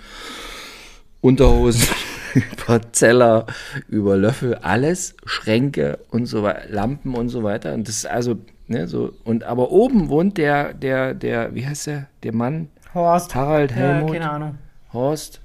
Unterhosen 1.20 1.94
über 2.34 2.80
Zeller, 2.90 3.46
über 3.86 4.16
Löffel, 4.16 4.56
alles, 4.56 5.14
Schränke 5.24 6.00
und 6.10 6.26
so 6.26 6.42
weiter, 6.42 6.68
Lampen 6.68 7.14
und 7.14 7.28
so 7.28 7.44
weiter. 7.44 7.74
Und 7.74 7.86
das 7.86 7.98
ist 7.98 8.06
also, 8.06 8.38
ne, 8.66 8.88
so, 8.88 9.12
und 9.22 9.44
aber 9.44 9.70
oben 9.70 10.08
wohnt 10.08 10.36
der, 10.36 10.74
der, 10.74 11.14
der, 11.14 11.54
wie 11.54 11.64
heißt 11.64 11.86
der, 11.86 12.08
der 12.24 12.34
Mann? 12.34 12.70
Horst. 12.94 13.34
Harald 13.34 13.70
Ja, 13.70 13.76
Helmut. 13.76 14.12
keine 14.12 14.30
Ahnung. 14.30 14.58
Horst. 14.92 15.40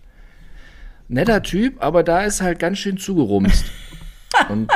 Netter 1.08 1.42
Typ, 1.42 1.82
aber 1.82 2.04
da 2.04 2.22
ist 2.24 2.42
halt 2.42 2.60
ganz 2.60 2.78
schön 2.80 2.98
zugerumst. 2.98 3.66
und 4.50 4.70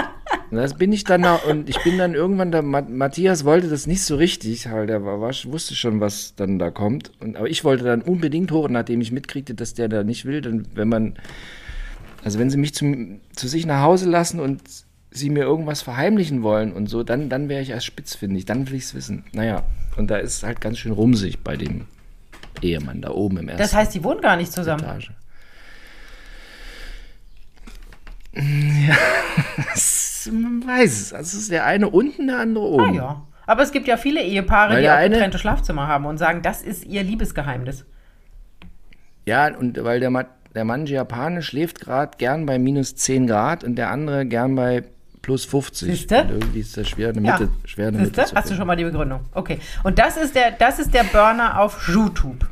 das 0.50 0.76
bin 0.78 0.92
ich 0.94 1.04
dann 1.04 1.26
und 1.50 1.70
ich 1.70 1.82
bin 1.84 1.98
dann 1.98 2.14
irgendwann, 2.14 2.52
da, 2.52 2.62
Ma- 2.62 2.82
Matthias 2.82 3.44
wollte 3.46 3.68
das 3.70 3.88
nicht 3.88 4.04
so 4.04 4.16
richtig, 4.16 4.68
halt, 4.68 4.90
er 4.90 5.04
war, 5.06 5.20
wusste 5.20 5.76
schon, 5.76 6.00
was 6.00 6.36
dann 6.36 6.58
da 6.60 6.72
kommt. 6.72 7.12
Und, 7.20 7.36
aber 7.38 7.50
ich 7.50 7.64
wollte 7.64 7.84
dann 7.84 8.02
unbedingt 8.02 8.52
hoch, 8.52 8.68
nachdem 8.70 9.02
ich 9.02 9.12
mitkriegte, 9.12 9.54
dass 9.54 9.74
der 9.74 9.90
da 9.90 10.04
nicht 10.04 10.26
will, 10.26 10.42
dann, 10.42 10.68
wenn 10.74 10.88
man, 10.90 11.16
also 12.24 12.40
wenn 12.40 12.50
sie 12.50 12.58
mich 12.58 12.74
zum, 12.74 13.20
zu 13.34 13.48
sich 13.48 13.66
nach 13.66 13.82
Hause 13.82 14.10
lassen 14.10 14.40
und 14.40 14.62
sie 15.10 15.30
mir 15.30 15.44
irgendwas 15.44 15.82
verheimlichen 15.82 16.44
wollen 16.44 16.72
und 16.72 16.88
so, 16.88 17.04
dann, 17.04 17.28
dann 17.30 17.50
wäre 17.50 17.62
ich 17.62 17.70
erst 17.72 17.86
spitzfindig, 17.86 18.46
dann 18.46 18.68
will 18.70 18.76
ich 18.76 18.84
es 18.84 18.94
wissen. 18.96 19.26
Naja, 19.34 19.64
und 19.98 20.10
da 20.10 20.18
ist 20.18 20.38
es 20.38 20.44
halt 20.44 20.62
ganz 20.62 20.78
schön 20.80 20.94
rumsig 20.94 21.40
bei 21.44 21.58
dem 21.58 21.86
Ehemann 22.62 23.02
da 23.02 23.10
oben 23.12 23.38
im 23.38 23.48
ersten 23.50 23.62
Das 23.62 23.74
heißt, 23.74 23.94
die 23.94 24.04
wohnen 24.04 24.22
gar 24.22 24.36
nicht 24.36 24.52
zusammen. 24.52 24.84
Etage. 24.84 25.12
Ja, 28.34 28.42
man 30.32 30.64
weiß 30.66 31.02
es. 31.02 31.14
Also 31.14 31.38
es 31.38 31.44
ist 31.44 31.52
der 31.52 31.66
eine 31.66 31.90
unten, 31.90 32.28
der 32.28 32.40
andere 32.40 32.64
oben. 32.66 32.90
Ah 32.92 32.94
ja. 32.94 33.28
Aber 33.48 33.64
es 33.64 33.72
gibt 33.72 33.88
ja 33.88 33.98
viele 33.98 34.22
Ehepaare, 34.22 34.76
Weil 34.76 34.84
die 34.84 34.90
auch 34.90 34.94
eine- 34.94 35.10
getrennte 35.16 35.38
Schlafzimmer 35.40 35.88
haben 35.88 36.06
und 36.06 36.18
sagen, 36.18 36.42
das 36.42 36.62
ist 36.62 36.86
ihr 36.86 37.04
Liebesgeheimnis. 37.04 37.86
Ja, 39.26 39.54
und 39.56 39.84
weil 39.84 40.00
der, 40.00 40.10
Ma- 40.10 40.28
der 40.56 40.64
Mann 40.64 40.86
Japane 40.86 41.42
schläft 41.42 41.82
gerade 41.82 42.18
gern 42.18 42.46
bei 42.46 42.58
minus 42.60 42.96
10 42.96 43.28
Grad 43.28 43.64
und 43.64 43.76
der 43.76 43.90
andere 43.92 44.26
gern 44.26 44.56
bei 44.56 44.84
plus 45.22 45.46
50. 45.46 45.90
Siehste? 45.90 46.28
Irgendwie 46.30 46.60
ist 46.60 46.76
das 46.78 46.88
schwer, 46.90 47.10
eine 47.10 47.26
Ja. 47.28 47.38
Mitte, 47.40 47.50
schwer 47.66 47.88
eine 47.90 48.00
Siehste? 48.00 48.18
Mitte 48.22 48.30
zu 48.32 48.36
Hast 48.36 48.50
du 48.52 48.56
schon 48.56 48.68
mal 48.68 48.76
die 48.76 48.84
Begründung? 48.84 49.22
Okay. 49.34 49.60
Und 49.84 50.00
das 50.00 50.18
ist 50.18 50.36
der, 50.36 50.52
das 50.52 50.80
ist 50.80 50.94
der 50.94 51.04
Burner 51.04 51.60
auf 51.60 51.88
YouTube. 51.88 52.48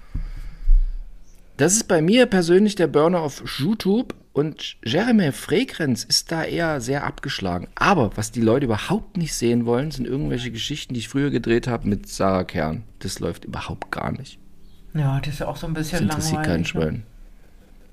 Das 1.58 1.74
ist 1.74 1.88
bei 1.88 2.02
mir 2.02 2.26
persönlich 2.26 2.76
der 2.76 2.88
Burner 2.88 3.20
auf 3.20 3.44
YouTube 3.60 4.16
und 4.32 4.78
Jeremy 4.86 5.32
Fragrance 5.34 6.06
ist 6.08 6.32
da 6.32 6.44
eher 6.46 6.80
sehr 6.80 7.04
abgeschlagen. 7.04 7.68
Aber 7.76 8.16
was 8.16 8.32
die 8.32 8.40
Leute 8.42 8.66
überhaupt 8.66 9.18
nicht 9.18 9.34
sehen 9.34 9.66
wollen, 9.66 9.92
sind 9.92 10.08
irgendwelche 10.08 10.52
Geschichten, 10.52 10.94
die 10.94 11.02
ich 11.02 11.10
früher 11.10 11.32
gedreht 11.32 11.68
habe 11.68 11.88
mit 11.90 12.08
Sarah 12.08 12.46
Kern. 12.46 12.84
Das 13.00 13.20
läuft 13.20 13.44
überhaupt 13.44 13.92
gar 13.92 14.12
nicht. 14.14 14.40
Ja, 14.94 15.20
das 15.20 15.34
ist 15.34 15.40
ja 15.40 15.48
auch 15.48 15.58
so 15.58 15.68
ein 15.68 15.74
bisschen 15.74 16.08
Das 16.08 16.16
interessiert 16.18 16.44
keinen 16.44 16.64
langweilig. 16.64 16.94
ne? 16.94 17.04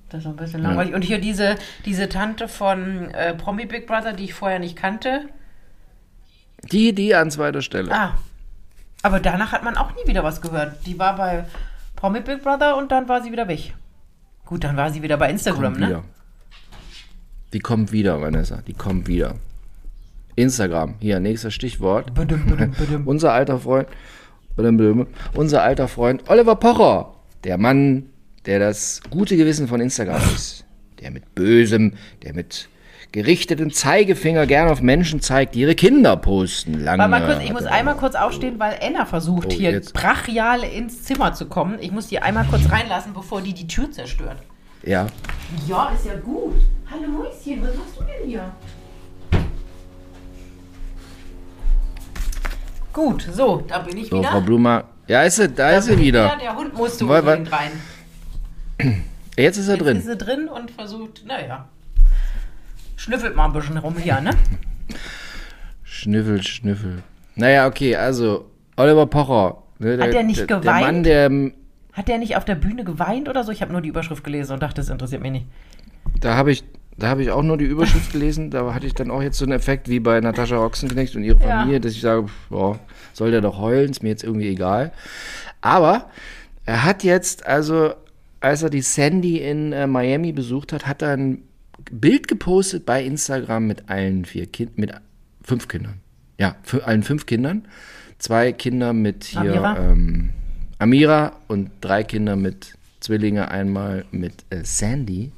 Das 0.09 0.21
ist 0.21 0.27
ein 0.27 0.37
bisschen 0.37 0.63
langweilig. 0.63 0.95
Und 0.95 1.03
hier 1.03 1.21
diese, 1.21 1.57
diese 1.85 2.09
Tante 2.09 2.49
von 2.49 3.11
äh, 3.11 3.35
Promi 3.35 3.67
Big 3.67 3.87
Brother, 3.87 4.13
die 4.13 4.25
ich 4.25 4.35
vorher 4.35 4.59
nicht 4.59 4.77
kannte. 4.77 5.29
Die, 6.71 6.95
die 6.95 7.15
an 7.15 7.31
zweiter 7.31 7.63
Stelle. 7.63 7.93
Ah. 7.93 8.15
Aber 9.03 9.21
danach 9.21 9.53
hat 9.53 9.65
man 9.65 9.77
auch 9.77 9.95
nie 9.95 10.09
wieder 10.09 10.25
was 10.25 10.41
gehört. 10.41 10.87
Die 10.87 10.99
war 10.99 11.17
bei 11.17 11.45
Promi 11.97 12.21
Big 12.21 12.43
Brother 12.43 12.77
und 12.77 12.93
dann 12.93 13.09
war 13.09 13.23
sie 13.23 13.33
wieder 13.33 13.49
weg. 13.49 13.75
Gut, 14.45 14.63
dann 14.63 14.77
war 14.77 14.91
sie 14.91 15.03
wieder 15.03 15.17
bei 15.17 15.29
Instagram, 15.29 15.73
kommt 15.73 15.81
ne? 15.81 15.89
wieder. 15.89 16.05
Die 17.53 17.59
kommt 17.61 17.93
wieder, 17.93 18.21
Vanessa. 18.21 18.63
Die 18.67 18.75
kommt 18.75 19.09
wieder. 19.09 19.35
Instagram, 20.37 20.97
hier, 21.01 21.19
nächstes 21.19 21.55
Stichwort. 21.55 22.15
Badum, 22.15 22.47
badum, 22.47 22.73
badum. 22.73 23.03
unser 23.07 23.33
alter 23.33 23.59
Freund, 23.59 23.89
unser 25.35 25.63
alter 25.63 25.89
Freund 25.89 26.29
Oliver 26.29 26.57
Pocher, 26.57 27.15
der 27.45 27.59
Mann, 27.59 28.11
der 28.47 28.59
das 28.61 29.01
gute 29.11 29.37
Gewissen 29.37 29.69
von 29.69 29.81
Instagram 29.81 30.23
ist, 30.35 30.65
der 31.01 31.11
mit 31.11 31.35
Bösem, 31.35 31.95
der 32.23 32.33
mit 32.35 32.69
gerichteten 33.13 33.71
Zeigefinger 33.71 34.47
gern 34.47 34.69
auf 34.69 34.83
Menschen 34.83 35.21
zeigt, 35.21 35.55
die 35.55 35.61
ihre 35.61 35.75
Kinder 35.75 36.17
posten. 36.17 36.81
Lange 36.85 36.99
Warte 36.99 37.11
mal 37.11 37.27
kurz, 37.35 37.45
ich 37.45 37.53
muss 37.53 37.65
einmal 37.65 37.95
kurz 37.97 38.15
aufstehen, 38.15 38.59
weil 38.59 38.79
Anna 38.83 39.07
versucht, 39.07 39.49
Oh, 39.51 39.55
hier 39.55 39.71
jetzt. 39.71 39.95
brachial 39.95 40.63
ins 40.65 41.03
Zimmer 41.05 41.33
zu 41.33 41.47
kommen. 41.47 41.79
Ich 41.81 41.93
muss 41.93 42.09
die 42.09 42.19
einmal 42.21 42.45
kurz 42.47 42.71
reinlassen, 42.71 43.15
bevor 43.15 43.41
die 43.41 43.55
die 43.55 43.67
Tür 43.67 43.91
zerstört. 43.91 44.39
Ja, 44.83 45.07
Ja, 45.67 45.91
ist 45.95 46.07
ja 46.07 46.15
gut. 46.17 46.55
Hallo 46.91 47.09
Mäuschen, 47.09 47.63
was 47.63 47.75
machst 47.75 47.99
du 47.99 48.05
denn 48.05 48.29
hier? 48.29 48.53
Gut, 52.93 53.29
so, 53.33 53.63
da 53.69 53.81
bin 53.81 53.97
ich 53.99 54.09
so, 54.09 54.19
wieder. 54.19 54.31
Frau 54.31 54.41
Blumer. 54.41 54.85
Ja, 55.07 55.23
ist 55.23 55.37
sie, 55.37 55.49
da, 55.49 55.71
Da 55.71 55.79
ist 55.79 55.87
sie 55.87 55.93
ich 55.95 55.99
wieder. 55.99 56.37
Der 56.41 56.57
Hund 56.57 56.75
musste 56.75 57.05
unbedingt 57.05 57.53
rein. 57.53 57.71
Jetzt 59.37 59.57
ist 59.59 59.69
er 59.69 59.75
Jetzt 59.77 59.85
drin. 59.85 59.97
ist 59.99 60.07
sie 60.07 60.17
drin 60.17 60.49
und 60.49 60.71
versucht, 60.71 61.25
naja. 61.27 61.69
Schnüffelt 62.97 63.37
mal 63.37 63.47
ein 63.47 63.53
bisschen 63.53 63.77
rum 63.77 63.97
hier, 63.99 64.21
ne? 64.21 64.31
Schnüffel, 65.85 66.43
Schnüffel. 66.43 67.03
Naja, 67.35 67.67
okay, 67.67 67.97
also 67.97 68.47
Oliver 68.77 69.07
Pocher. 69.07 69.63
Ne, 69.79 69.99
Hat 70.01 70.13
der 70.13 70.23
nicht 70.23 70.41
der, 70.41 70.47
Der 70.47 70.61
geweint? 70.61 70.87
Mann, 70.87 71.03
der, 71.03 71.31
Hat 71.93 72.09
der 72.09 72.19
nicht 72.19 72.37
auf 72.37 72.45
der 72.45 72.55
Bühne 72.55 72.85
geweint 72.85 73.29
oder 73.29 73.45
so? 73.45 73.53
Ich 73.53 73.61
habe 73.63 73.73
nur 73.73 73.83
die 73.83 73.89
Überschrift 73.91 74.25
gelesen 74.25 74.53
und 74.55 74.63
dachte, 74.63 74.77
das 74.77 74.89
interessiert 74.89 75.23
mich 75.23 75.33
nicht. 75.33 75.47
da 76.21 76.35
habe 76.35 76.51
ich, 76.53 76.65
da 76.97 77.09
habe 77.09 77.23
ich 77.23 77.31
auch 77.31 77.43
nur 77.43 77.59
die 77.59 77.67
Überschrift 77.67 78.13
gelesen. 78.13 78.51
Da 78.51 78.73
hatte 78.73 78.87
ich 78.87 78.95
dann 78.95 79.11
auch 79.11 79.23
jetzt 79.23 79.37
so 79.39 79.45
einen 79.45 79.53
Effekt 79.53 79.89
wie 79.89 80.01
bei 80.01 80.19
Natascha 80.21 80.57
Ochsenknecht 80.59 81.15
und 81.17 81.25
ihrer 81.25 81.41
Ja. 81.41 81.61
Familie, 81.61 81.81
dass 81.81 81.93
ich 81.93 82.01
sage, 82.01 82.27
boah, 82.49 82.79
soll 83.13 83.31
der 83.31 83.43
doch 83.43 83.59
heulen, 83.59 83.91
ist 83.91 84.03
mir 84.03 84.09
jetzt 84.09 84.25
irgendwie 84.25 84.49
egal. 84.49 84.93
Aber 85.61 86.07
er 86.65 86.85
hat 86.85 87.05
jetzt, 87.05 87.47
also 87.47 87.93
als 88.41 88.63
er 88.63 88.71
die 88.71 88.83
Sandy 88.83 89.39
in 89.39 89.73
äh, 89.73 89.87
Miami 89.87 90.33
besucht 90.33 90.73
hat, 90.73 90.87
hat 90.87 91.03
er 91.03 91.17
ein 91.17 91.43
Bild 91.91 92.29
gepostet 92.29 92.87
bei 92.87 93.03
Instagram 93.05 93.67
mit 93.67 93.89
allen 93.89 94.25
vier 94.25 94.47
Kindern, 94.47 94.75
mit 94.77 94.93
fünf 95.43 95.69
Kindern. 95.69 96.01
Ja, 96.39 96.57
für 96.63 96.87
allen 96.87 97.03
fünf 97.03 97.27
Kindern. 97.27 97.67
Zwei 98.19 98.53
Kinder 98.53 98.93
mit 98.93 99.25
hier 99.25 99.41
Amira? 99.41 99.79
Ähm, 99.79 100.31
Amira 100.79 101.33
und 101.49 101.71
drei 101.81 102.03
Kinder 102.03 102.37
mit 102.37 102.75
Zwillinge, 103.01 103.51
einmal 103.51 104.05
mit 104.11 104.45
äh, 104.51 104.65
Sandy. 104.65 105.33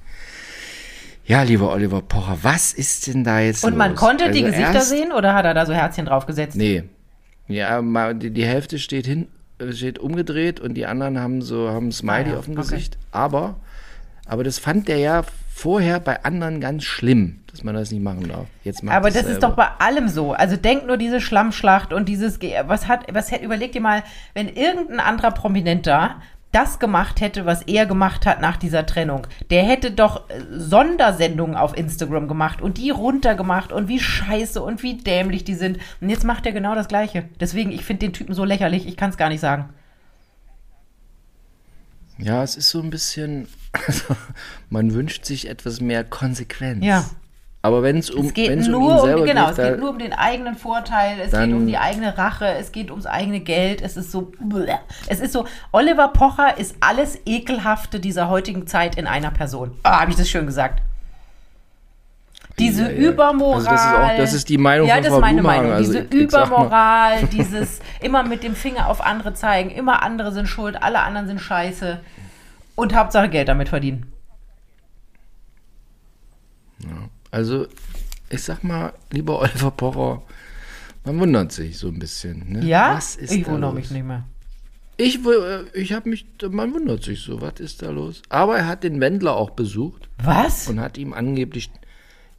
Ja, 1.26 1.42
lieber 1.42 1.70
Oliver 1.72 2.00
Pocher, 2.00 2.38
was 2.42 2.72
ist 2.72 3.06
denn 3.06 3.22
da 3.24 3.40
jetzt 3.40 3.62
Und 3.64 3.76
man 3.76 3.90
los? 3.90 4.00
konnte 4.00 4.30
die 4.30 4.44
Also 4.44 4.46
Gesichter 4.56 4.74
erst- 4.74 4.88
sehen 4.88 5.12
oder 5.12 5.34
hat 5.34 5.44
er 5.44 5.54
da 5.54 5.66
so 5.66 5.74
Herzchen 5.74 6.06
draufgesetzt? 6.06 6.56
Nee. 6.56 6.84
Ja, 7.48 7.82
mal, 7.82 8.14
die, 8.14 8.30
die 8.30 8.44
Hälfte 8.46 8.78
steht 8.78 9.06
hin, 9.06 9.26
steht 9.70 9.98
umgedreht 9.98 10.60
und 10.60 10.74
die 10.74 10.86
anderen 10.86 11.18
haben 11.18 11.42
so 11.42 11.68
haben 11.68 11.88
ein 11.88 11.92
Smiley 11.92 12.30
Ah 12.30 12.32
ja, 12.32 12.38
auf 12.38 12.44
dem 12.44 12.54
okay. 12.54 12.62
Gesicht. 12.62 12.98
Aber, 13.12 13.56
aber 14.26 14.44
das 14.44 14.58
fand 14.58 14.88
der 14.88 14.98
ja 14.98 15.24
vorher 15.54 15.98
bei 15.98 16.22
anderen 16.24 16.60
ganz 16.60 16.84
schlimm, 16.84 17.40
dass 17.50 17.64
man 17.64 17.74
das 17.74 17.90
nicht 17.90 18.02
machen 18.02 18.28
darf. 18.28 18.46
Jetzt 18.62 18.82
macht 18.84 18.94
Aber 18.94 19.08
das 19.08 19.22
ist 19.22 19.40
selber. 19.40 19.48
doch 19.48 19.56
bei 19.56 19.68
allem 19.80 20.08
so. 20.08 20.32
Also 20.32 20.56
denk 20.56 20.86
nur 20.86 20.96
diese 20.96 21.20
Schlammschlacht 21.20 21.92
und 21.92 22.08
dieses, 22.08 22.38
was 22.66 22.86
hat, 22.86 23.12
was 23.12 23.32
hätte, 23.32 23.44
überleg 23.44 23.72
dir 23.72 23.80
mal, 23.80 24.04
wenn 24.34 24.48
irgendein 24.48 25.00
anderer 25.00 25.32
Prominenter 25.32 26.22
das 26.52 26.78
gemacht 26.78 27.20
hätte, 27.20 27.46
was 27.46 27.62
er 27.62 27.86
gemacht 27.86 28.24
hat 28.26 28.40
nach 28.40 28.56
dieser 28.56 28.86
Trennung. 28.86 29.26
Der 29.50 29.64
hätte 29.64 29.90
doch 29.90 30.28
äh, 30.30 30.42
Sondersendungen 30.50 31.56
auf 31.56 31.76
Instagram 31.76 32.26
gemacht 32.26 32.62
und 32.62 32.78
die 32.78 32.90
runtergemacht 32.90 33.72
und 33.72 33.88
wie 33.88 34.00
scheiße 34.00 34.62
und 34.62 34.82
wie 34.82 34.96
dämlich 34.96 35.44
die 35.44 35.54
sind. 35.54 35.78
Und 36.00 36.08
jetzt 36.08 36.24
macht 36.24 36.46
er 36.46 36.52
genau 36.52 36.74
das 36.74 36.88
Gleiche. 36.88 37.28
Deswegen, 37.38 37.70
ich 37.70 37.84
finde 37.84 38.06
den 38.06 38.12
Typen 38.12 38.34
so 38.34 38.44
lächerlich, 38.44 38.86
ich 38.86 38.96
kann 38.96 39.10
es 39.10 39.16
gar 39.16 39.28
nicht 39.28 39.40
sagen. 39.40 39.68
Ja, 42.18 42.42
es 42.42 42.56
ist 42.56 42.70
so 42.70 42.80
ein 42.80 42.90
bisschen, 42.90 43.46
also, 43.86 44.16
man 44.70 44.92
wünscht 44.92 45.24
sich 45.24 45.48
etwas 45.48 45.80
mehr 45.80 46.02
Konsequenz. 46.02 46.84
Ja. 46.84 47.04
Aber 47.68 47.82
wenn 47.82 47.98
es 47.98 48.10
um, 48.10 48.26
Es 48.26 48.34
geht 48.34 48.50
um 48.66 48.70
nur 48.72 49.00
um, 49.00 49.06
selber 49.06 49.24
genau, 49.24 49.46
geht, 49.48 49.58
es 49.58 49.64
geht 49.70 49.78
nur 49.80 49.90
um 49.90 49.98
den 49.98 50.12
eigenen 50.12 50.56
Vorteil, 50.56 51.18
es 51.20 51.30
geht 51.30 51.52
um 51.52 51.66
die 51.66 51.78
eigene 51.78 52.18
Rache, 52.18 52.46
es 52.46 52.72
geht 52.72 52.90
ums 52.90 53.06
eigene 53.06 53.40
Geld, 53.40 53.80
es 53.82 53.96
ist 53.96 54.10
so, 54.10 54.32
es 55.06 55.20
ist 55.20 55.32
so, 55.32 55.46
Oliver 55.72 56.08
Pocher 56.08 56.58
ist 56.58 56.74
alles 56.80 57.18
Ekelhafte 57.26 58.00
dieser 58.00 58.28
heutigen 58.28 58.66
Zeit 58.66 58.96
in 58.96 59.06
einer 59.06 59.30
Person. 59.30 59.72
Ah, 59.84 60.00
habe 60.00 60.10
ich 60.10 60.16
das 60.16 60.28
schön 60.28 60.46
gesagt. 60.46 60.82
Diese 62.58 62.82
Ja, 62.84 62.88
ja. 62.90 63.10
Übermoral. 63.10 63.54
Also 63.54 63.70
das 63.70 63.80
ist 63.84 63.92
auch- 63.94 64.16
das 64.16 64.34
ist 64.34 64.48
die 64.48 64.58
Meinung 64.58 64.88
ja, 64.88 64.94
von 64.94 65.02
das 65.04 65.10
Frau 65.12 65.16
ist 65.18 65.20
meine 65.22 65.40
Blumhagen. 65.42 65.62
Meinung. 65.62 65.76
Also 65.76 65.92
Diese 65.92 66.04
mal- 66.04 66.22
Übermoral, 66.46 67.22
dieses 67.32 67.78
immer 68.00 68.24
mit 68.24 68.42
dem 68.42 68.56
Finger 68.56 68.88
auf 68.88 69.00
andere 69.00 69.32
zeigen, 69.34 69.70
immer 69.70 70.02
andere 70.02 70.32
sind 70.32 70.46
schuld, 70.48 70.82
alle 70.82 70.98
anderen 71.00 71.28
sind 71.28 71.40
scheiße 71.40 72.00
und 72.74 72.96
Hauptsache 72.96 73.28
Geld 73.28 73.46
damit 73.48 73.68
verdienen. 73.68 74.12
Also 77.38 77.68
ich 78.30 78.42
sag 78.42 78.64
mal, 78.64 78.92
lieber 79.12 79.38
Oliver 79.38 79.70
Pocher, 79.70 80.22
man 81.04 81.20
wundert 81.20 81.52
sich 81.52 81.78
so 81.78 81.86
ein 81.86 82.00
bisschen. 82.00 82.52
Ne? 82.52 82.64
Ja, 82.66 82.96
Was 82.96 83.14
ist 83.14 83.32
ich 83.32 83.44
da 83.44 83.52
wundere 83.52 83.72
mich 83.72 83.92
nicht 83.92 84.04
mehr. 84.04 84.24
Ich, 84.96 85.24
äh, 85.24 85.62
ich 85.72 85.92
habe 85.92 86.08
mich, 86.08 86.26
man 86.50 86.74
wundert 86.74 87.04
sich 87.04 87.20
so, 87.20 87.40
was 87.40 87.60
ist 87.60 87.82
da 87.82 87.90
los? 87.90 88.22
Aber 88.28 88.58
er 88.58 88.66
hat 88.66 88.82
den 88.82 89.00
Wendler 89.00 89.36
auch 89.36 89.50
besucht 89.50 90.08
Was? 90.20 90.66
und 90.66 90.80
hat 90.80 90.98
ihm 90.98 91.12
angeblich, 91.12 91.70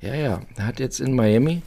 ja, 0.02 0.14
ja, 0.16 0.42
er 0.58 0.66
hat 0.68 0.82
jetzt 0.82 1.00
in 1.00 1.16
Miami, 1.16 1.62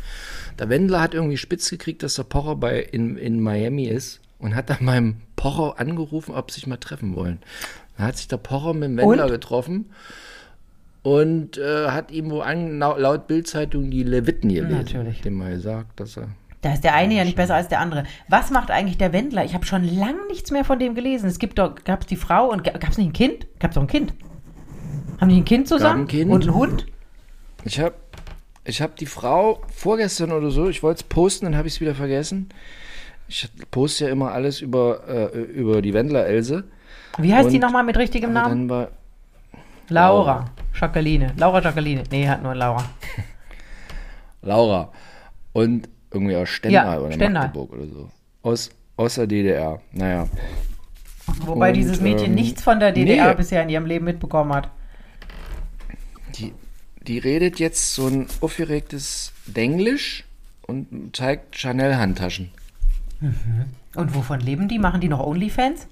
der 0.59 0.69
Wendler 0.69 1.01
hat 1.01 1.15
irgendwie 1.15 1.39
spitz 1.39 1.71
gekriegt, 1.71 2.03
dass 2.03 2.17
der 2.17 2.25
Pocher 2.25 2.57
bei, 2.57 2.81
in, 2.81 3.17
in 3.17 3.41
Miami 3.41 3.87
ist 3.87 4.21
und 4.39 4.55
hat 4.55 4.69
dann 4.69 4.79
beim 4.85 5.23
Pocher 5.37 5.81
angerufen, 5.81 6.35
ob 6.35 6.51
sie 6.51 6.57
sich 6.57 6.67
mal 6.67 6.77
treffen 6.77 7.15
wollen. 7.17 7.39
Dann 7.97 8.09
hat 8.09 8.19
sich 8.19 8.29
der 8.29 8.37
Pocher 8.37 8.75
mit 8.75 8.91
dem 8.91 8.99
Wendler 8.99 9.25
Und? 9.25 9.31
getroffen 9.31 9.87
und 11.03 11.59
äh, 11.59 11.89
hat 11.89 12.11
ihm 12.11 12.31
wo 12.31 12.41
an, 12.41 12.79
lau- 12.79 12.97
laut 12.97 13.27
Bildzeitung 13.27 13.91
die 13.91 14.03
Leviten 14.05 14.49
gelesen. 14.49 14.77
Natürlich. 14.79 15.21
Dem 15.23 15.35
mal 15.35 15.53
gesagt, 15.53 15.99
dass 16.01 16.17
er 16.17 16.29
Da 16.61 16.73
ist 16.75 16.85
der 16.85 16.95
eine 16.95 17.15
ja 17.15 17.25
nicht 17.25 17.37
besser 17.37 17.55
als 17.57 17.69
der 17.69 17.81
andere. 17.81 18.05
Was 18.29 18.51
macht 18.51 18.71
eigentlich 18.71 18.99
der 18.99 19.13
Wendler? 19.13 19.45
Ich 19.45 19.55
habe 19.55 19.67
schon 19.67 19.83
lange 19.85 20.27
nichts 20.29 20.51
mehr 20.53 20.65
von 20.65 20.79
dem 20.79 20.95
gelesen. 20.95 21.29
Es 21.29 21.39
gibt 21.41 21.59
doch, 21.59 21.75
gab 21.85 22.03
es 22.03 22.07
die 22.07 22.17
Frau 22.17 22.51
und 22.51 22.63
gab 22.65 22.89
es 22.89 22.99
nicht 22.99 23.09
ein 23.09 23.13
Kind? 23.13 23.47
Gab 23.59 23.73
es 23.73 23.75
doch 23.75 23.83
ein 23.83 23.89
Kind? 23.89 24.15
Haben 25.21 25.29
die 25.29 25.37
ein 25.37 25.45
Kind 25.45 25.67
zusammen? 25.69 26.03
ein 26.03 26.09
Kind. 26.09 26.31
Und 26.31 26.43
einen 26.43 26.55
Hund? 26.55 26.87
Ich 27.65 27.81
habe 27.81 27.95
ich 28.65 28.81
hab 28.81 28.95
die 28.97 29.07
Frau 29.07 29.61
vorgestern 29.75 30.31
oder 30.31 30.51
so, 30.53 30.69
ich 30.69 30.85
wollte 30.85 30.99
es 31.01 31.03
posten, 31.03 31.47
dann 31.47 31.57
habe 31.57 31.67
ich 31.67 31.75
es 31.75 31.81
wieder 31.81 31.97
vergessen. 31.97 32.49
Ich 33.27 33.49
poste 33.73 34.05
ja 34.07 34.11
immer 34.13 34.31
alles 34.33 34.61
über, 34.61 35.01
äh, 35.09 35.39
über 35.41 35.83
die 35.83 35.95
Wendler-Else. 35.95 36.63
Wie 37.19 37.35
heißt 37.35 37.51
die 37.51 37.57
Und- 37.57 37.63
nochmal 37.63 37.83
mit 37.83 37.97
richtigem 37.97 38.33
Namen? 38.33 38.69
War 38.69 38.89
Laura. 39.89 40.45
Jacqueline. 40.75 41.33
Laura 41.37 41.61
Jacqueline. 41.61 42.03
Nee, 42.11 42.29
hat 42.29 42.43
nur 42.43 42.55
Laura. 42.55 42.85
Laura. 44.43 44.93
Und 45.53 45.89
irgendwie 46.11 46.37
aus 46.37 46.49
Stendal 46.49 46.97
Ja, 46.97 47.01
oder 47.01 47.13
Stendal. 47.13 47.45
Magdeburg 47.45 47.73
oder 47.73 47.87
so. 47.87 48.11
Aus, 48.43 48.71
aus 48.97 49.15
der 49.15 49.27
DDR. 49.27 49.81
Naja. 49.93 50.29
Wobei 51.45 51.69
Und, 51.69 51.77
dieses 51.77 52.01
Mädchen 52.01 52.27
ähm, 52.31 52.35
nichts 52.35 52.63
von 52.63 52.81
der 52.81 52.93
DDR 52.93 53.29
nee. 53.31 53.35
bisher 53.35 53.63
in 53.63 53.69
ihrem 53.69 53.87
Leben 53.87 54.05
mitbekommen 54.05 54.53
hat. 54.53 54.71
Die, 56.37 56.53
die 57.03 57.19
redet 57.19 57.59
jetzt 57.59 57.95
so 57.95 58.09
ein 58.09 58.27
aufgeregtes 58.41 59.33
Denglisch 59.47 60.25
und 60.67 61.15
zeigt 61.15 61.57
Chanel-Handtaschen. 61.57 62.51
Und 63.95 64.15
wovon 64.15 64.41
leben 64.41 64.69
die? 64.69 64.79
Machen 64.79 65.01
die 65.01 65.09
noch 65.09 65.21
Onlyfans? 65.21 65.87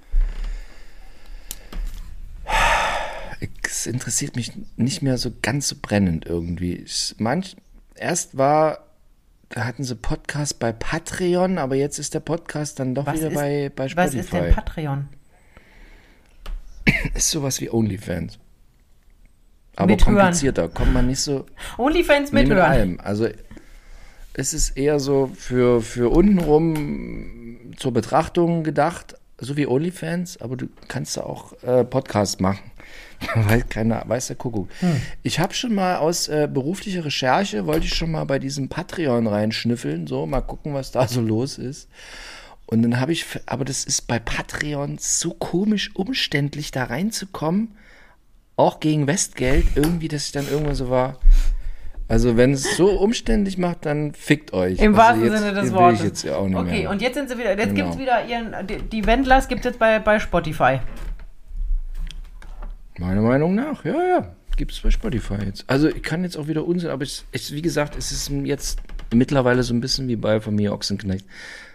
Es 3.70 3.86
interessiert 3.86 4.36
mich 4.36 4.52
nicht 4.76 5.02
mehr 5.02 5.16
so 5.16 5.30
ganz 5.42 5.68
so 5.68 5.76
brennend 5.80 6.26
irgendwie. 6.26 6.74
Ich, 6.74 7.14
manch, 7.18 7.56
erst 7.94 8.36
war, 8.36 8.86
da 9.48 9.64
hatten 9.64 9.84
sie 9.84 9.94
Podcast 9.94 10.58
bei 10.58 10.72
Patreon, 10.72 11.58
aber 11.58 11.76
jetzt 11.76 11.98
ist 11.98 12.14
der 12.14 12.20
Podcast 12.20 12.80
dann 12.80 12.94
doch 12.94 13.06
Was 13.06 13.16
wieder 13.18 13.28
ist, 13.28 13.34
bei, 13.34 13.72
bei 13.74 13.84
was 13.84 13.92
Spotify. 13.92 14.18
ist 14.18 14.32
denn 14.32 14.54
Patreon? 14.54 15.08
ist 17.14 17.30
sowas 17.30 17.60
wie 17.60 17.70
OnlyFans. 17.70 18.38
Aber 19.76 19.86
Mithören. 19.92 20.16
komplizierter, 20.16 20.68
kommt 20.68 20.92
man 20.92 21.06
nicht 21.06 21.20
so 21.20 21.46
Onlyfans 21.78 22.32
nee, 22.32 22.40
mit 22.40 22.48
mithören. 22.48 22.70
allem. 22.70 23.00
Also 23.00 23.28
es 24.34 24.52
ist 24.52 24.76
eher 24.76 24.98
so 24.98 25.30
für, 25.34 25.80
für 25.80 26.10
untenrum 26.10 27.72
zur 27.76 27.92
Betrachtung 27.92 28.64
gedacht, 28.64 29.14
so 29.38 29.56
wie 29.56 29.66
OnlyFans, 29.66 30.40
aber 30.40 30.56
du 30.56 30.68
kannst 30.88 31.16
da 31.16 31.22
auch 31.22 31.62
äh, 31.62 31.84
Podcast 31.84 32.40
machen. 32.40 32.69
Weil 33.34 33.62
keiner 33.62 34.02
weiß 34.06 34.28
der 34.28 34.36
Kuckuck. 34.36 34.68
Hm. 34.80 35.00
Ich 35.22 35.38
habe 35.38 35.54
schon 35.54 35.74
mal 35.74 35.96
aus 35.96 36.28
äh, 36.28 36.48
beruflicher 36.52 37.04
Recherche, 37.04 37.66
wollte 37.66 37.86
ich 37.86 37.94
schon 37.94 38.10
mal 38.10 38.24
bei 38.24 38.38
diesem 38.38 38.68
Patreon 38.68 39.26
reinschnüffeln, 39.26 40.06
so 40.06 40.26
mal 40.26 40.40
gucken, 40.40 40.74
was 40.74 40.90
da 40.90 41.06
so 41.06 41.20
los 41.20 41.58
ist. 41.58 41.88
Und 42.66 42.82
dann 42.82 43.00
habe 43.00 43.12
ich, 43.12 43.26
aber 43.46 43.64
das 43.64 43.84
ist 43.84 44.02
bei 44.02 44.18
Patreon 44.18 44.96
so 44.98 45.34
komisch 45.34 45.90
umständlich, 45.94 46.70
da 46.70 46.84
reinzukommen, 46.84 47.76
auch 48.56 48.78
gegen 48.78 49.06
Westgeld, 49.06 49.66
irgendwie, 49.74 50.08
dass 50.08 50.26
ich 50.26 50.32
dann 50.32 50.48
irgendwann 50.48 50.76
so 50.76 50.88
war. 50.88 51.18
Also 52.10 52.36
wenn 52.36 52.52
es 52.52 52.76
so 52.76 52.90
umständlich 52.90 53.56
macht, 53.56 53.86
dann 53.86 54.14
fickt 54.14 54.52
euch. 54.52 54.80
Im 54.80 54.94
also 54.94 54.96
wahrsten 54.96 55.24
jetzt 55.24 55.38
Sinne 55.38 55.52
des 55.54 55.72
Wortes. 55.72 56.00
Ich 56.00 56.06
jetzt 56.06 56.22
ja 56.24 56.36
auch 56.36 56.46
nicht 56.46 56.56
okay, 56.56 56.80
mehr. 56.80 56.90
und 56.90 57.00
jetzt 57.00 57.14
sind 57.14 57.28
sie 57.28 57.38
wieder, 57.38 57.56
jetzt 57.56 57.74
Genau. 57.74 57.84
gibt's 57.84 57.98
wieder 57.98 58.24
ihren, 58.24 58.66
die, 58.66 58.78
die 58.78 59.06
Wendlers 59.06 59.46
gibt 59.46 59.60
es 59.60 59.66
jetzt 59.66 59.78
bei, 59.78 60.00
bei 60.00 60.18
Spotify. 60.18 60.80
Meiner 63.00 63.22
Meinung 63.22 63.54
nach, 63.54 63.84
ja, 63.84 63.94
ja. 63.94 64.26
Gibt 64.56 64.72
es 64.72 64.80
bei 64.80 64.90
Spotify 64.90 65.36
jetzt. 65.46 65.64
Also 65.68 65.88
ich 65.88 66.02
kann 66.02 66.22
jetzt 66.22 66.36
auch 66.36 66.46
wieder 66.48 66.66
Unsinn, 66.66 66.90
aber 66.90 67.02
es, 67.02 67.24
es, 67.32 67.50
wie 67.52 67.62
gesagt, 67.62 67.96
es 67.96 68.12
ist 68.12 68.28
jetzt 68.44 68.78
mittlerweile 69.12 69.62
so 69.62 69.72
ein 69.72 69.80
bisschen 69.80 70.06
wie 70.08 70.16
bei 70.16 70.38
Familie 70.40 70.72
Ochsenknecht. 70.72 71.24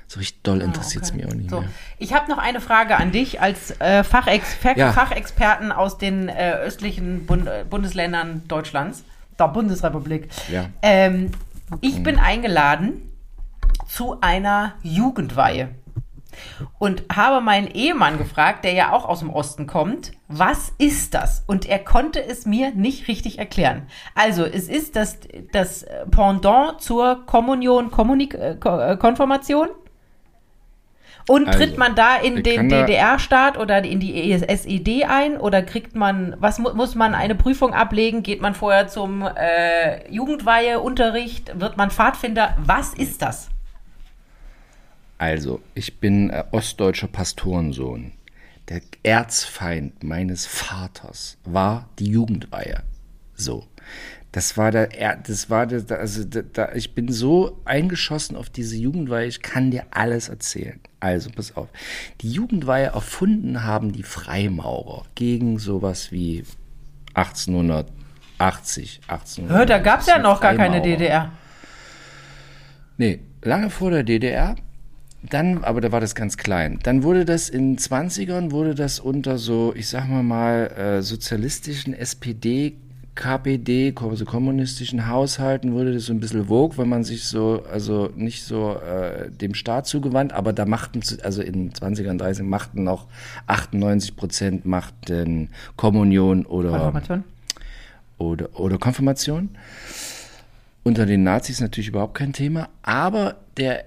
So 0.07 0.19
richtig 0.19 0.43
doll 0.43 0.61
interessiert 0.61 1.03
es 1.03 1.09
Ah, 1.11 1.15
Okay. 1.15 1.23
mich 1.25 1.31
auch 1.33 1.35
nicht 1.35 1.49
So, 1.49 1.59
mehr. 1.61 1.69
ich 1.97 2.13
habe 2.13 2.29
noch 2.29 2.37
eine 2.37 2.61
Frage 2.61 2.97
an 2.97 3.11
dich 3.11 3.41
als 3.41 3.71
äh, 3.81 4.03
Fachex 4.03 4.53
Fa- 4.53 4.75
Ja. 4.77 4.91
Fachexperten 4.93 5.71
aus 5.71 5.97
den 5.97 6.29
äh, 6.29 6.51
östlichen 6.63 7.25
Bund 7.25 7.47
äh, 7.47 7.65
Bundesländern 7.67 8.43
Deutschlands, 8.47 9.03
der 9.39 9.47
Bundesrepublik. 9.47 10.27
Ja. 10.51 10.67
Ähm, 10.83 11.31
ich 11.81 12.03
bin 12.03 12.19
eingeladen 12.19 13.01
zu 13.87 14.21
einer 14.21 14.75
Jugendweihe 14.83 15.69
und 16.79 17.03
habe 17.13 17.41
meinen 17.41 17.67
Ehemann 17.67 18.17
gefragt, 18.17 18.65
der 18.65 18.73
ja 18.73 18.91
auch 18.91 19.05
aus 19.05 19.19
dem 19.19 19.29
Osten 19.29 19.67
kommt, 19.67 20.11
was 20.27 20.73
ist 20.77 21.13
das? 21.13 21.43
Und 21.47 21.67
er 21.67 21.79
konnte 21.79 22.23
es 22.23 22.45
mir 22.45 22.71
nicht 22.71 23.07
richtig 23.07 23.39
erklären. 23.39 23.87
Also, 24.15 24.45
es 24.45 24.67
ist 24.67 24.95
das, 24.95 25.19
das 25.51 25.85
Pendant 26.11 26.81
zur 26.81 27.25
Kommunion, 27.25 27.91
Kommunik 27.91 28.33
äh, 28.33 28.51
äh, 28.51 28.97
Konfirmation. 28.97 29.69
Und 31.27 31.47
Also, 31.47 31.59
tritt 31.59 31.77
man 31.77 31.95
da 31.95 32.17
in 32.17 32.43
den 32.43 32.69
DDR-Staat 32.69 33.57
oder 33.57 33.83
in 33.83 33.99
die 33.99 34.31
SED 34.31 35.05
ein 35.05 35.37
oder 35.37 35.63
kriegt 35.63 35.95
man, 35.95 36.35
was 36.39 36.59
mu 36.59 36.69
muss 36.75 36.93
man 36.93 37.15
eine 37.15 37.33
Prüfung 37.33 37.73
ablegen? 37.73 38.21
Geht 38.21 38.41
man 38.41 38.53
vorher 38.53 38.87
zum 38.87 39.23
äh, 39.23 40.11
Jugendweiheunterricht? 40.11 41.59
Wird 41.59 41.77
man 41.77 41.89
Pfadfinder? 41.89 42.55
Was 42.59 42.93
ist 42.93 43.23
das? 43.23 43.49
Also, 45.17 45.61
ich 45.75 45.99
bin 45.99 46.29
äh, 46.29 46.43
ostdeutscher 46.51 47.07
Pastorensohn. 47.07 48.11
Der 48.69 48.81
Erzfeind 49.03 50.03
meines 50.03 50.45
Vaters 50.45 51.37
war 51.45 51.87
die 51.99 52.09
Jugendweihe. 52.09 52.83
So. 53.35 53.65
Das 54.31 54.57
war 54.57 54.71
der, 54.71 54.99
Er- 54.99 55.15
das 55.15 55.49
war 55.49 55.65
der, 55.67 55.97
also 55.97 56.25
da, 56.25 56.73
ich 56.73 56.93
bin 56.93 57.09
so 57.09 57.61
eingeschossen 57.63 58.35
auf 58.35 58.49
diese 58.49 58.75
Jugendweihe, 58.75 59.27
ich 59.27 59.41
kann 59.41 59.71
dir 59.71 59.85
alles 59.91 60.27
erzählen. 60.27 60.79
Also, 60.99 61.29
pass 61.29 61.55
auf. 61.55 61.69
Die 62.21 62.31
Jugendweihe 62.31 62.87
erfunden 62.87 63.63
haben 63.63 63.93
die 63.93 64.03
Freimaurer 64.03 65.05
gegen 65.15 65.57
sowas 65.59 66.11
wie 66.11 66.43
1880, 67.13 68.99
1800. 69.07 69.57
Hör, 69.57 69.65
da 69.65 69.77
gab 69.79 70.01
es 70.01 70.07
ja 70.07 70.17
noch 70.19 70.41
gar 70.41 70.55
keine. 70.55 70.81
DDR. 70.81 71.31
Nee, 72.97 73.19
lange 73.41 73.69
vor 73.69 73.91
der 73.91 74.03
DDR. 74.03 74.55
Dann, 75.29 75.63
aber 75.63 75.81
da 75.81 75.91
war 75.91 76.01
das 76.01 76.15
ganz 76.15 76.37
klein. 76.37 76.79
Dann 76.83 77.03
wurde 77.03 77.25
das 77.25 77.49
in 77.49 77.77
20ern, 77.77 78.51
wurde 78.51 78.75
das 78.75 78.99
unter 78.99 79.37
so, 79.37 79.73
ich 79.75 79.87
sag 79.87 80.07
mal 80.07 80.23
mal, 80.23 80.67
äh, 80.67 81.01
sozialistischen 81.01 81.93
SPD, 81.93 82.75
KPD, 83.15 83.93
also 83.97 84.25
kommunistischen 84.25 85.07
Haushalten, 85.07 85.73
wurde 85.73 85.93
das 85.93 86.05
so 86.05 86.13
ein 86.13 86.19
bisschen 86.19 86.47
vogue, 86.47 86.77
wenn 86.77 86.89
man 86.89 87.05
sich 87.05 87.23
so, 87.23 87.63
also 87.71 88.11
nicht 88.15 88.43
so 88.43 88.75
äh, 88.75 89.31
dem 89.31 89.55
Staat 89.55 89.87
zugewandt, 89.87 90.33
aber 90.33 90.51
da 90.51 90.65
machten, 90.65 90.99
also 91.23 91.41
in 91.41 91.71
20ern, 91.71 92.19
30ern 92.19 92.43
machten 92.43 92.83
noch 92.83 93.07
98 93.47 94.17
Prozent 94.17 94.65
machten 94.65 95.49
Kommunion 95.77 96.45
oder 96.45 96.71
Konfirmation. 96.71 97.23
oder, 98.17 98.59
oder 98.59 98.77
Konfirmation. 98.77 99.49
Unter 100.83 101.05
den 101.05 101.23
Nazis 101.23 101.61
natürlich 101.61 101.87
überhaupt 101.87 102.15
kein 102.15 102.33
Thema, 102.33 102.67
aber 102.83 103.37
der, 103.57 103.85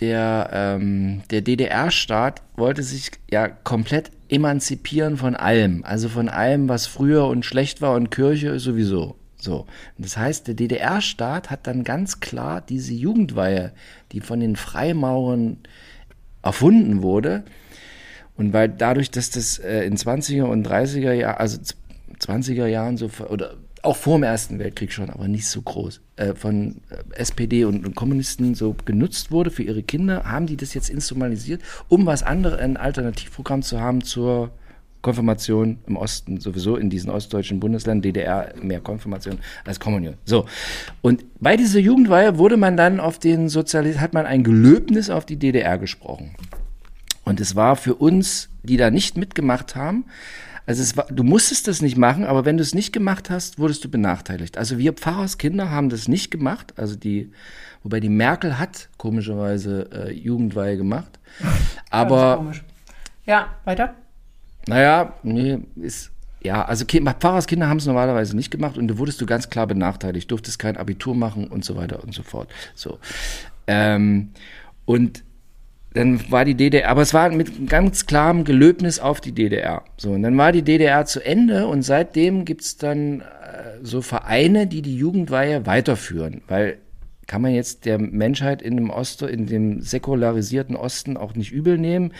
der, 0.00 0.50
ähm, 0.52 1.22
der 1.30 1.40
DDR-Staat 1.42 2.42
wollte 2.56 2.82
sich 2.82 3.10
ja 3.30 3.48
komplett 3.48 4.10
emanzipieren 4.28 5.16
von 5.16 5.36
allem, 5.36 5.84
also 5.84 6.08
von 6.08 6.28
allem, 6.28 6.68
was 6.68 6.86
früher 6.86 7.26
und 7.26 7.44
schlecht 7.44 7.80
war 7.80 7.94
und 7.94 8.10
Kirche 8.10 8.58
sowieso. 8.58 9.16
So. 9.38 9.60
Und 9.96 10.04
das 10.04 10.16
heißt, 10.16 10.48
der 10.48 10.54
DDR-Staat 10.54 11.50
hat 11.50 11.66
dann 11.66 11.84
ganz 11.84 12.20
klar 12.20 12.60
diese 12.60 12.94
Jugendweihe, 12.94 13.72
die 14.12 14.20
von 14.20 14.40
den 14.40 14.56
Freimaurern 14.56 15.58
erfunden 16.42 17.02
wurde, 17.02 17.44
und 18.36 18.52
weil 18.52 18.68
dadurch, 18.68 19.10
dass 19.10 19.30
das 19.30 19.58
äh, 19.58 19.84
in 19.84 19.96
20er 19.96 20.42
und 20.44 20.66
30er 20.66 21.12
Jahren, 21.12 21.38
also 21.38 21.56
z- 21.58 21.76
20er 22.20 22.66
Jahren 22.66 22.98
so, 22.98 23.08
oder 23.28 23.56
auch 23.86 23.96
vor 23.96 24.18
dem 24.18 24.24
Ersten 24.24 24.58
Weltkrieg 24.58 24.92
schon, 24.92 25.10
aber 25.10 25.28
nicht 25.28 25.48
so 25.48 25.62
groß, 25.62 26.00
äh, 26.16 26.34
von 26.34 26.80
äh, 26.90 27.18
SPD 27.18 27.64
und, 27.64 27.86
und 27.86 27.94
Kommunisten 27.94 28.54
so 28.54 28.76
genutzt 28.84 29.30
wurde 29.30 29.50
für 29.50 29.62
ihre 29.62 29.82
Kinder, 29.82 30.24
haben 30.24 30.46
die 30.46 30.56
das 30.56 30.74
jetzt 30.74 30.90
instrumentalisiert, 30.90 31.62
um 31.88 32.06
was 32.06 32.22
anderes, 32.22 32.58
ein 32.58 32.76
Alternativprogramm 32.76 33.62
zu 33.62 33.80
haben 33.80 34.02
zur 34.02 34.50
Konfirmation 35.02 35.78
im 35.86 35.96
Osten, 35.96 36.40
sowieso 36.40 36.76
in 36.76 36.90
diesen 36.90 37.10
ostdeutschen 37.10 37.60
Bundesländern, 37.60 38.02
DDR 38.02 38.52
mehr 38.60 38.80
Konfirmation 38.80 39.38
als 39.64 39.78
Kommunion. 39.78 40.14
So. 40.24 40.46
Und 41.00 41.24
bei 41.40 41.56
dieser 41.56 41.78
Jugendweihe 41.78 42.38
wurde 42.38 42.56
man 42.56 42.76
dann 42.76 42.98
auf 42.98 43.20
den 43.20 43.48
Sozialismus, 43.48 44.00
hat 44.00 44.14
man 44.14 44.26
ein 44.26 44.42
Gelöbnis 44.42 45.08
auf 45.08 45.24
die 45.24 45.36
DDR 45.36 45.78
gesprochen. 45.78 46.34
Und 47.24 47.40
es 47.40 47.54
war 47.54 47.76
für 47.76 47.94
uns, 47.94 48.48
die 48.64 48.76
da 48.76 48.90
nicht 48.90 49.16
mitgemacht 49.16 49.76
haben, 49.76 50.06
also 50.66 50.82
es 50.82 50.96
war, 50.96 51.06
du 51.06 51.22
musstest 51.22 51.68
das 51.68 51.80
nicht 51.80 51.96
machen, 51.96 52.24
aber 52.24 52.44
wenn 52.44 52.56
du 52.56 52.62
es 52.62 52.74
nicht 52.74 52.92
gemacht 52.92 53.30
hast, 53.30 53.58
wurdest 53.58 53.84
du 53.84 53.88
benachteiligt. 53.88 54.58
Also 54.58 54.78
wir 54.78 54.92
Pfarrerskinder 54.92 55.70
haben 55.70 55.88
das 55.88 56.08
nicht 56.08 56.30
gemacht, 56.30 56.74
also 56.76 56.96
die, 56.96 57.30
wobei 57.82 58.00
die 58.00 58.08
Merkel 58.08 58.58
hat 58.58 58.88
komischerweise 58.98 59.88
äh, 59.92 60.12
Jugendweihe 60.12 60.76
gemacht. 60.76 61.18
Aber. 61.90 62.52
Ja, 63.26 63.48
weiter. 63.64 63.94
naja, 64.68 65.14
nee, 65.22 65.58
ist, 65.76 66.10
ja, 66.42 66.64
also 66.64 66.84
Ki- 66.84 67.00
Pfarrerskinder 67.00 67.68
haben 67.68 67.78
es 67.78 67.86
normalerweise 67.86 68.36
nicht 68.36 68.50
gemacht 68.52 68.78
und 68.78 68.86
da 68.88 68.98
wurdest 68.98 69.20
du 69.20 69.26
ganz 69.26 69.50
klar 69.50 69.66
benachteiligt, 69.66 70.30
durftest 70.30 70.58
kein 70.60 70.76
Abitur 70.76 71.14
machen 71.16 71.48
und 71.48 71.64
so 71.64 71.76
weiter 71.76 72.02
und 72.04 72.14
so 72.14 72.22
fort. 72.22 72.48
So. 72.76 72.98
Ähm, 73.66 74.30
und 74.84 75.24
dann 75.96 76.30
war 76.30 76.44
die 76.44 76.54
DDR, 76.54 76.90
aber 76.90 77.02
es 77.02 77.14
war 77.14 77.30
mit 77.30 77.68
ganz 77.68 78.04
klarem 78.06 78.44
Gelöbnis 78.44 78.98
auf 78.98 79.20
die 79.20 79.32
DDR. 79.32 79.82
So, 79.96 80.12
und 80.12 80.22
dann 80.22 80.36
war 80.36 80.52
die 80.52 80.62
DDR 80.62 81.06
zu 81.06 81.24
Ende 81.24 81.66
und 81.66 81.82
seitdem 81.82 82.44
gibt's 82.44 82.76
dann 82.76 83.20
äh, 83.20 83.24
so 83.82 84.02
Vereine, 84.02 84.66
die 84.66 84.82
die 84.82 84.96
Jugendweihe 84.96 85.64
weiterführen, 85.64 86.42
weil 86.48 86.78
kann 87.26 87.42
man 87.42 87.54
jetzt 87.54 87.86
der 87.86 87.98
Menschheit 87.98 88.62
in 88.62 88.76
dem 88.76 88.90
Osten, 88.90 89.28
in 89.28 89.46
dem 89.46 89.80
säkularisierten 89.80 90.76
Osten 90.76 91.16
auch 91.16 91.34
nicht 91.34 91.50
übel 91.50 91.76
nehmen. 91.76 92.12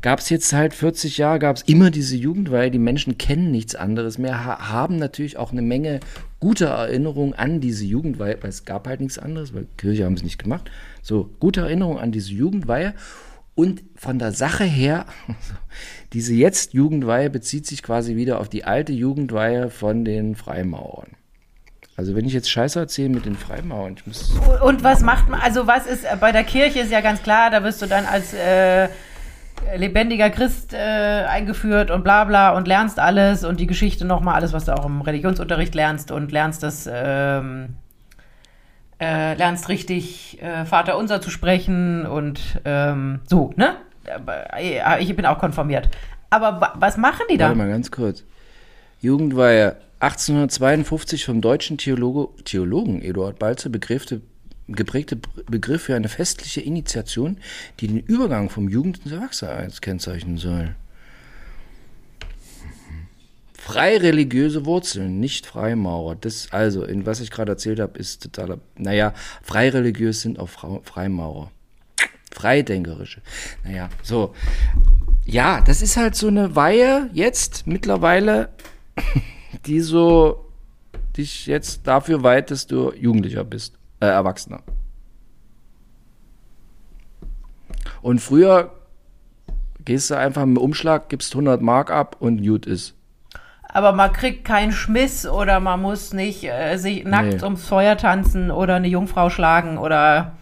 Gab 0.00 0.18
es 0.18 0.30
jetzt 0.30 0.52
halt 0.52 0.74
40 0.74 1.18
Jahre, 1.18 1.38
gab 1.38 1.56
es 1.56 1.62
immer 1.62 1.92
diese 1.92 2.16
Jugendweihe. 2.16 2.70
Die 2.70 2.80
Menschen 2.80 3.18
kennen 3.18 3.52
nichts 3.52 3.76
anderes 3.76 4.18
mehr, 4.18 4.44
ha 4.44 4.72
haben 4.72 4.96
natürlich 4.96 5.36
auch 5.36 5.52
eine 5.52 5.62
Menge 5.62 6.00
guter 6.40 6.68
Erinnerungen 6.68 7.34
an 7.34 7.60
diese 7.60 7.84
Jugendweihe, 7.84 8.38
weil 8.40 8.50
es 8.50 8.64
gab 8.64 8.88
halt 8.88 9.00
nichts 9.00 9.18
anderes, 9.18 9.54
weil 9.54 9.66
Kirche 9.76 10.04
haben 10.04 10.14
es 10.14 10.24
nicht 10.24 10.42
gemacht. 10.42 10.70
So, 11.02 11.30
gute 11.40 11.62
Erinnerungen 11.62 11.98
an 11.98 12.12
diese 12.12 12.32
Jugendweihe. 12.32 12.94
Und 13.54 13.82
von 13.96 14.18
der 14.18 14.32
Sache 14.32 14.64
her, 14.64 15.06
diese 16.12 16.32
jetzt 16.34 16.74
Jugendweihe 16.74 17.28
bezieht 17.28 17.66
sich 17.66 17.82
quasi 17.82 18.14
wieder 18.14 18.40
auf 18.40 18.48
die 18.48 18.64
alte 18.64 18.92
Jugendweihe 18.92 19.70
von 19.70 20.04
den 20.04 20.36
Freimaurern. 20.36 21.16
Also 21.96 22.14
wenn 22.14 22.24
ich 22.24 22.32
jetzt 22.32 22.48
Scheiße 22.48 22.78
erzähle 22.78 23.08
mit 23.08 23.26
den 23.26 23.34
Freimaurern, 23.34 23.96
ich 23.96 24.06
muss 24.06 24.32
Und 24.62 24.84
was 24.84 25.00
macht 25.00 25.28
man, 25.28 25.40
also 25.40 25.66
was 25.66 25.88
ist, 25.88 26.04
äh, 26.04 26.16
bei 26.20 26.30
der 26.30 26.44
Kirche 26.44 26.78
ist 26.78 26.92
ja 26.92 27.00
ganz 27.00 27.20
klar, 27.24 27.50
da 27.50 27.64
wirst 27.64 27.82
du 27.82 27.86
dann 27.86 28.06
als 28.06 28.32
äh, 28.34 28.88
lebendiger 29.76 30.30
Christ 30.30 30.72
äh, 30.72 30.76
eingeführt 30.76 31.90
und 31.90 32.04
bla 32.04 32.22
bla 32.22 32.56
und 32.56 32.68
lernst 32.68 33.00
alles 33.00 33.42
und 33.42 33.58
die 33.58 33.66
Geschichte 33.66 34.04
nochmal, 34.04 34.36
alles, 34.36 34.52
was 34.52 34.66
du 34.66 34.76
auch 34.76 34.86
im 34.86 35.00
Religionsunterricht 35.00 35.74
lernst 35.74 36.12
und 36.12 36.30
lernst 36.30 36.62
das, 36.62 36.88
ähm, 36.88 37.74
äh, 39.00 39.34
lernst 39.34 39.68
richtig 39.68 40.40
äh, 40.42 40.64
Vater 40.64 40.98
unser 40.98 41.20
zu 41.20 41.30
sprechen 41.30 42.04
und 42.06 42.40
ähm, 42.64 43.20
so, 43.28 43.52
ne? 43.56 43.76
Äh, 44.56 45.02
Ich 45.02 45.14
bin 45.14 45.26
auch 45.26 45.38
konformiert. 45.38 45.88
Aber 46.30 46.60
wa- 46.60 46.74
was 46.76 46.96
machen 46.96 47.24
die 47.30 47.36
da? 47.36 47.46
Warte 47.46 47.58
mal 47.58 47.68
ganz 47.68 47.90
kurz. 47.90 48.24
Jugendweihe 49.00 49.76
1852 50.00 51.24
vom 51.24 51.40
deutschen 51.40 51.78
Theologe, 51.78 52.28
Theologen 52.44 53.00
Eduard 53.02 53.38
Balzer 53.38 53.70
begriffte, 53.70 54.20
geprägte 54.68 55.16
Begriff 55.48 55.82
für 55.84 55.94
eine 55.96 56.08
festliche 56.08 56.60
Initiation, 56.60 57.38
die 57.80 57.88
den 57.88 58.00
Übergang 58.00 58.50
vom 58.50 58.68
Jugend- 58.68 59.00
ins 59.04 59.12
Erwachsenenalter 59.12 59.80
kennzeichnen 59.80 60.36
soll. 60.38 60.74
Freireligiöse 63.68 64.64
Wurzeln, 64.64 65.20
nicht 65.20 65.44
Freimaurer. 65.44 66.14
Das, 66.14 66.50
also, 66.52 66.84
in 66.84 67.04
was 67.04 67.20
ich 67.20 67.30
gerade 67.30 67.52
erzählt 67.52 67.80
habe, 67.80 67.98
ist 67.98 68.22
totaler. 68.22 68.60
Naja, 68.78 69.12
freireligiös 69.42 70.22
sind 70.22 70.38
auch 70.38 70.48
Freimaurer. 70.48 71.50
Freidenkerische. 72.32 73.20
Naja, 73.64 73.90
so. 74.02 74.34
Ja, 75.26 75.60
das 75.60 75.82
ist 75.82 75.98
halt 75.98 76.14
so 76.14 76.28
eine 76.28 76.56
Weihe 76.56 77.10
jetzt 77.12 77.66
mittlerweile, 77.66 78.48
die 79.66 79.80
so 79.80 80.46
dich 81.18 81.44
jetzt 81.44 81.86
dafür 81.86 82.22
weiht, 82.22 82.50
dass 82.50 82.66
du 82.66 82.94
Jugendlicher 82.94 83.44
bist, 83.44 83.74
äh, 84.00 84.06
Erwachsener. 84.06 84.62
Und 88.00 88.20
früher 88.20 88.72
gehst 89.84 90.08
du 90.08 90.16
einfach 90.16 90.44
im 90.44 90.56
Umschlag, 90.56 91.10
gibst 91.10 91.34
100 91.34 91.60
Mark 91.60 91.90
ab 91.90 92.16
und 92.18 92.42
gut 92.42 92.64
ist. 92.64 92.94
Aber 93.70 93.92
man 93.92 94.12
kriegt 94.12 94.44
keinen 94.44 94.72
Schmiss 94.72 95.26
oder 95.26 95.60
man 95.60 95.80
muss 95.82 96.12
nicht 96.14 96.42
äh, 96.44 96.76
sich 96.78 97.04
nackt 97.04 97.34
Nee. 97.34 97.42
ums 97.44 97.66
Feuer 97.68 97.96
tanzen 97.98 98.50
oder 98.50 98.74
eine 98.76 98.88
Jungfrau 98.88 99.28
schlagen 99.30 99.76
oder 99.78 100.32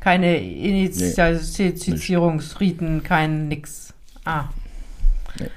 keine 0.00 0.36
Initialisierungsriten, 0.38 3.02
kein 3.02 3.48
nix. 3.48 3.92
Ah. 4.24 4.44
Nee. 5.40 5.48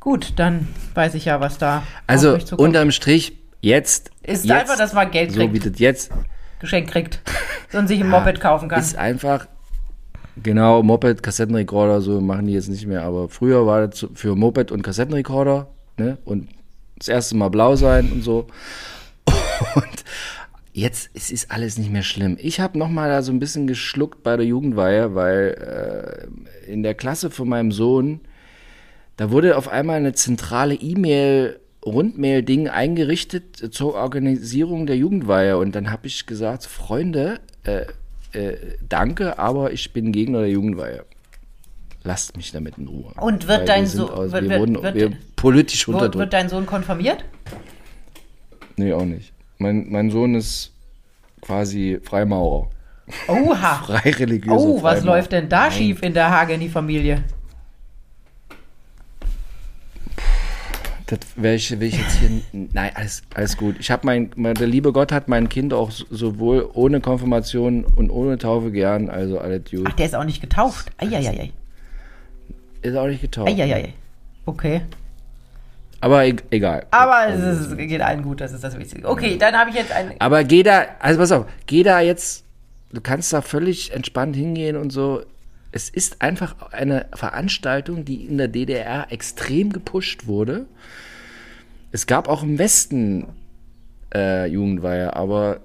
Gut, 0.00 0.32
dann 0.36 0.68
weiß 0.94 1.14
ich 1.14 1.26
ja, 1.26 1.38
was 1.40 1.58
da 1.58 1.82
Also 2.06 2.38
unterm 2.56 2.90
Strich, 2.92 3.36
jetzt. 3.60 4.10
Ist 4.22 4.46
jetzt, 4.46 4.60
einfach, 4.60 4.78
dass 4.78 4.92
man 4.94 5.10
Geld 5.10 5.32
So 5.32 5.40
kriegt, 5.40 5.66
das 5.66 5.78
jetzt 5.78 6.10
Geschenk 6.60 6.88
kriegt 6.90 7.20
und 7.72 7.88
sich 7.88 8.00
ein 8.00 8.08
Moped 8.08 8.40
kaufen 8.40 8.68
kann. 8.70 8.80
ist 8.80 8.96
einfach. 8.96 9.46
Genau, 10.42 10.82
Moped, 10.82 11.22
Kassettenrekorder, 11.22 12.00
so 12.00 12.20
machen 12.22 12.46
die 12.46 12.54
jetzt 12.54 12.68
nicht 12.68 12.86
mehr. 12.86 13.02
Aber 13.02 13.28
früher 13.28 13.66
war 13.66 13.86
das 13.86 13.98
so 13.98 14.08
für 14.14 14.34
Moped 14.36 14.72
und 14.72 14.80
Kassettenrekorder, 14.82 15.66
ne? 15.98 16.16
Und 16.24 16.48
das 17.00 17.08
erste 17.08 17.36
Mal 17.36 17.48
blau 17.48 17.74
sein 17.74 18.12
und 18.12 18.22
so. 18.22 18.46
Und 19.74 20.04
jetzt 20.72 21.10
es 21.14 21.30
ist 21.30 21.50
alles 21.50 21.78
nicht 21.78 21.90
mehr 21.90 22.02
schlimm. 22.02 22.36
Ich 22.40 22.60
habe 22.60 22.78
noch 22.78 22.88
mal 22.88 23.08
da 23.08 23.22
so 23.22 23.32
ein 23.32 23.40
bisschen 23.40 23.66
geschluckt 23.66 24.22
bei 24.22 24.36
der 24.36 24.46
Jugendweihe, 24.46 25.14
weil 25.14 26.28
äh, 26.66 26.70
in 26.70 26.82
der 26.82 26.94
Klasse 26.94 27.30
von 27.30 27.48
meinem 27.48 27.72
Sohn, 27.72 28.20
da 29.16 29.30
wurde 29.30 29.56
auf 29.56 29.68
einmal 29.68 29.96
eine 29.96 30.12
zentrale 30.12 30.74
E-Mail 30.74 31.58
Rundmail-Ding 31.84 32.68
eingerichtet 32.68 33.72
zur 33.74 33.94
Organisierung 33.94 34.86
der 34.86 34.96
Jugendweihe 34.96 35.56
und 35.56 35.74
dann 35.74 35.90
habe 35.90 36.06
ich 36.06 36.26
gesagt, 36.26 36.66
Freunde, 36.66 37.40
äh, 37.64 37.86
äh, 38.32 38.56
danke, 38.86 39.38
aber 39.38 39.72
ich 39.72 39.94
bin 39.94 40.12
Gegner 40.12 40.40
der 40.40 40.50
Jugendweihe. 40.50 41.04
Lasst 42.02 42.36
mich 42.36 42.50
damit 42.52 42.78
in 42.78 42.88
Ruhe. 42.88 43.12
Und 43.20 43.46
wird 43.46 43.60
Weil 43.60 43.66
dein 43.66 43.82
wir 43.82 43.88
sind 43.88 43.98
So- 44.00 44.10
aus, 44.12 44.32
wird- 44.32 44.42
wir 44.44 44.50
wird- 44.50 44.60
wurden 44.60 44.82
wird- 44.82 44.94
wir 44.94 45.12
politisch 45.36 45.86
unterdrückt. 45.86 46.16
wird 46.16 46.32
dein 46.32 46.48
Sohn 46.48 46.64
konfirmiert? 46.66 47.24
Nee, 48.76 48.92
auch 48.94 49.04
nicht. 49.04 49.32
Mein, 49.58 49.90
mein 49.90 50.10
Sohn 50.10 50.34
ist 50.34 50.72
quasi 51.42 51.98
Freimaurer. 52.02 52.70
Oha. 53.28 53.74
Frei 53.86 54.10
religiöser 54.12 54.56
Oh, 54.58 54.82
was 54.82 55.00
Freimaurer. 55.00 55.16
läuft 55.18 55.32
denn 55.32 55.48
da 55.50 55.70
schief 55.70 56.02
in 56.02 56.14
der 56.14 56.30
Hageni-Familie? 56.30 57.22
Das 61.06 61.18
will 61.34 61.54
ich, 61.54 61.70
will 61.72 61.88
ich 61.88 61.98
jetzt 61.98 62.18
hier. 62.18 62.30
Nein, 62.52 62.92
alles, 62.94 63.22
alles 63.34 63.56
gut. 63.56 63.76
Ich 63.80 63.90
habe 63.90 64.06
mein, 64.06 64.30
mein, 64.36 64.54
der 64.54 64.68
liebe 64.68 64.92
Gott 64.92 65.10
hat 65.10 65.26
mein 65.26 65.48
Kind 65.48 65.74
auch 65.74 65.90
so- 65.90 66.04
sowohl 66.08 66.70
ohne 66.72 67.00
Konfirmation 67.00 67.84
und 67.84 68.10
ohne 68.10 68.38
Taufe 68.38 68.70
gern, 68.70 69.10
also 69.10 69.38
alles 69.40 69.68
gut. 69.70 69.86
Ach, 69.88 69.92
der 69.94 70.06
ist 70.06 70.14
auch 70.14 70.24
nicht 70.24 70.40
getauft. 70.40 70.90
Eieiei. 70.98 71.50
Ist 72.82 72.96
auch 72.96 73.06
nicht 73.06 73.20
getauft. 73.20 73.48
Eieiei. 73.48 73.94
Okay. 74.46 74.82
Aber 76.00 76.24
e 76.24 76.34
egal. 76.50 76.86
Aber 76.90 77.28
es 77.28 77.60
ist, 77.60 77.76
geht 77.76 78.00
allen 78.00 78.22
gut, 78.22 78.40
das 78.40 78.52
ist 78.52 78.64
das 78.64 78.78
Wichtige. 78.78 79.06
Okay, 79.06 79.36
dann 79.36 79.54
habe 79.54 79.70
ich 79.70 79.76
jetzt 79.76 79.92
ein. 79.92 80.14
Aber 80.18 80.44
geh 80.44 80.62
da, 80.62 80.86
also 80.98 81.20
pass 81.20 81.32
auf, 81.32 81.46
geh 81.66 81.82
da 81.82 82.00
jetzt, 82.00 82.44
du 82.90 83.00
kannst 83.00 83.32
da 83.32 83.42
völlig 83.42 83.92
entspannt 83.92 84.34
hingehen 84.34 84.76
und 84.76 84.90
so. 84.90 85.22
Es 85.72 85.88
ist 85.88 86.22
einfach 86.22 86.72
eine 86.72 87.06
Veranstaltung, 87.14 88.04
die 88.04 88.24
in 88.24 88.38
der 88.38 88.48
DDR 88.48 89.12
extrem 89.12 89.72
gepusht 89.72 90.26
wurde. 90.26 90.66
Es 91.92 92.06
gab 92.06 92.28
auch 92.28 92.42
im 92.42 92.58
Westen 92.58 93.26
äh, 94.14 94.46
Jugendweihe, 94.46 95.14
aber, 95.14 95.60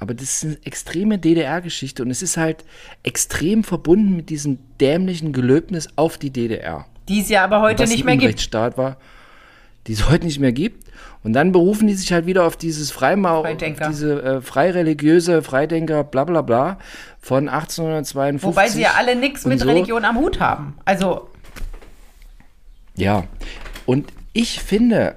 aber 0.00 0.14
das 0.14 0.42
ist 0.42 0.44
eine 0.44 0.58
extreme 0.64 1.18
DDR-Geschichte 1.18 2.02
und 2.02 2.10
es 2.10 2.22
ist 2.22 2.38
halt 2.38 2.64
extrem 3.02 3.62
verbunden 3.62 4.16
mit 4.16 4.30
diesem 4.30 4.58
dämlichen 4.80 5.32
Gelöbnis 5.32 5.88
auf 5.96 6.16
die 6.16 6.30
DDR 6.30 6.86
Die 7.08 7.20
es 7.20 7.28
ja 7.28 7.44
aber 7.44 7.60
heute 7.60 7.84
nicht 7.84 8.04
mehr 8.04 8.16
gibt. 8.16 8.52
War, 8.52 8.96
die 9.86 9.92
es 9.92 10.08
heute 10.10 10.24
nicht 10.24 10.40
mehr 10.40 10.52
gibt. 10.52 10.90
Und 11.22 11.34
dann 11.34 11.52
berufen 11.52 11.86
die 11.86 11.92
sich 11.94 12.12
halt 12.14 12.24
wieder 12.24 12.44
auf 12.44 12.56
dieses 12.56 12.90
Freimau, 12.90 13.42
Freidenker. 13.42 13.84
auf 13.84 13.90
diese 13.90 14.22
äh, 14.22 14.40
freireligiöse 14.40 15.42
Freidenker, 15.42 16.02
bla 16.02 16.24
bla 16.24 16.40
bla, 16.40 16.78
von 17.20 17.50
1852. 17.50 18.42
Wobei 18.42 18.68
sie 18.70 18.80
ja 18.80 18.94
alle 18.96 19.14
nichts 19.16 19.44
mit 19.44 19.60
so. 19.60 19.66
Religion 19.68 20.06
am 20.06 20.16
Hut 20.16 20.40
haben. 20.40 20.78
Also, 20.86 21.28
Ja. 22.96 23.24
Und 23.84 24.10
ich 24.32 24.60
finde, 24.60 25.16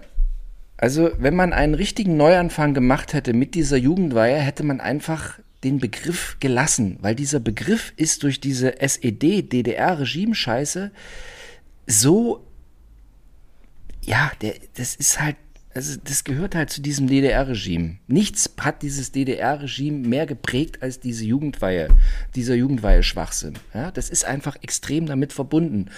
also 0.84 1.12
wenn 1.18 1.34
man 1.34 1.54
einen 1.54 1.76
richtigen 1.76 2.18
Neuanfang 2.18 2.74
gemacht 2.74 3.14
hätte 3.14 3.32
mit 3.32 3.56
dieser 3.56 3.78
Jugendweihe, 3.78 4.36
hätte 4.36 4.64
man 4.64 4.82
einfach 4.82 5.40
den 5.64 5.80
Begriff 5.80 6.36
gelassen, 6.42 6.98
weil 7.00 7.16
dieser 7.16 7.40
Begriff 7.40 7.94
ist 7.96 8.24
durch 8.24 8.42
diese 8.42 8.82
SED-DDR-Regime-Scheiße 8.82 10.92
so, 11.88 12.46
ja, 14.02 14.30
der, 14.42 14.56
das 14.74 14.96
ist 14.96 15.22
halt, 15.22 15.38
also 15.74 16.00
das 16.04 16.24
gehört 16.24 16.56
halt 16.56 16.70
zu 16.70 16.82
diesem 16.82 17.08
DDR-Regime. 17.08 17.98
Nichts 18.08 18.54
hat 18.60 18.82
dieses 18.84 19.12
DDR-Regime 19.12 20.08
mehr 20.08 20.26
geprägt 20.26 20.84
als 20.84 21.00
diese 21.00 21.26
Jugendweihe, 21.26 21.90
dieser 22.36 22.56
Jugendweihe-Schwachsinn. 22.56 23.56
Ja, 23.74 23.92
das 23.92 24.10
ist 24.10 24.26
einfach 24.26 24.56
extrem 24.62 25.06
damit 25.08 25.34
verbunden. 25.34 25.90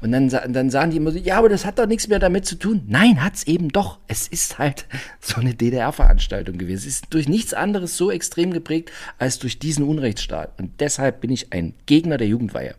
Und 0.00 0.12
dann, 0.12 0.28
dann 0.28 0.70
sagen 0.70 0.92
die 0.92 0.98
immer 0.98 1.10
so, 1.10 1.18
ja, 1.18 1.38
aber 1.38 1.48
das 1.48 1.64
hat 1.64 1.78
doch 1.78 1.86
nichts 1.86 2.08
mehr 2.08 2.20
damit 2.20 2.46
zu 2.46 2.56
tun. 2.56 2.82
Nein, 2.86 3.22
hat's 3.22 3.44
eben 3.44 3.70
doch. 3.70 3.98
Es 4.06 4.28
ist 4.28 4.58
halt 4.58 4.86
so 5.20 5.40
eine 5.40 5.54
DDR-Veranstaltung 5.54 6.58
gewesen. 6.58 6.78
Es 6.78 6.86
ist 6.86 7.06
durch 7.10 7.28
nichts 7.28 7.54
anderes 7.54 7.96
so 7.96 8.10
extrem 8.10 8.52
geprägt 8.52 8.92
als 9.18 9.38
durch 9.38 9.58
diesen 9.58 9.84
Unrechtsstaat. 9.84 10.58
Und 10.58 10.80
deshalb 10.80 11.20
bin 11.20 11.30
ich 11.30 11.52
ein 11.52 11.74
Gegner 11.86 12.18
der 12.18 12.28
Jugendweihe. 12.28 12.76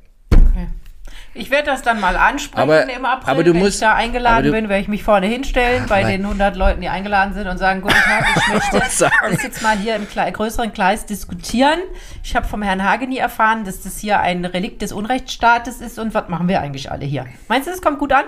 Ich 1.34 1.49
werde 1.51 1.66
das 1.68 1.82
dann 1.82 1.99
mal 1.99 2.16
ansprechen 2.16 2.61
Aber- 2.61 2.89
im 2.89 3.05
April. 3.05 3.30
aber 3.34 3.43
du 3.43 3.53
wenn 3.53 3.59
musst- 3.59 3.76
ich 3.76 3.80
da 3.82 3.93
eingeladen 3.95 4.45
du- 4.45 4.51
bin, 4.51 4.70
werde 4.70 4.82
ich 4.82 4.88
mich 4.88 5.03
vorne 5.03 5.28
hinstellen 5.28 5.86
bei 5.88 6.01
aber- 6.01 6.11
den 6.11 6.26
100 6.26 6.55
Leuten, 6.55 6.82
die 6.82 6.89
eingeladen 6.89 7.34
sind 7.34 7.47
und 7.47 7.57
sagen, 7.57 7.82
guten 7.82 7.93
Tag, 7.95 8.26
ich 8.36 8.47
möchte 8.53 8.80
das 8.80 9.43
jetzt 9.43 9.61
mal 9.61 9.78
hier 9.78 9.95
im 9.95 10.07
Kle 10.07 10.32
größeren 10.32 10.72
Kreis 10.74 11.05
diskutieren. 11.05 11.80
Ich 12.24 12.36
habe 12.36 12.47
vom 12.47 12.61
Herrn 12.61 12.84
Hageni 12.84 13.18
erfahren, 13.18 13.66
dass 13.66 13.82
das 13.82 13.97
hier 13.99 14.20
ein 14.22 14.45
Relikt 14.45 14.82
des 14.82 14.91
Unrechtsstaates 14.93 15.82
ist 15.82 15.99
und 15.99 16.13
was 16.13 16.30
machen 16.30 16.47
wir 16.47 16.61
eigentlich 16.61 16.91
alle 16.91 17.05
hier? 17.05 17.26
Meinst 17.47 17.68
du, 17.68 17.72
das 17.72 17.82
kommt 17.82 17.99
gut 17.99 18.13
an? 18.13 18.26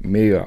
Mega. 0.00 0.46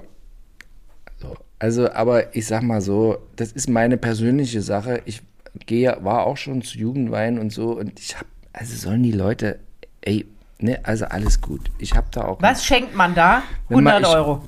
So. 1.18 1.36
Also, 1.60 1.92
aber 1.92 2.36
ich 2.36 2.48
sag 2.48 2.64
mal 2.64 2.82
so, 2.82 3.18
das 3.36 3.52
ist 3.52 3.70
meine 3.70 3.98
persönliche 3.98 4.62
Sache. 4.62 5.02
Ich 5.06 5.22
gehe, 5.66 5.98
war 6.02 6.26
auch 6.26 6.38
schon 6.38 6.62
zu 6.62 6.78
Jugendwein 6.78 7.40
und 7.40 7.52
so 7.52 7.72
und 7.72 8.00
ich 8.00 8.16
hab, 8.18 8.26
also 8.54 8.76
sollen 8.76 9.04
die 9.04 9.12
Leute, 9.12 9.60
ey, 10.02 10.26
ne, 10.60 10.80
also 10.84 11.06
alles 11.06 11.42
gut. 11.42 11.72
Ich 11.80 11.96
hab 11.96 12.12
da 12.12 12.26
auch 12.26 12.42
Was 12.42 12.64
schenkt 12.66 12.96
man 12.96 13.16
da? 13.16 13.44
Wenn 13.68 13.84
man- 13.84 13.94
100 13.96 14.10
ich- 14.12 14.16
Euro. 14.16 14.44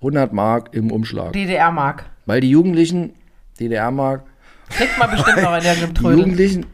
100 0.00 0.32
Mark 0.32 0.70
im 0.74 0.90
Umschlag. 0.90 1.32
DDR-Mark. 1.32 2.06
Weil 2.26 2.40
die 2.40 2.50
Jugendlichen, 2.50 3.14
DDR-Mark, 3.58 4.24
Kriegt 4.70 4.98
man 4.98 5.10
bestimmt 5.10 5.42
noch 5.42 5.56
in 5.58 5.64
irgendeinem 5.64 5.94
die 5.94 6.00
Trödel. 6.00 6.18
Jugendlichen, 6.18 6.66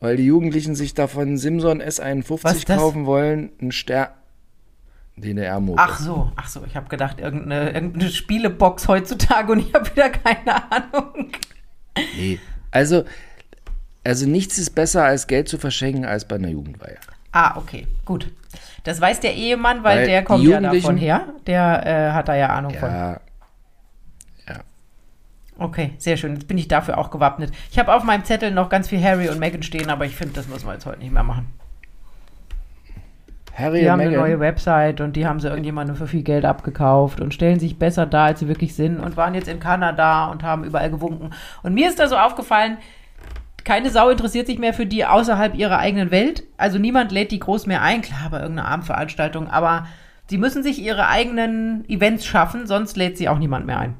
weil 0.00 0.16
die 0.16 0.26
Jugendlichen 0.26 0.74
sich 0.74 0.92
davon 0.94 1.38
Simson 1.38 1.80
Was 1.80 1.98
S51 2.00 2.54
ist 2.54 2.68
das? 2.68 2.76
kaufen 2.78 3.06
wollen, 3.06 3.50
ein 3.62 3.72
Stern, 3.72 4.08
DDR-Moped. 5.16 5.80
Ach 5.82 5.98
so, 5.98 6.30
ach 6.36 6.48
so, 6.48 6.62
ich 6.66 6.76
habe 6.76 6.88
gedacht, 6.88 7.18
irgendeine, 7.18 7.70
irgendeine 7.72 8.10
Spielebox 8.10 8.86
heutzutage 8.88 9.52
und 9.52 9.60
ich 9.60 9.72
habe 9.74 9.90
wieder 9.90 10.10
keine 10.10 10.70
Ahnung. 10.70 11.30
Nee. 12.14 12.38
Also, 12.70 13.04
also 14.06 14.26
nichts 14.26 14.58
ist 14.58 14.70
besser 14.70 15.04
als 15.04 15.26
Geld 15.26 15.48
zu 15.48 15.58
verschenken 15.58 16.04
als 16.04 16.24
bei 16.24 16.36
einer 16.36 16.48
Jugendweihe. 16.48 16.96
Ah, 17.32 17.56
okay, 17.56 17.86
gut. 18.04 18.30
Das 18.84 19.00
weiß 19.00 19.20
der 19.20 19.34
Ehemann, 19.34 19.84
weil, 19.84 19.98
Weil 19.98 20.06
der 20.06 20.24
kommt 20.24 20.44
ja 20.44 20.60
davon 20.60 20.96
her. 20.96 21.24
Der 21.46 21.86
äh, 21.86 22.12
hat 22.12 22.28
da 22.28 22.34
ja 22.34 22.48
Ahnung 22.48 22.72
von. 22.72 22.88
Ja, 22.88 23.20
Okay, 25.58 25.92
sehr 25.98 26.16
schön. 26.16 26.34
Jetzt 26.34 26.48
bin 26.48 26.58
ich 26.58 26.68
dafür 26.68 26.98
auch 26.98 27.10
gewappnet. 27.10 27.50
Ich 27.70 27.78
habe 27.78 27.94
auf 27.94 28.04
meinem 28.04 28.24
Zettel 28.24 28.50
noch 28.50 28.68
ganz 28.68 28.88
viel 28.88 29.02
Harry 29.02 29.28
und 29.28 29.38
Meghan 29.38 29.62
stehen, 29.62 29.88
aber 29.88 30.04
ich 30.04 30.14
finde, 30.14 30.34
das 30.34 30.48
müssen 30.48 30.66
wir 30.66 30.74
jetzt 30.74 30.84
heute 30.84 30.98
nicht 30.98 31.12
mehr 31.12 31.22
machen. 31.22 31.46
Harry 33.54 33.80
Die 33.80 33.90
haben 33.90 34.00
eine 34.00 34.14
neue. 34.14 34.38
Website 34.38 35.00
und 35.00 35.16
die 35.16 35.26
haben 35.26 35.40
sie 35.40 35.48
irgendjemandem 35.48 35.96
für 35.96 36.06
viel 36.06 36.22
Geld 36.22 36.44
abgekauft 36.44 37.20
und 37.20 37.32
stellen 37.32 37.58
sich 37.58 37.78
besser 37.78 38.04
dar, 38.04 38.26
als 38.26 38.40
sie 38.40 38.48
wirklich 38.48 38.74
sind 38.74 39.00
und 39.00 39.16
waren 39.16 39.34
jetzt 39.34 39.48
in 39.48 39.58
Kanada 39.58 40.26
und 40.26 40.42
haben 40.42 40.62
überall 40.62 40.90
gewunken. 40.90 41.30
Und 41.62 41.72
mir 41.72 41.88
ist 41.88 41.98
da 41.98 42.06
so 42.06 42.18
aufgefallen, 42.18 42.76
keine 43.66 43.90
Sau 43.90 44.08
interessiert 44.10 44.46
sich 44.46 44.58
mehr 44.58 44.72
für 44.72 44.86
die 44.86 45.04
außerhalb 45.04 45.54
ihrer 45.56 45.78
eigenen 45.78 46.10
Welt. 46.10 46.44
Also 46.56 46.78
niemand 46.78 47.10
lädt 47.12 47.32
die 47.32 47.40
groß 47.40 47.66
mehr 47.66 47.82
ein. 47.82 48.00
Klar, 48.00 48.30
bei 48.30 48.40
irgendeiner 48.40 48.68
Abendveranstaltung, 48.68 49.48
aber 49.48 49.86
sie 50.30 50.38
müssen 50.38 50.62
sich 50.62 50.78
ihre 50.80 51.08
eigenen 51.08 51.84
Events 51.90 52.24
schaffen, 52.24 52.66
sonst 52.68 52.96
lädt 52.96 53.18
sie 53.18 53.28
auch 53.28 53.38
niemand 53.38 53.66
mehr 53.66 53.80
ein. 53.80 53.94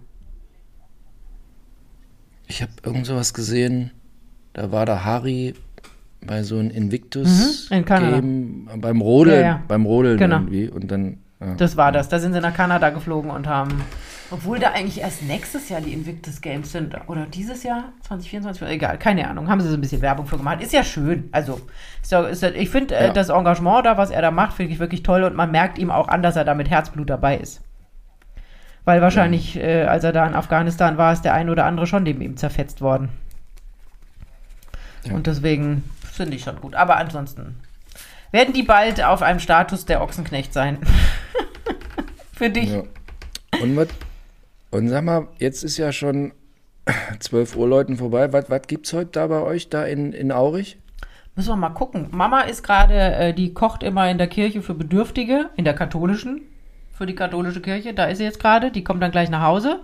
Ich 2.46 2.62
habe 2.62 2.72
irgend 2.84 3.06
sowas 3.06 3.34
gesehen, 3.34 3.90
da 4.52 4.70
war 4.70 4.86
der 4.86 5.04
Harry 5.04 5.54
bei 6.24 6.42
so 6.44 6.58
einem 6.58 6.70
Invictus 6.70 7.68
Mhm, 7.70 7.76
in. 7.78 7.84
Game, 7.84 8.68
beim 8.80 9.00
Rodeln, 9.00 9.40
Ja, 9.40 9.46
ja. 9.46 9.62
beim 9.66 9.84
Rodeln 9.84 10.16
Genau. 10.18 10.36
irgendwie 10.36 10.68
und 10.68 10.88
dann 10.90 11.18
ja. 11.40 11.54
Das 11.56 11.76
war 11.76 11.92
das. 11.92 12.08
Da 12.08 12.18
sind 12.18 12.32
sie 12.32 12.40
nach 12.40 12.54
Kanada 12.54 12.88
geflogen 12.90 13.30
und 13.30 13.46
haben. 13.46 13.82
Obwohl 14.30 14.58
da 14.58 14.72
eigentlich 14.72 15.00
erst 15.00 15.22
nächstes 15.22 15.68
Jahr 15.68 15.80
die 15.80 15.92
Invictus 15.92 16.40
Games 16.40 16.72
sind. 16.72 16.96
Oder 17.06 17.26
dieses 17.26 17.62
Jahr? 17.62 17.92
2024? 18.08 18.66
Egal, 18.68 18.98
keine 18.98 19.28
Ahnung. 19.28 19.48
Haben 19.48 19.60
sie 19.60 19.68
so 19.68 19.74
ein 19.74 19.80
bisschen 19.80 20.02
Werbung 20.02 20.26
für 20.26 20.36
gemacht. 20.36 20.60
Ist 20.60 20.72
ja 20.72 20.82
schön. 20.82 21.28
Also, 21.30 21.60
ist 22.02 22.10
ja, 22.10 22.26
ist 22.26 22.42
ja, 22.42 22.50
ich 22.50 22.68
finde 22.70 22.96
äh, 22.96 23.06
Ja. 23.06 23.12
das 23.12 23.28
Engagement 23.28 23.86
da, 23.86 23.96
was 23.96 24.10
er 24.10 24.22
da 24.22 24.32
macht, 24.32 24.54
finde 24.54 24.72
ich 24.72 24.80
wirklich 24.80 25.04
toll. 25.04 25.22
Und 25.22 25.36
man 25.36 25.52
merkt 25.52 25.78
ihm 25.78 25.90
auch 25.92 26.08
an, 26.08 26.22
dass 26.22 26.34
er 26.34 26.44
da 26.44 26.54
mit 26.54 26.68
Herzblut 26.68 27.08
dabei 27.08 27.36
ist. 27.36 27.60
Weil 28.84 29.00
wahrscheinlich, 29.00 29.56
äh, 29.56 29.84
als 29.84 30.02
er 30.04 30.12
da 30.12 30.26
in 30.26 30.34
Afghanistan 30.34 30.96
war, 30.98 31.12
ist 31.12 31.22
der 31.22 31.34
ein 31.34 31.48
oder 31.50 31.64
andere 31.64 31.86
schon 31.86 32.02
neben 32.02 32.20
ihm 32.20 32.36
zerfetzt 32.36 32.80
worden. 32.80 33.10
Und 35.12 35.28
deswegen 35.28 35.84
finde 36.12 36.36
ich 36.36 36.42
schon 36.42 36.60
gut. 36.60 36.74
Aber 36.74 36.96
ansonsten 36.96 37.60
werden 38.32 38.52
die 38.54 38.64
bald 38.64 39.02
auf 39.04 39.22
einem 39.22 39.38
Status 39.38 39.86
der 39.86 40.02
Ochsenknecht 40.02 40.52
sein. 40.52 40.78
Für 42.32 42.50
dich. 42.50 42.72
Und 43.62 43.76
was? 43.76 43.88
Und 44.70 44.88
sag 44.88 45.04
mal, 45.04 45.28
jetzt 45.38 45.62
ist 45.62 45.76
ja 45.76 45.92
schon 45.92 46.32
12 47.20 47.56
Uhr 47.56 47.68
Leuten 47.68 47.96
vorbei. 47.96 48.32
Was, 48.32 48.50
was 48.50 48.62
gibt's 48.66 48.92
heute 48.92 49.10
da 49.12 49.26
bei 49.26 49.40
euch, 49.40 49.68
da 49.68 49.84
in, 49.84 50.12
in 50.12 50.32
Aurich? 50.32 50.78
Müssen 51.34 51.50
wir 51.50 51.56
mal 51.56 51.70
gucken. 51.70 52.08
Mama 52.12 52.42
ist 52.42 52.62
gerade, 52.62 52.94
äh, 52.94 53.34
die 53.34 53.52
kocht 53.52 53.82
immer 53.82 54.10
in 54.10 54.18
der 54.18 54.26
Kirche 54.26 54.62
für 54.62 54.74
Bedürftige, 54.74 55.50
in 55.56 55.64
der 55.64 55.74
katholischen, 55.74 56.42
für 56.92 57.06
die 57.06 57.14
katholische 57.14 57.60
Kirche. 57.60 57.92
Da 57.92 58.06
ist 58.06 58.18
sie 58.18 58.24
jetzt 58.24 58.40
gerade. 58.40 58.70
Die 58.70 58.82
kommt 58.82 59.02
dann 59.02 59.10
gleich 59.10 59.28
nach 59.28 59.42
Hause. 59.42 59.80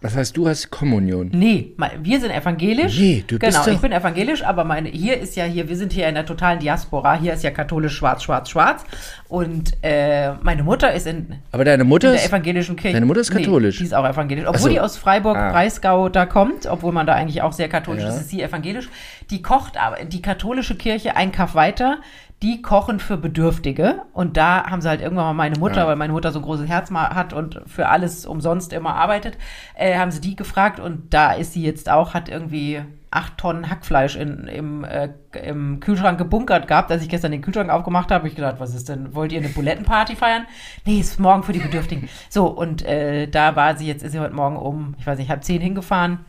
Das 0.00 0.14
heißt, 0.14 0.36
du 0.36 0.48
hast 0.48 0.70
Kommunion. 0.70 1.30
Nee, 1.34 1.72
wir 2.02 2.20
sind 2.20 2.30
evangelisch. 2.30 2.96
Nee, 3.00 3.24
du 3.26 3.36
bist 3.36 3.64
Genau, 3.64 3.74
ich 3.74 3.80
bin 3.80 3.90
evangelisch, 3.90 4.44
aber 4.44 4.62
meine, 4.62 4.88
hier 4.90 5.18
ist 5.18 5.34
ja 5.34 5.42
hier, 5.44 5.68
wir 5.68 5.76
sind 5.76 5.92
hier 5.92 6.08
in 6.08 6.14
der 6.14 6.24
totalen 6.24 6.60
Diaspora. 6.60 7.18
Hier 7.18 7.34
ist 7.34 7.42
ja 7.42 7.50
katholisch 7.50 7.96
schwarz, 7.96 8.22
schwarz, 8.22 8.48
schwarz. 8.48 8.84
Und 9.28 9.72
äh, 9.82 10.34
meine 10.42 10.62
Mutter 10.62 10.92
ist 10.92 11.08
in, 11.08 11.40
Aber 11.50 11.64
deine 11.64 11.82
in 11.82 11.88
Mutter 11.88 12.12
der 12.12 12.20
ist. 12.20 12.28
evangelischen 12.28 12.76
Kirche. 12.76 12.94
Deine 12.94 13.06
Mutter 13.06 13.20
ist 13.20 13.32
katholisch? 13.32 13.76
Nee, 13.76 13.78
die 13.80 13.86
ist 13.86 13.94
auch 13.94 14.08
evangelisch. 14.08 14.44
Obwohl 14.46 14.60
so. 14.60 14.68
die 14.68 14.78
aus 14.80 14.96
Freiburg, 14.96 15.36
Ah. 15.36 15.50
Breisgau 15.50 16.08
da 16.08 16.26
kommt, 16.26 16.66
obwohl 16.66 16.92
man 16.92 17.04
da 17.06 17.14
eigentlich 17.14 17.42
auch 17.42 17.52
sehr 17.52 17.68
katholisch 17.68 18.04
Ja. 18.04 18.10
ist, 18.10 18.20
ist 18.20 18.30
sie 18.30 18.40
evangelisch. 18.40 18.88
Die 19.30 19.42
kocht 19.42 19.76
aber, 19.76 20.04
die 20.04 20.22
katholische 20.22 20.76
Kirche 20.76 21.16
ein 21.16 21.32
Kaff 21.32 21.56
weiter, 21.56 21.98
die 22.42 22.62
kochen 22.62 23.00
für 23.00 23.16
Bedürftige. 23.16 24.02
Und 24.12 24.36
da 24.36 24.64
haben 24.70 24.80
sie 24.80 24.88
halt 24.88 25.00
irgendwann 25.00 25.24
mal 25.26 25.32
meine 25.34 25.58
Mutter, 25.58 25.78
Ja. 25.78 25.86
weil 25.88 25.96
meine 25.96 26.12
Mutter 26.12 26.30
so 26.30 26.38
ein 26.38 26.44
großes 26.44 26.68
Herz 26.68 26.90
mal 26.90 27.10
hat 27.14 27.32
und 27.32 27.60
für 27.66 27.88
alles 27.88 28.26
umsonst 28.26 28.72
immer 28.72 28.94
arbeitet, 28.94 29.36
äh, 29.74 29.98
haben 29.98 30.10
sie 30.12 30.20
die 30.20 30.36
gefragt. 30.36 30.78
Und 30.78 31.12
da 31.12 31.32
ist 31.32 31.52
sie 31.52 31.62
jetzt 31.62 31.90
auch, 31.90 32.14
hat 32.14 32.28
irgendwie 32.28 32.80
acht 33.10 33.38
Tonnen 33.38 33.70
Hackfleisch 33.70 34.16
in, 34.16 34.46
im, 34.46 34.84
äh, 34.84 35.08
im 35.42 35.80
Kühlschrank 35.80 36.18
gebunkert 36.18 36.68
gehabt. 36.68 36.92
Als 36.92 37.02
ich 37.02 37.08
gestern 37.08 37.32
den 37.32 37.40
Kühlschrank 37.42 37.70
aufgemacht 37.70 38.10
habe, 38.10 38.20
habe 38.20 38.28
ich 38.28 38.36
gedacht, 38.36 38.56
was 38.58 38.74
ist 38.74 38.88
denn, 38.88 39.14
wollt 39.14 39.32
ihr 39.32 39.38
eine 39.40 39.48
Bulettenparty 39.48 40.14
feiern? 40.14 40.44
Nee, 40.84 41.00
ist 41.00 41.18
morgen 41.18 41.42
für 41.42 41.52
die 41.52 41.58
Bedürftigen. 41.58 42.08
So, 42.28 42.46
und 42.46 42.84
äh, 42.84 43.26
da 43.26 43.56
war 43.56 43.76
sie 43.76 43.86
jetzt, 43.86 44.02
ist 44.04 44.12
sie 44.12 44.20
heute 44.20 44.34
Morgen 44.34 44.56
um, 44.56 44.94
ich 44.98 45.06
weiß 45.06 45.18
nicht, 45.18 45.30
halb 45.30 45.42
zehn 45.42 45.60
hingefahren 45.60 46.20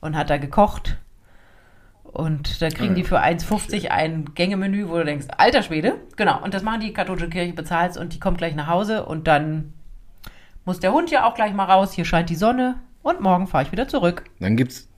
und 0.00 0.14
hat 0.16 0.28
da 0.30 0.36
gekocht. 0.36 0.98
Und 2.12 2.62
da 2.62 2.68
kriegen 2.70 2.94
die 2.94 3.04
für 3.04 3.20
1,50 3.22 3.88
ein 3.88 4.26
Gängemenü, 4.34 4.88
wo 4.88 4.96
du 4.96 5.04
denkst, 5.04 5.26
alter 5.36 5.62
Schwede. 5.62 5.94
Genau, 6.16 6.42
und 6.42 6.54
das 6.54 6.62
machen 6.62 6.80
die 6.80 6.92
katholische 6.92 7.28
Kirche, 7.28 7.52
bezahlst 7.52 7.98
und 7.98 8.14
die 8.14 8.18
kommt 8.20 8.38
gleich 8.38 8.54
nach 8.54 8.68
Hause 8.68 9.04
und 9.04 9.26
dann 9.26 9.72
muss 10.64 10.80
der 10.80 10.92
Hund 10.92 11.10
ja 11.10 11.24
auch 11.28 11.34
gleich 11.34 11.52
mal 11.52 11.64
raus. 11.64 11.92
Hier 11.92 12.04
scheint 12.04 12.30
die 12.30 12.34
Sonne 12.36 12.76
und 13.02 13.20
morgen 13.20 13.46
fahre 13.46 13.64
ich 13.64 13.72
wieder 13.72 13.86
zurück. 13.86 14.24
Dann 14.40 14.56
gibt's, 14.56 14.88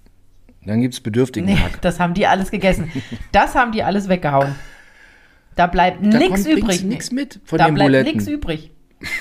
dann 0.65 0.81
gibt's 0.81 1.01
bedürftigen 1.01 1.49
Nee, 1.49 1.57
Hack. 1.57 1.81
das 1.83 1.99
haben 2.01 2.15
die 2.15 2.27
alles 2.27 2.51
gegessen. 2.51 2.91
Das 3.33 3.55
haben 3.55 3.73
die 3.73 3.83
alles 3.83 4.09
weggehauen. 4.09 4.55
Da 5.57 5.67
bleibt 5.67 6.01
nichts 6.03 6.47
übrig. 6.47 6.85
nix 6.85 7.11
mit 7.11 7.41
von 7.45 7.59
da 7.59 7.67
den 7.67 7.75
bleibt 7.75 8.07
nichts 8.07 8.27
übrig. 8.29 8.71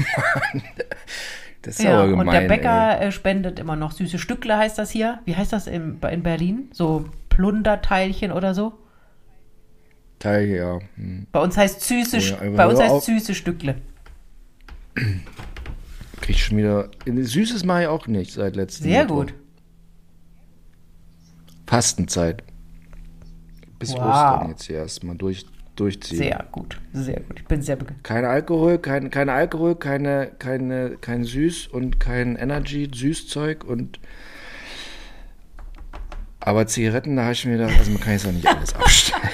Das 1.63 1.79
ist 1.79 1.83
Ja, 1.85 1.97
aber 1.99 2.07
gemein. 2.09 2.27
und 2.27 2.33
der 2.33 2.41
ey. 2.43 2.47
Bäcker 2.47 3.01
äh, 3.01 3.11
spendet 3.11 3.59
immer 3.59 3.75
noch 3.75 3.91
süße 3.91 4.19
Stückle, 4.19 4.57
heißt 4.57 4.77
das 4.77 4.89
hier. 4.91 5.19
Wie 5.25 5.35
heißt 5.35 5.51
das 5.51 5.67
in, 5.67 5.99
in 6.11 6.23
Berlin? 6.23 6.69
So 6.71 7.05
Plunderteilchen 7.37 8.31
oder 8.31 8.55
so? 8.55 8.73
Teil, 10.17 10.47
ja. 10.47 10.79
Hm. 10.95 11.27
Bei 11.31 11.39
uns 11.39 11.55
heißt 11.55 11.81
süße, 11.81 12.17
Ja, 12.17 12.37
bei 12.55 12.65
uns 12.65 12.79
heißt 12.79 12.91
auf. 12.91 13.03
süße 13.03 13.35
Stückle. 13.35 13.75
Krieg 14.95 16.35
ich 16.35 16.43
schon 16.43 16.57
wieder. 16.57 16.89
Süßes 17.05 17.63
mache 17.63 17.83
ich 17.83 17.87
auch 17.89 18.07
nicht 18.07 18.33
seit 18.33 18.55
letztem 18.55 18.85
Sehr 18.87 19.01
Mittwoch. 19.03 19.15
gut. 19.17 19.33
Fastenzeit. 21.67 22.43
Bis 23.77 23.93
Wow. 23.93 23.99
Ostern 23.99 24.49
jetzt 24.49 24.63
hier 24.63 24.77
erstmal 24.77 25.15
durch, 25.15 25.45
durchziehen. 25.75 26.17
Sehr 26.17 26.43
gut. 26.51 26.79
Sehr 26.93 27.19
gut. 27.19 27.39
Ich 27.39 27.45
bin 27.45 27.61
sehr 27.61 27.75
begeistert. 27.75 28.03
Kein 28.03 28.25
Alkohol, 28.25 28.79
kein, 28.79 29.11
kein 29.11 29.29
Alkohol, 29.29 29.75
keine, 29.75 30.31
keine, 30.39 30.97
kein 30.99 31.23
Süß 31.23 31.67
und 31.67 31.99
kein 31.99 32.35
Energy, 32.35 32.89
Süßzeug 32.91 33.63
und 33.63 33.99
aber 36.47 36.65
Zigaretten, 36.65 37.17
da 37.17 37.23
habe 37.23 37.33
ich 37.33 37.45
mir 37.45 37.57
gedacht, 37.57 37.77
also 37.77 37.91
man 37.91 37.99
kann 37.99 38.13
jetzt 38.13 38.25
auch 38.25 38.31
nicht 38.31 38.47
alles 38.47 38.73
abstellen. 38.73 39.21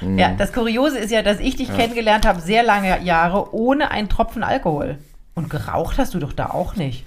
Mhm. 0.00 0.18
Ja, 0.18 0.34
das 0.34 0.52
Kuriose 0.52 0.98
ist 0.98 1.10
ja, 1.10 1.22
dass 1.22 1.40
ich 1.40 1.56
dich 1.56 1.74
kennengelernt 1.74 2.26
habe, 2.26 2.38
sehr 2.42 2.62
lange 2.62 3.02
Jahre, 3.02 3.54
ohne 3.54 3.90
einen 3.90 4.10
Tropfen 4.10 4.42
Alkohol. 4.42 4.98
Und 5.34 5.48
geraucht 5.48 5.96
hast 5.96 6.12
du 6.12 6.18
doch 6.18 6.34
da 6.34 6.50
auch 6.50 6.76
nicht. 6.76 7.06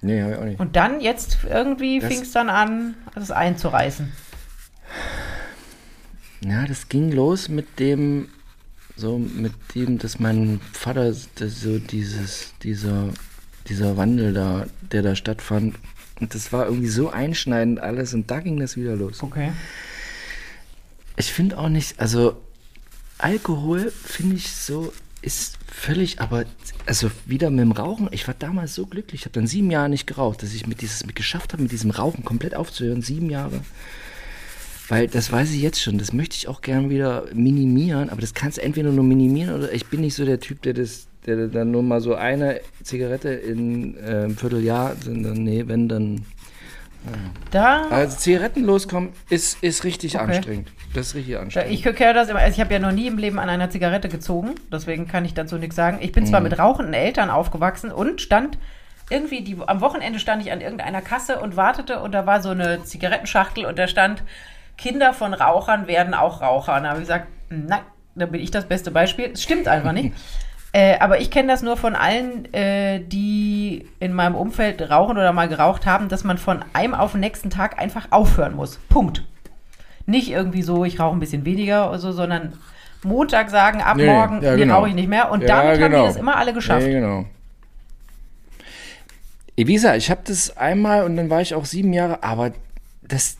Nee, 0.00 0.22
habe 0.22 0.32
ich 0.32 0.38
auch 0.38 0.44
nicht. 0.44 0.58
Und 0.58 0.74
dann 0.74 1.02
jetzt 1.02 1.40
irgendwie 1.46 2.00
fing 2.00 2.22
es 2.22 2.32
dann 2.32 2.48
an, 2.48 2.94
das 3.14 3.30
einzureißen. 3.30 4.10
Ja, 6.40 6.66
das 6.66 6.88
ging 6.88 7.12
los 7.12 7.50
mit 7.50 7.78
dem, 7.78 8.28
so 8.96 9.18
mit 9.18 9.52
dem, 9.74 9.98
dass 9.98 10.18
mein 10.18 10.62
Vater 10.72 11.12
das 11.34 11.60
so 11.60 11.78
dieses, 11.78 12.54
dieser, 12.62 13.10
dieser 13.68 13.98
Wandel 13.98 14.32
da, 14.32 14.64
der 14.80 15.02
da 15.02 15.14
stattfand. 15.14 15.74
Und 16.20 16.34
das 16.34 16.52
war 16.52 16.66
irgendwie 16.66 16.88
so 16.88 17.10
einschneidend 17.10 17.80
alles 17.80 18.14
und 18.14 18.30
da 18.30 18.40
ging 18.40 18.58
das 18.58 18.76
wieder 18.76 18.96
los. 18.96 19.22
Okay. 19.22 19.52
Ich 21.16 21.32
finde 21.32 21.58
auch 21.58 21.68
nicht, 21.68 22.00
also 22.00 22.40
Alkohol 23.18 23.90
finde 23.90 24.36
ich 24.36 24.50
so, 24.50 24.92
ist 25.22 25.58
völlig, 25.66 26.20
aber 26.20 26.44
also 26.86 27.10
wieder 27.24 27.50
mit 27.50 27.60
dem 27.60 27.72
Rauchen, 27.72 28.08
ich 28.12 28.26
war 28.26 28.34
damals 28.34 28.74
so 28.74 28.86
glücklich, 28.86 29.22
ich 29.22 29.24
habe 29.24 29.32
dann 29.32 29.46
sieben 29.46 29.70
Jahre 29.70 29.88
nicht 29.88 30.06
geraucht, 30.06 30.42
dass 30.42 30.54
ich 30.54 30.66
mit 30.66 30.80
dieses, 30.82 31.04
mit 31.04 31.16
geschafft 31.16 31.52
habe, 31.52 31.62
mit 31.62 31.72
diesem 31.72 31.90
Rauchen 31.90 32.24
komplett 32.24 32.54
aufzuhören, 32.54 33.02
sieben 33.02 33.30
Jahre. 33.30 33.60
Weil 34.88 35.08
das 35.08 35.32
weiß 35.32 35.50
ich 35.50 35.60
jetzt 35.60 35.82
schon, 35.82 35.98
das 35.98 36.12
möchte 36.12 36.36
ich 36.36 36.48
auch 36.48 36.60
gern 36.60 36.90
wieder 36.90 37.24
minimieren, 37.34 38.08
aber 38.08 38.20
das 38.20 38.34
kannst 38.34 38.58
du 38.58 38.62
entweder 38.62 38.92
nur 38.92 39.04
minimieren 39.04 39.54
oder 39.54 39.72
ich 39.72 39.86
bin 39.86 40.00
nicht 40.00 40.14
so 40.14 40.24
der 40.24 40.38
Typ, 40.38 40.62
der 40.62 40.74
das, 40.74 41.08
der 41.26 41.48
dann 41.48 41.70
nur 41.70 41.82
mal 41.82 42.00
so 42.00 42.14
eine 42.14 42.60
Zigarette 42.82 43.30
in 43.30 43.96
äh, 43.96 44.00
einem 44.00 44.36
Vierteljahr, 44.36 44.94
sondern 45.02 45.42
nee, 45.42 45.64
wenn 45.66 45.88
dann. 45.88 46.24
Da, 47.52 47.86
Also 47.88 48.16
Zigaretten 48.16 48.64
loskommen 48.64 49.10
ist, 49.30 49.62
ist 49.62 49.84
richtig 49.84 50.16
Okay. 50.16 50.24
anstrengend. 50.24 50.72
Das 50.92 51.08
ist 51.08 51.14
richtig 51.14 51.38
anstrengend. 51.38 51.72
ich 51.72 51.84
höre 51.84 52.14
das 52.14 52.28
immer, 52.28 52.40
also 52.40 52.52
ich 52.54 52.60
habe 52.60 52.72
ja 52.74 52.80
noch 52.80 52.90
nie 52.90 53.06
im 53.06 53.16
Leben 53.18 53.38
an 53.38 53.48
einer 53.48 53.70
Zigarette 53.70 54.08
gezogen, 54.08 54.54
deswegen 54.72 55.06
kann 55.06 55.24
ich 55.24 55.32
dazu 55.32 55.56
nichts 55.56 55.76
sagen. 55.76 55.98
Ich 56.00 56.10
bin 56.10 56.24
Mhm. 56.24 56.28
zwar 56.28 56.40
mit 56.40 56.58
rauchenden 56.58 56.94
Eltern 56.94 57.30
aufgewachsen 57.30 57.92
und 57.92 58.20
stand 58.20 58.58
irgendwie, 59.08 59.42
die, 59.44 59.56
am 59.66 59.80
Wochenende 59.82 60.18
stand 60.18 60.42
ich 60.44 60.50
an 60.50 60.60
irgendeiner 60.60 61.00
Kasse 61.00 61.38
und 61.40 61.56
wartete 61.56 62.00
und 62.00 62.10
da 62.12 62.26
war 62.26 62.42
so 62.42 62.48
eine 62.50 62.82
Zigarettenschachtel 62.82 63.66
und 63.66 63.78
da 63.78 63.86
stand, 63.86 64.24
Kinder 64.76 65.12
von 65.12 65.32
Rauchern 65.32 65.86
werden 65.86 66.12
auch 66.12 66.40
Raucher. 66.42 66.76
Und 66.76 66.82
da 66.82 66.88
habe 66.88 66.98
ich 66.98 67.04
gesagt, 67.06 67.28
nein, 67.50 67.80
da 68.16 68.26
bin 68.26 68.40
ich 68.40 68.50
das 68.50 68.66
beste 68.66 68.90
Beispiel. 68.90 69.30
Es 69.32 69.42
stimmt 69.44 69.68
einfach 69.68 69.92
nicht. 69.92 70.12
Äh, 70.76 70.98
aber 70.98 71.22
ich 71.22 71.30
kenne 71.30 71.48
das 71.48 71.62
nur 71.62 71.78
von 71.78 71.94
allen, 71.94 72.52
äh, 72.52 73.00
die 73.00 73.88
in 73.98 74.12
meinem 74.12 74.34
Umfeld 74.34 74.82
rauchen 74.90 75.16
oder 75.16 75.32
mal 75.32 75.48
geraucht 75.48 75.86
haben, 75.86 76.10
dass 76.10 76.22
man 76.22 76.36
von 76.36 76.62
einem 76.74 76.92
auf 76.92 77.12
den 77.12 77.20
nächsten 77.20 77.48
Tag 77.48 77.78
einfach 77.80 78.08
aufhören 78.10 78.54
muss. 78.54 78.78
Punkt. 78.90 79.24
Nicht 80.04 80.28
irgendwie 80.28 80.60
so, 80.60 80.84
ich 80.84 81.00
rauche 81.00 81.16
ein 81.16 81.18
bisschen 81.18 81.46
weniger 81.46 81.88
oder 81.88 81.98
so, 81.98 82.12
sondern 82.12 82.52
Montag 83.02 83.48
sagen, 83.48 83.80
ab 83.80 83.96
Nee, 83.96 84.04
morgen 84.04 84.42
ja, 84.42 84.54
genau. 84.54 84.80
rauche 84.80 84.90
ich 84.90 84.94
nicht 84.94 85.08
mehr. 85.08 85.30
Und 85.30 85.40
Ja, 85.40 85.46
damit 85.62 85.80
haben 85.80 85.92
genau. 85.92 86.02
die 86.02 86.08
das 86.08 86.16
immer 86.16 86.36
alle 86.36 86.52
geschafft. 86.52 86.86
Ja, 86.86 86.92
genau. 86.92 87.24
Gesagt, 89.56 89.96
ich 89.96 90.10
habe 90.10 90.20
das 90.26 90.58
einmal 90.58 91.04
und 91.04 91.16
dann 91.16 91.30
war 91.30 91.40
ich 91.40 91.54
auch 91.54 91.64
sieben 91.64 91.94
Jahre, 91.94 92.22
aber 92.22 92.52
das, 93.00 93.38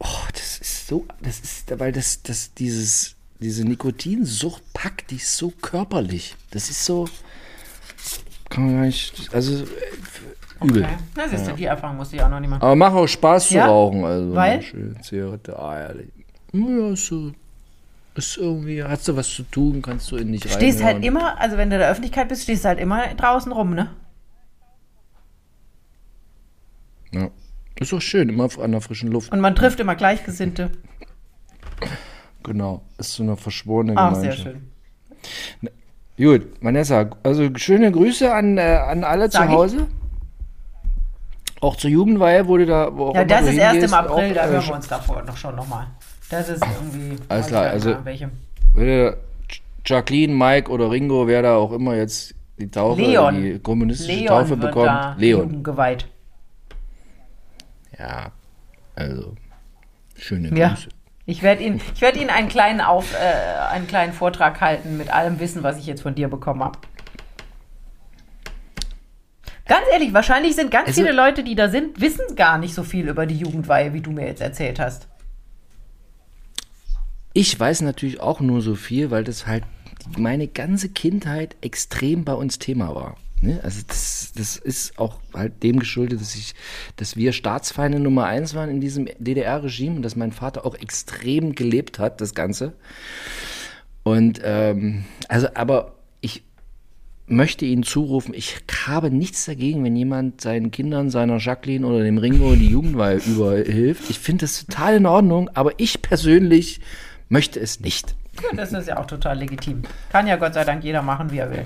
oh, 0.00 0.06
das 0.32 0.58
ist 0.58 0.88
so, 0.88 1.06
das 1.20 1.38
ist, 1.38 1.78
weil 1.78 1.92
das, 1.92 2.24
das, 2.24 2.52
dieses, 2.54 3.14
diese 3.42 3.64
Nikotinsucht 3.64 4.62
packt 4.72 5.10
dich 5.10 5.26
so 5.28 5.52
körperlich. 5.60 6.36
Das 6.50 6.70
ist 6.70 6.84
so, 6.84 7.08
kann 8.48 8.66
man 8.66 8.74
gar 8.76 8.82
nicht, 8.86 9.34
also 9.34 9.64
äh, 9.64 10.64
übel. 10.64 10.84
Okay. 10.84 10.96
Na, 11.16 11.28
siehst 11.28 11.46
du, 11.48 11.52
die 11.52 11.64
Erfahrung 11.64 11.96
musste 11.96 12.16
ich 12.16 12.22
auch 12.22 12.28
noch 12.30 12.40
nicht 12.40 12.50
machen. 12.50 12.62
Aber 12.62 12.76
macht 12.76 12.94
auch 12.94 13.06
Spaß 13.06 13.48
zu 13.48 13.54
Ja? 13.54 13.66
rauchen, 13.66 14.04
also 14.04 14.34
Weil? 14.34 14.52
eine 14.52 14.62
schöne 14.62 15.00
Zigarette, 15.00 15.58
ah, 15.58 15.80
ehrlich. 15.80 16.08
Ja, 16.52 16.90
ist 16.90 17.06
so, 17.06 17.32
ist 18.14 18.36
irgendwie, 18.36 18.82
hast 18.84 19.08
du 19.08 19.16
was 19.16 19.28
zu 19.28 19.42
tun, 19.44 19.82
kannst 19.82 20.10
du 20.10 20.16
in 20.16 20.32
dich 20.32 20.44
rein. 20.44 20.52
Stehst 20.52 20.82
halt 20.82 21.04
immer, 21.04 21.40
also 21.40 21.56
wenn 21.56 21.70
du 21.70 21.76
in 21.76 21.80
der 21.80 21.90
Öffentlichkeit 21.90 22.28
bist, 22.28 22.44
stehst 22.44 22.64
du 22.64 22.68
halt 22.68 22.78
immer 22.78 23.14
draußen 23.14 23.50
rum, 23.52 23.74
ne? 23.74 23.90
Ja. 27.12 27.30
Ist 27.76 27.92
doch 27.92 28.00
schön, 28.00 28.28
immer 28.28 28.48
an 28.58 28.72
der 28.72 28.80
frischen 28.80 29.10
Luft. 29.10 29.32
Und 29.32 29.40
man 29.40 29.56
trifft 29.56 29.80
immer 29.80 29.94
Gleichgesinnte. 29.94 30.70
Genau, 32.42 32.82
ist 32.98 33.14
so 33.14 33.22
eine 33.22 33.36
verschworene 33.36 33.92
Ach, 33.96 34.14
sehr 34.14 34.30
Gemeinschaft. 34.30 34.56
schön. 35.60 35.70
Gut, 36.18 36.46
Vanessa, 36.60 37.10
also 37.22 37.48
schöne 37.56 37.90
Grüße 37.90 38.32
an, 38.32 38.58
äh, 38.58 38.60
an 38.60 39.04
alle 39.04 39.30
Sag 39.30 39.42
zu 39.44 39.48
ich. 39.48 39.54
Hause. 39.56 39.86
Auch 41.60 41.76
zur 41.76 41.90
Jugendweihe, 41.90 42.46
du 42.58 42.66
da. 42.66 42.90
Ja, 43.14 43.24
das 43.24 43.46
ist 43.46 43.56
erst 43.56 43.82
im 43.82 43.94
April, 43.94 44.30
auch, 44.30 44.34
da 44.34 44.46
äh, 44.46 44.50
hören 44.50 44.66
wir 44.66 44.74
uns 44.74 44.88
davor 44.88 45.22
noch 45.22 45.36
schon 45.36 45.54
nochmal. 45.54 45.86
Das 46.28 46.48
ist 46.48 46.62
irgendwie. 46.64 47.16
Alles 47.28 47.46
klar, 47.46 47.66
ich 47.68 47.72
also- 47.72 47.94
du 47.94 49.18
Jacqueline, 49.84 50.32
Mike 50.34 50.70
oder 50.70 50.90
Ringo, 50.90 51.26
wer 51.26 51.42
da 51.42 51.56
auch 51.56 51.72
immer 51.72 51.94
jetzt 51.94 52.34
die 52.58 52.70
Taufe, 52.70 53.00
Leon. 53.02 53.42
die 53.42 53.58
kommunistische 53.58 54.12
Leon 54.12 54.26
Taufe 54.26 54.56
da 54.56 55.14
Leon. 55.18 55.62
geweiht. 55.62 56.06
Ja, 57.98 58.30
also 58.96 59.34
schöne 60.16 60.56
Ja. 60.56 60.76
Ich 61.24 61.42
werde 61.42 61.62
ihn, 61.62 61.80
ich 61.94 62.00
werde 62.00 62.18
ihn 62.18 62.30
einen 62.30 62.48
kleinen 62.48 62.80
Auf, 62.80 63.14
äh, 63.14 63.18
einen 63.70 63.86
kleinen 63.86 64.12
Vortrag 64.12 64.60
halten 64.60 64.96
mit 64.96 65.12
allem 65.12 65.38
Wissen, 65.38 65.62
was 65.62 65.78
ich 65.78 65.86
jetzt 65.86 66.02
von 66.02 66.14
dir 66.14 66.28
bekommen 66.28 66.64
habe. 66.64 66.78
Ganz 69.66 69.84
ehrlich, 69.92 70.12
wahrscheinlich 70.12 70.56
sind 70.56 70.70
ganz 70.70 70.88
Also- 70.88 71.00
viele 71.00 71.12
Leute, 71.14 71.44
die 71.44 71.54
da 71.54 71.68
sind, 71.68 72.00
wissen 72.00 72.34
gar 72.34 72.58
nicht 72.58 72.74
so 72.74 72.82
viel 72.82 73.08
über 73.08 73.26
die 73.26 73.36
Jugendweihe, 73.38 73.92
wie 73.94 74.00
du 74.00 74.10
mir 74.10 74.26
jetzt 74.26 74.42
erzählt 74.42 74.80
hast. 74.80 75.06
Ich 77.32 77.58
weiß 77.58 77.80
natürlich 77.82 78.20
auch 78.20 78.40
nur 78.40 78.60
so 78.60 78.74
viel, 78.74 79.10
weil 79.10 79.24
das 79.24 79.46
halt 79.46 79.64
meine 80.18 80.48
ganze 80.48 80.88
Kindheit 80.88 81.56
extrem 81.62 82.24
bei 82.24 82.34
uns 82.34 82.58
Thema 82.58 82.94
war. 82.94 83.16
Ne? 83.42 83.60
Also 83.62 83.80
das, 83.86 84.32
das 84.36 84.56
ist 84.56 84.98
auch 84.98 85.18
halt 85.34 85.62
dem 85.62 85.80
geschuldet, 85.80 86.20
dass 86.20 86.36
ich, 86.36 86.54
dass 86.96 87.16
wir 87.16 87.32
Staatsfeinde 87.32 87.98
Nummer 87.98 88.26
eins 88.26 88.54
waren 88.54 88.70
in 88.70 88.80
diesem 88.80 89.08
DDR-Regime 89.18 89.96
und 89.96 90.02
dass 90.02 90.14
mein 90.14 90.30
Vater 90.30 90.64
auch 90.64 90.76
extrem 90.76 91.54
gelebt 91.54 91.98
hat, 91.98 92.20
das 92.20 92.34
Ganze. 92.34 92.72
Und 94.04 94.40
ähm, 94.44 95.04
also, 95.28 95.48
aber 95.54 95.96
ich 96.20 96.44
möchte 97.26 97.64
Ihnen 97.64 97.82
zurufen, 97.82 98.32
ich 98.32 98.60
habe 98.86 99.10
nichts 99.10 99.44
dagegen, 99.44 99.82
wenn 99.82 99.96
jemand 99.96 100.40
seinen 100.40 100.70
Kindern, 100.70 101.10
seiner 101.10 101.38
Jacqueline 101.38 101.84
oder 101.84 102.04
dem 102.04 102.18
Ringo 102.18 102.54
die 102.54 102.68
Jugendweihe 102.68 103.18
überhilft. 103.26 104.08
Ich 104.08 104.20
finde 104.20 104.44
das 104.44 104.64
total 104.64 104.96
in 104.96 105.06
Ordnung, 105.06 105.50
aber 105.54 105.72
ich 105.78 106.00
persönlich 106.00 106.80
möchte 107.28 107.58
es 107.58 107.80
nicht. 107.80 108.14
Das 108.54 108.72
ist 108.72 108.88
ja 108.88 108.98
auch 108.98 109.06
total 109.06 109.38
legitim. 109.38 109.82
Kann 110.10 110.26
ja 110.26 110.36
Gott 110.36 110.54
sei 110.54 110.64
Dank 110.64 110.84
jeder 110.84 111.02
machen, 111.02 111.30
wie 111.32 111.38
er 111.38 111.50
will. 111.50 111.64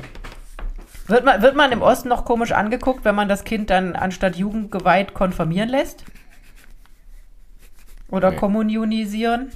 Wird 1.06 1.24
man, 1.24 1.40
wird 1.42 1.54
man 1.54 1.70
im 1.72 1.82
Osten 1.82 2.08
noch 2.08 2.24
komisch 2.24 2.52
angeguckt, 2.52 3.04
wenn 3.04 3.14
man 3.14 3.28
das 3.28 3.44
Kind 3.44 3.70
dann 3.70 3.94
anstatt 3.94 4.36
jugendgeweiht 4.36 5.14
konfirmieren 5.14 5.68
lässt? 5.68 6.04
Oder 8.08 8.30
Nee. 8.32 8.36
kommunionisieren? 8.36 9.50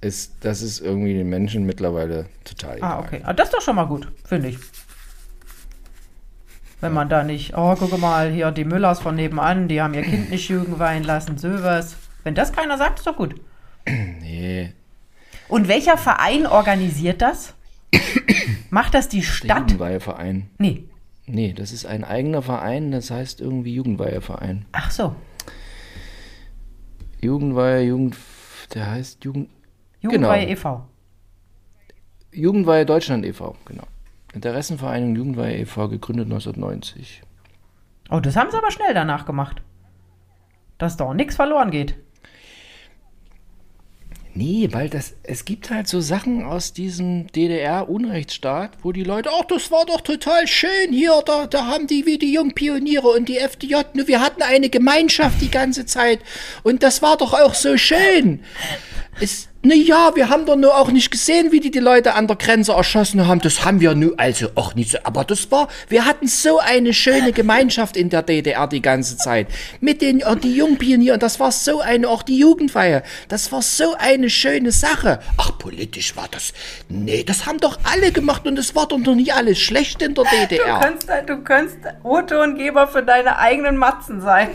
Ist, 0.00 0.34
das 0.40 0.60
ist 0.62 0.80
irgendwie 0.80 1.14
den 1.14 1.28
Menschen 1.28 1.64
mittlerweile 1.64 2.26
total 2.44 2.76
egal. 2.76 2.90
Ah, 2.92 2.98
okay. 3.00 3.20
Ah, 3.24 3.32
das 3.32 3.48
ist 3.48 3.54
doch 3.54 3.62
schon 3.62 3.76
mal 3.76 3.86
gut, 3.86 4.08
finde 4.24 4.48
ich. 4.48 4.58
Wenn 6.80 6.92
man 6.92 7.08
da 7.08 7.24
nicht, 7.24 7.56
oh, 7.56 7.74
guck 7.78 7.98
mal, 7.98 8.30
hier 8.30 8.50
die 8.50 8.64
Müllers 8.66 9.00
von 9.00 9.14
nebenan, 9.14 9.68
die 9.68 9.80
haben 9.80 9.94
ihr 9.94 10.02
Kind 10.02 10.28
nicht 10.30 10.48
Jugend 10.50 10.78
weihen 10.78 11.02
lassen, 11.04 11.38
sowas. 11.38 11.96
Wenn 12.22 12.34
das 12.34 12.52
keiner 12.52 12.76
sagt, 12.76 12.98
ist 12.98 13.06
doch 13.06 13.16
gut. 13.16 13.34
Nee, 13.86 14.72
Und 15.48 15.68
welcher 15.68 15.96
Verein 15.96 16.46
organisiert 16.46 17.22
das? 17.22 17.54
Macht 18.70 18.94
das 18.94 19.08
die 19.08 19.20
der 19.20 19.26
Stadt? 19.26 19.58
Jugendweiheverein. 19.58 20.50
Nee. 20.58 20.84
Nee, 21.26 21.52
das 21.52 21.72
ist 21.72 21.86
ein 21.86 22.04
eigener 22.04 22.42
Verein, 22.42 22.90
das 22.90 23.10
heißt 23.10 23.40
irgendwie 23.40 23.74
Jugendweiheverein. 23.74 24.66
Ach 24.72 24.90
so. 24.90 25.14
Jugendweihe, 27.20 27.82
Jugend, 27.84 28.16
der 28.74 28.90
heißt 28.90 29.24
Jugend, 29.24 29.48
Jugendweihe 30.00 30.42
Genau. 30.42 30.52
e.V. 30.52 30.88
Jugendweihe 32.32 32.84
Deutschland 32.84 33.24
e.V., 33.24 33.56
genau. 33.64 33.84
Interessenvereinigung 34.34 35.16
Jugendweihe 35.16 35.56
e.V., 35.58 35.88
gegründet 35.88 36.26
1990. 36.26 37.22
Oh, 38.10 38.20
das 38.20 38.36
haben 38.36 38.50
sie 38.50 38.58
aber 38.58 38.70
schnell 38.70 38.92
danach 38.92 39.24
gemacht. 39.24 39.62
Dass 40.76 40.96
da 40.96 41.14
nichts 41.14 41.36
verloren 41.36 41.70
geht. 41.70 41.96
Nee, 44.36 44.68
weil 44.72 44.90
das, 44.90 45.14
es 45.22 45.44
gibt 45.44 45.70
halt 45.70 45.86
so 45.86 46.00
Sachen 46.00 46.42
aus 46.42 46.72
diesem 46.72 47.28
DDR-Unrechtsstaat, 47.28 48.72
wo 48.82 48.90
die 48.90 49.04
Leute, 49.04 49.30
ach, 49.32 49.44
das 49.44 49.70
war 49.70 49.86
doch 49.86 50.00
total 50.00 50.48
schön 50.48 50.92
hier, 50.92 51.22
da, 51.24 51.46
da 51.46 51.66
haben 51.66 51.86
die 51.86 52.04
wie 52.04 52.18
die 52.18 52.32
Jungpioniere 52.32 53.06
und 53.06 53.28
die 53.28 53.38
FDJ, 53.38 53.76
nur 53.94 54.08
wir 54.08 54.20
hatten 54.20 54.42
eine 54.42 54.70
Gemeinschaft 54.70 55.40
die 55.40 55.52
ganze 55.52 55.86
Zeit 55.86 56.18
und 56.64 56.82
das 56.82 57.00
war 57.00 57.16
doch 57.16 57.32
auch 57.32 57.54
so 57.54 57.76
schön. 57.76 58.40
Es, 59.20 59.48
na 59.66 59.74
ja, 59.74 60.14
wir 60.14 60.28
haben 60.28 60.44
doch 60.44 60.56
nur 60.56 60.76
auch 60.76 60.90
nicht 60.90 61.10
gesehen, 61.10 61.50
wie 61.50 61.58
die 61.58 61.70
die 61.70 61.78
Leute 61.78 62.14
an 62.14 62.26
der 62.26 62.36
Grenze 62.36 62.72
erschossen 62.72 63.26
haben. 63.26 63.40
Das 63.40 63.64
haben 63.64 63.80
wir 63.80 63.94
nur, 63.94 64.12
also 64.18 64.48
auch 64.56 64.74
nicht 64.74 64.90
so. 64.90 64.98
Aber 65.04 65.24
das 65.24 65.50
war, 65.50 65.68
wir 65.88 66.04
hatten 66.04 66.28
so 66.28 66.58
eine 66.58 66.92
schöne 66.92 67.32
Gemeinschaft 67.32 67.96
in 67.96 68.10
der 68.10 68.22
DDR 68.22 68.66
die 68.66 68.82
ganze 68.82 69.16
Zeit. 69.16 69.48
Mit 69.80 70.02
den, 70.02 70.20
äh, 70.20 70.36
die 70.36 70.54
Jungpionieren, 70.54 71.18
das 71.18 71.40
war 71.40 71.50
so 71.50 71.80
eine, 71.80 72.08
auch 72.08 72.22
die 72.22 72.36
Jugendweihe. 72.38 73.02
Das 73.28 73.52
war 73.52 73.62
so 73.62 73.94
eine 73.98 74.28
schöne 74.28 74.70
Sache. 74.70 75.20
Ach, 75.38 75.56
politisch 75.58 76.14
war 76.14 76.28
das, 76.30 76.52
nee, 76.90 77.24
das 77.24 77.46
haben 77.46 77.58
doch 77.58 77.78
alle 77.90 78.12
gemacht 78.12 78.46
und 78.46 78.58
es 78.58 78.74
war 78.76 78.86
doch 78.86 78.98
noch 78.98 79.14
nie 79.14 79.32
alles 79.32 79.58
schlecht 79.58 80.02
in 80.02 80.14
der 80.14 80.24
Du 80.24 80.30
DDR. 80.30 80.80
kannst, 80.80 81.08
du 81.26 81.42
kannst 81.42 81.78
O-Tongeber 82.02 82.86
für 82.86 83.02
deine 83.02 83.38
eigenen 83.38 83.78
Matzen 83.78 84.20
sein. 84.20 84.50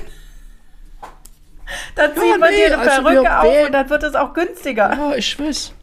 Da 1.95 2.13
zieht 2.13 2.39
man 2.39 2.49
nee, 2.49 2.55
dir 2.57 2.65
eine 2.67 2.78
also 2.89 3.01
Perücke 3.03 3.22
wir 3.24 3.39
auf 3.39 3.45
wählen- 3.45 3.65
und 3.67 3.72
dann 3.74 3.89
wird 3.89 4.03
es 4.03 4.15
auch 4.15 4.34
günstiger. 4.34 4.93
Ja, 4.93 5.15
ich 5.15 5.39
weiß. 5.39 5.74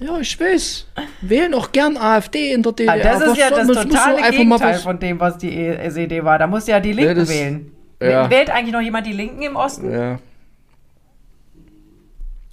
Ja, 0.00 0.18
ich 0.18 0.40
weiß. 0.40 0.86
Wählen 1.20 1.54
auch 1.54 1.70
gern 1.72 1.96
AfD 1.96 2.52
in 2.52 2.62
der 2.62 2.72
DDR. 2.72 2.92
Ah, 2.94 2.98
das 2.98 3.20
ist 3.28 3.36
ja 3.36 3.50
das 3.50 3.66
totale 3.68 4.30
Gegenteil 4.30 4.74
von 4.78 4.98
dem, 4.98 5.20
was 5.20 5.38
die 5.38 5.50
E- 5.54 5.76
SED 5.88 6.24
war. 6.24 6.38
Da 6.38 6.46
muss 6.46 6.66
ja 6.66 6.80
die 6.80 6.92
Linken 6.92 7.16
das- 7.16 7.28
wählen. 7.28 7.70
ja. 8.00 8.28
Wählt 8.30 8.50
eigentlich 8.50 8.72
noch 8.72 8.80
jemand 8.80 9.06
die 9.06 9.12
Linken 9.12 9.42
im 9.42 9.54
Osten? 9.56 9.92
Ja. 9.92 10.18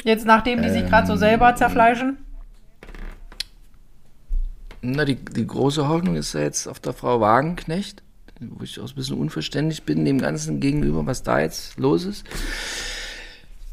Jetzt 0.04 0.26
nachdem 0.26 0.62
die 0.62 0.70
sich 0.70 0.86
gerade 0.86 1.04
Ähm. 1.04 1.08
so 1.08 1.16
selber 1.16 1.56
zerfleischen? 1.56 2.18
Na, 4.82 5.04
die, 5.04 5.16
die 5.16 5.46
große 5.46 5.88
Hoffnung 5.90 6.16
ist 6.16 6.34
ja 6.34 6.42
jetzt 6.42 6.68
auf 6.68 6.80
der 6.80 6.94
Frau 6.94 7.20
Wagenknecht, 7.20 8.02
wo 8.40 8.64
ich 8.64 8.80
auch 8.80 8.88
ein 8.88 8.96
bisschen 8.96 9.18
unverständlich 9.18 9.84
bin, 9.84 10.06
dem 10.06 10.20
Ganzen 10.20 10.60
gegenüber, 10.60 11.06
was 11.06 11.24
da 11.24 11.40
jetzt 11.40 11.78
los 11.80 12.06
ist. 12.06 12.26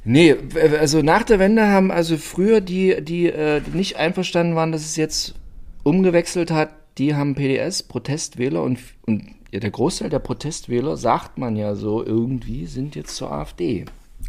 Nee, 0.05 0.37
also 0.79 1.03
nach 1.03 1.25
der 1.25 1.39
Wende 1.39 1.67
haben 1.67 1.91
also 1.91 2.17
früher 2.17 2.61
die, 2.61 3.03
die, 3.03 3.27
äh, 3.27 3.61
nicht 3.73 3.97
einverstanden 3.97 4.55
waren, 4.55 4.71
dass 4.71 4.83
es 4.83 4.97
jetzt 4.97 5.35
umgewechselt 5.83 6.51
hat, 6.51 6.71
die 6.99 7.15
haben 7.15 7.35
PDS, 7.35 7.83
Protestwähler 7.83 8.63
und, 8.63 8.79
und 9.07 9.25
der 9.53 9.71
Großteil 9.71 10.09
der 10.09 10.19
Protestwähler, 10.19 10.97
sagt 10.97 11.39
man 11.39 11.57
ja 11.57 11.75
so 11.75 12.05
irgendwie, 12.05 12.67
sind 12.67 12.95
jetzt 12.95 13.17
zur 13.17 13.33
AfD. 13.33 13.85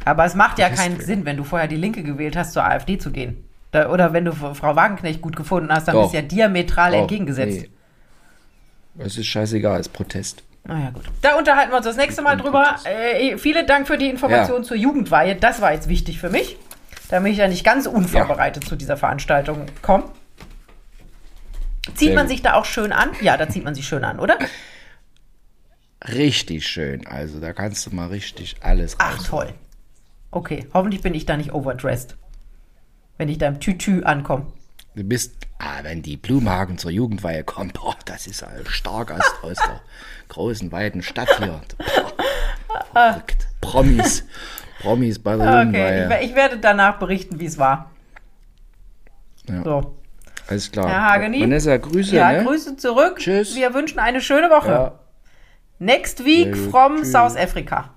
Aber 0.06 0.26
es 0.26 0.36
macht 0.36 0.60
ja 0.60 0.70
keinen 0.70 1.00
Sinn, 1.00 1.26
wenn 1.26 1.38
du 1.38 1.44
vorher 1.44 1.68
die 1.68 1.76
Linke 1.76 2.04
gewählt 2.04 2.36
hast, 2.36 2.54
zur 2.54 2.64
AfD 2.64 2.98
zu 2.98 3.12
gehen. 3.12 3.44
Da, 3.72 3.92
oder 3.92 4.14
wenn 4.14 4.26
du 4.26 4.32
Frau 4.32 4.76
Wagenknecht 4.76 5.22
gut 5.22 5.36
gefunden 5.36 5.70
hast, 5.72 5.88
dann 5.88 5.96
Doch. 5.96 6.08
ist 6.08 6.14
ja 6.14 6.22
diametral 6.22 6.92
Doch, 6.92 7.02
entgegengesetzt. 7.02 7.62
nee. 7.62 7.70
Es 9.00 9.18
ist 9.18 9.28
scheißegal, 9.28 9.80
es 9.80 9.88
ist 9.88 9.94
Protest. 9.94 10.44
Naja, 10.64 10.90
gut. 10.90 11.04
Da 11.22 11.38
unterhalten 11.38 11.72
wir 11.72 11.78
uns 11.78 11.86
das 11.86 11.96
nächste 11.98 12.22
Mal 12.22 12.36
drüber. 12.36 12.76
Äh, 12.84 13.38
vielen 13.38 13.66
Dank 13.68 13.88
für 13.88 13.98
die 13.98 14.10
Information 14.10 14.58
Ja. 14.58 14.64
zur 14.64 14.76
Jugendweihe. 14.78 15.36
Das 15.36 15.62
war 15.62 15.72
jetzt 15.74 15.88
wichtig 15.88 16.20
für 16.20 16.30
mich, 16.30 16.58
damit 17.10 17.32
ich 17.34 17.38
ja 17.38 17.48
nicht 17.48 17.64
ganz 17.64 17.86
unvorbereitet 17.86 18.66
zu 18.66 18.76
dieser 18.76 18.98
Veranstaltung 18.98 19.66
komme. 19.82 20.06
Zieht 21.96 22.10
Sehr 22.10 22.16
man 22.16 22.26
gut. 22.26 22.32
sich 22.32 22.42
da 22.42 22.56
auch 22.56 22.66
schön 22.66 22.92
an? 22.92 23.12
Ja, 23.22 23.38
da 23.38 23.48
zieht 23.48 23.64
man 23.64 23.76
sich 23.76 23.88
schön 23.88 24.04
an, 24.04 24.20
oder? 24.20 24.38
Richtig 26.08 26.68
schön, 26.68 27.08
also 27.08 27.40
da 27.40 27.54
kannst 27.54 27.86
du 27.86 27.96
mal 27.96 28.08
richtig 28.08 28.58
alles 28.62 28.96
Ach, 29.00 29.18
raus. 29.20 29.26
toll. 29.28 29.54
Okay, 30.32 30.68
hoffentlich 30.74 31.02
bin 31.02 31.14
ich 31.14 31.26
da 31.26 31.38
nicht 31.38 31.54
overdressed. 31.54 32.16
Wenn 33.18 33.30
ich 33.30 33.38
da 33.38 33.48
im 33.48 33.60
Tütü 33.60 34.04
ankomme. 34.04 34.48
Du 34.98 35.04
bist, 35.04 35.36
ah, 35.60 35.84
wenn 35.84 36.02
die 36.02 36.18
Blumhagen 36.18 36.80
zur 36.80 36.90
Jugendweihe 36.90 37.44
kommt, 37.44 37.74
boah, 37.74 37.96
das 38.06 38.26
ist 38.26 38.44
ein 38.44 38.66
Stargast 38.66 39.32
aus 39.44 39.58
der 39.58 39.82
großen, 40.28 40.72
weiten 40.72 41.04
Stadt 41.04 41.30
hier. 41.38 41.62
Boah, 42.68 42.86
verrückt. 42.92 43.48
Promis. 43.62 44.26
Promis 44.82 45.20
bei 45.20 45.36
der 45.36 45.46
Okay, 45.46 45.52
ich, 45.52 45.66
Jugendweihe. 45.66 46.10
wer- 46.10 46.24
ich 46.24 46.34
werde 46.36 46.58
danach 46.58 46.98
berichten, 46.98 47.40
wie 47.40 47.46
es 47.46 47.60
war. 47.60 47.92
Ja. 49.48 49.64
So. 49.64 49.98
Alles 50.48 50.72
klar. 50.72 50.90
Herr 50.90 51.04
Hageni? 51.12 51.42
Vanessa, 51.42 51.78
Grüße, 51.78 52.16
Ja, 52.16 52.32
ne? 52.32 52.44
Grüße 52.44 52.78
zurück. 52.78 53.18
Tschüss. 53.20 53.56
Wir 53.56 53.74
wünschen 53.76 54.00
eine 54.00 54.20
schöne 54.20 54.50
Woche. 54.50 54.72
Ja. 54.72 55.00
Next 55.78 56.26
week 56.26 56.58
from 56.58 56.98
Tschüss. 56.98 57.12
South 57.12 57.36
Africa. 57.38 57.94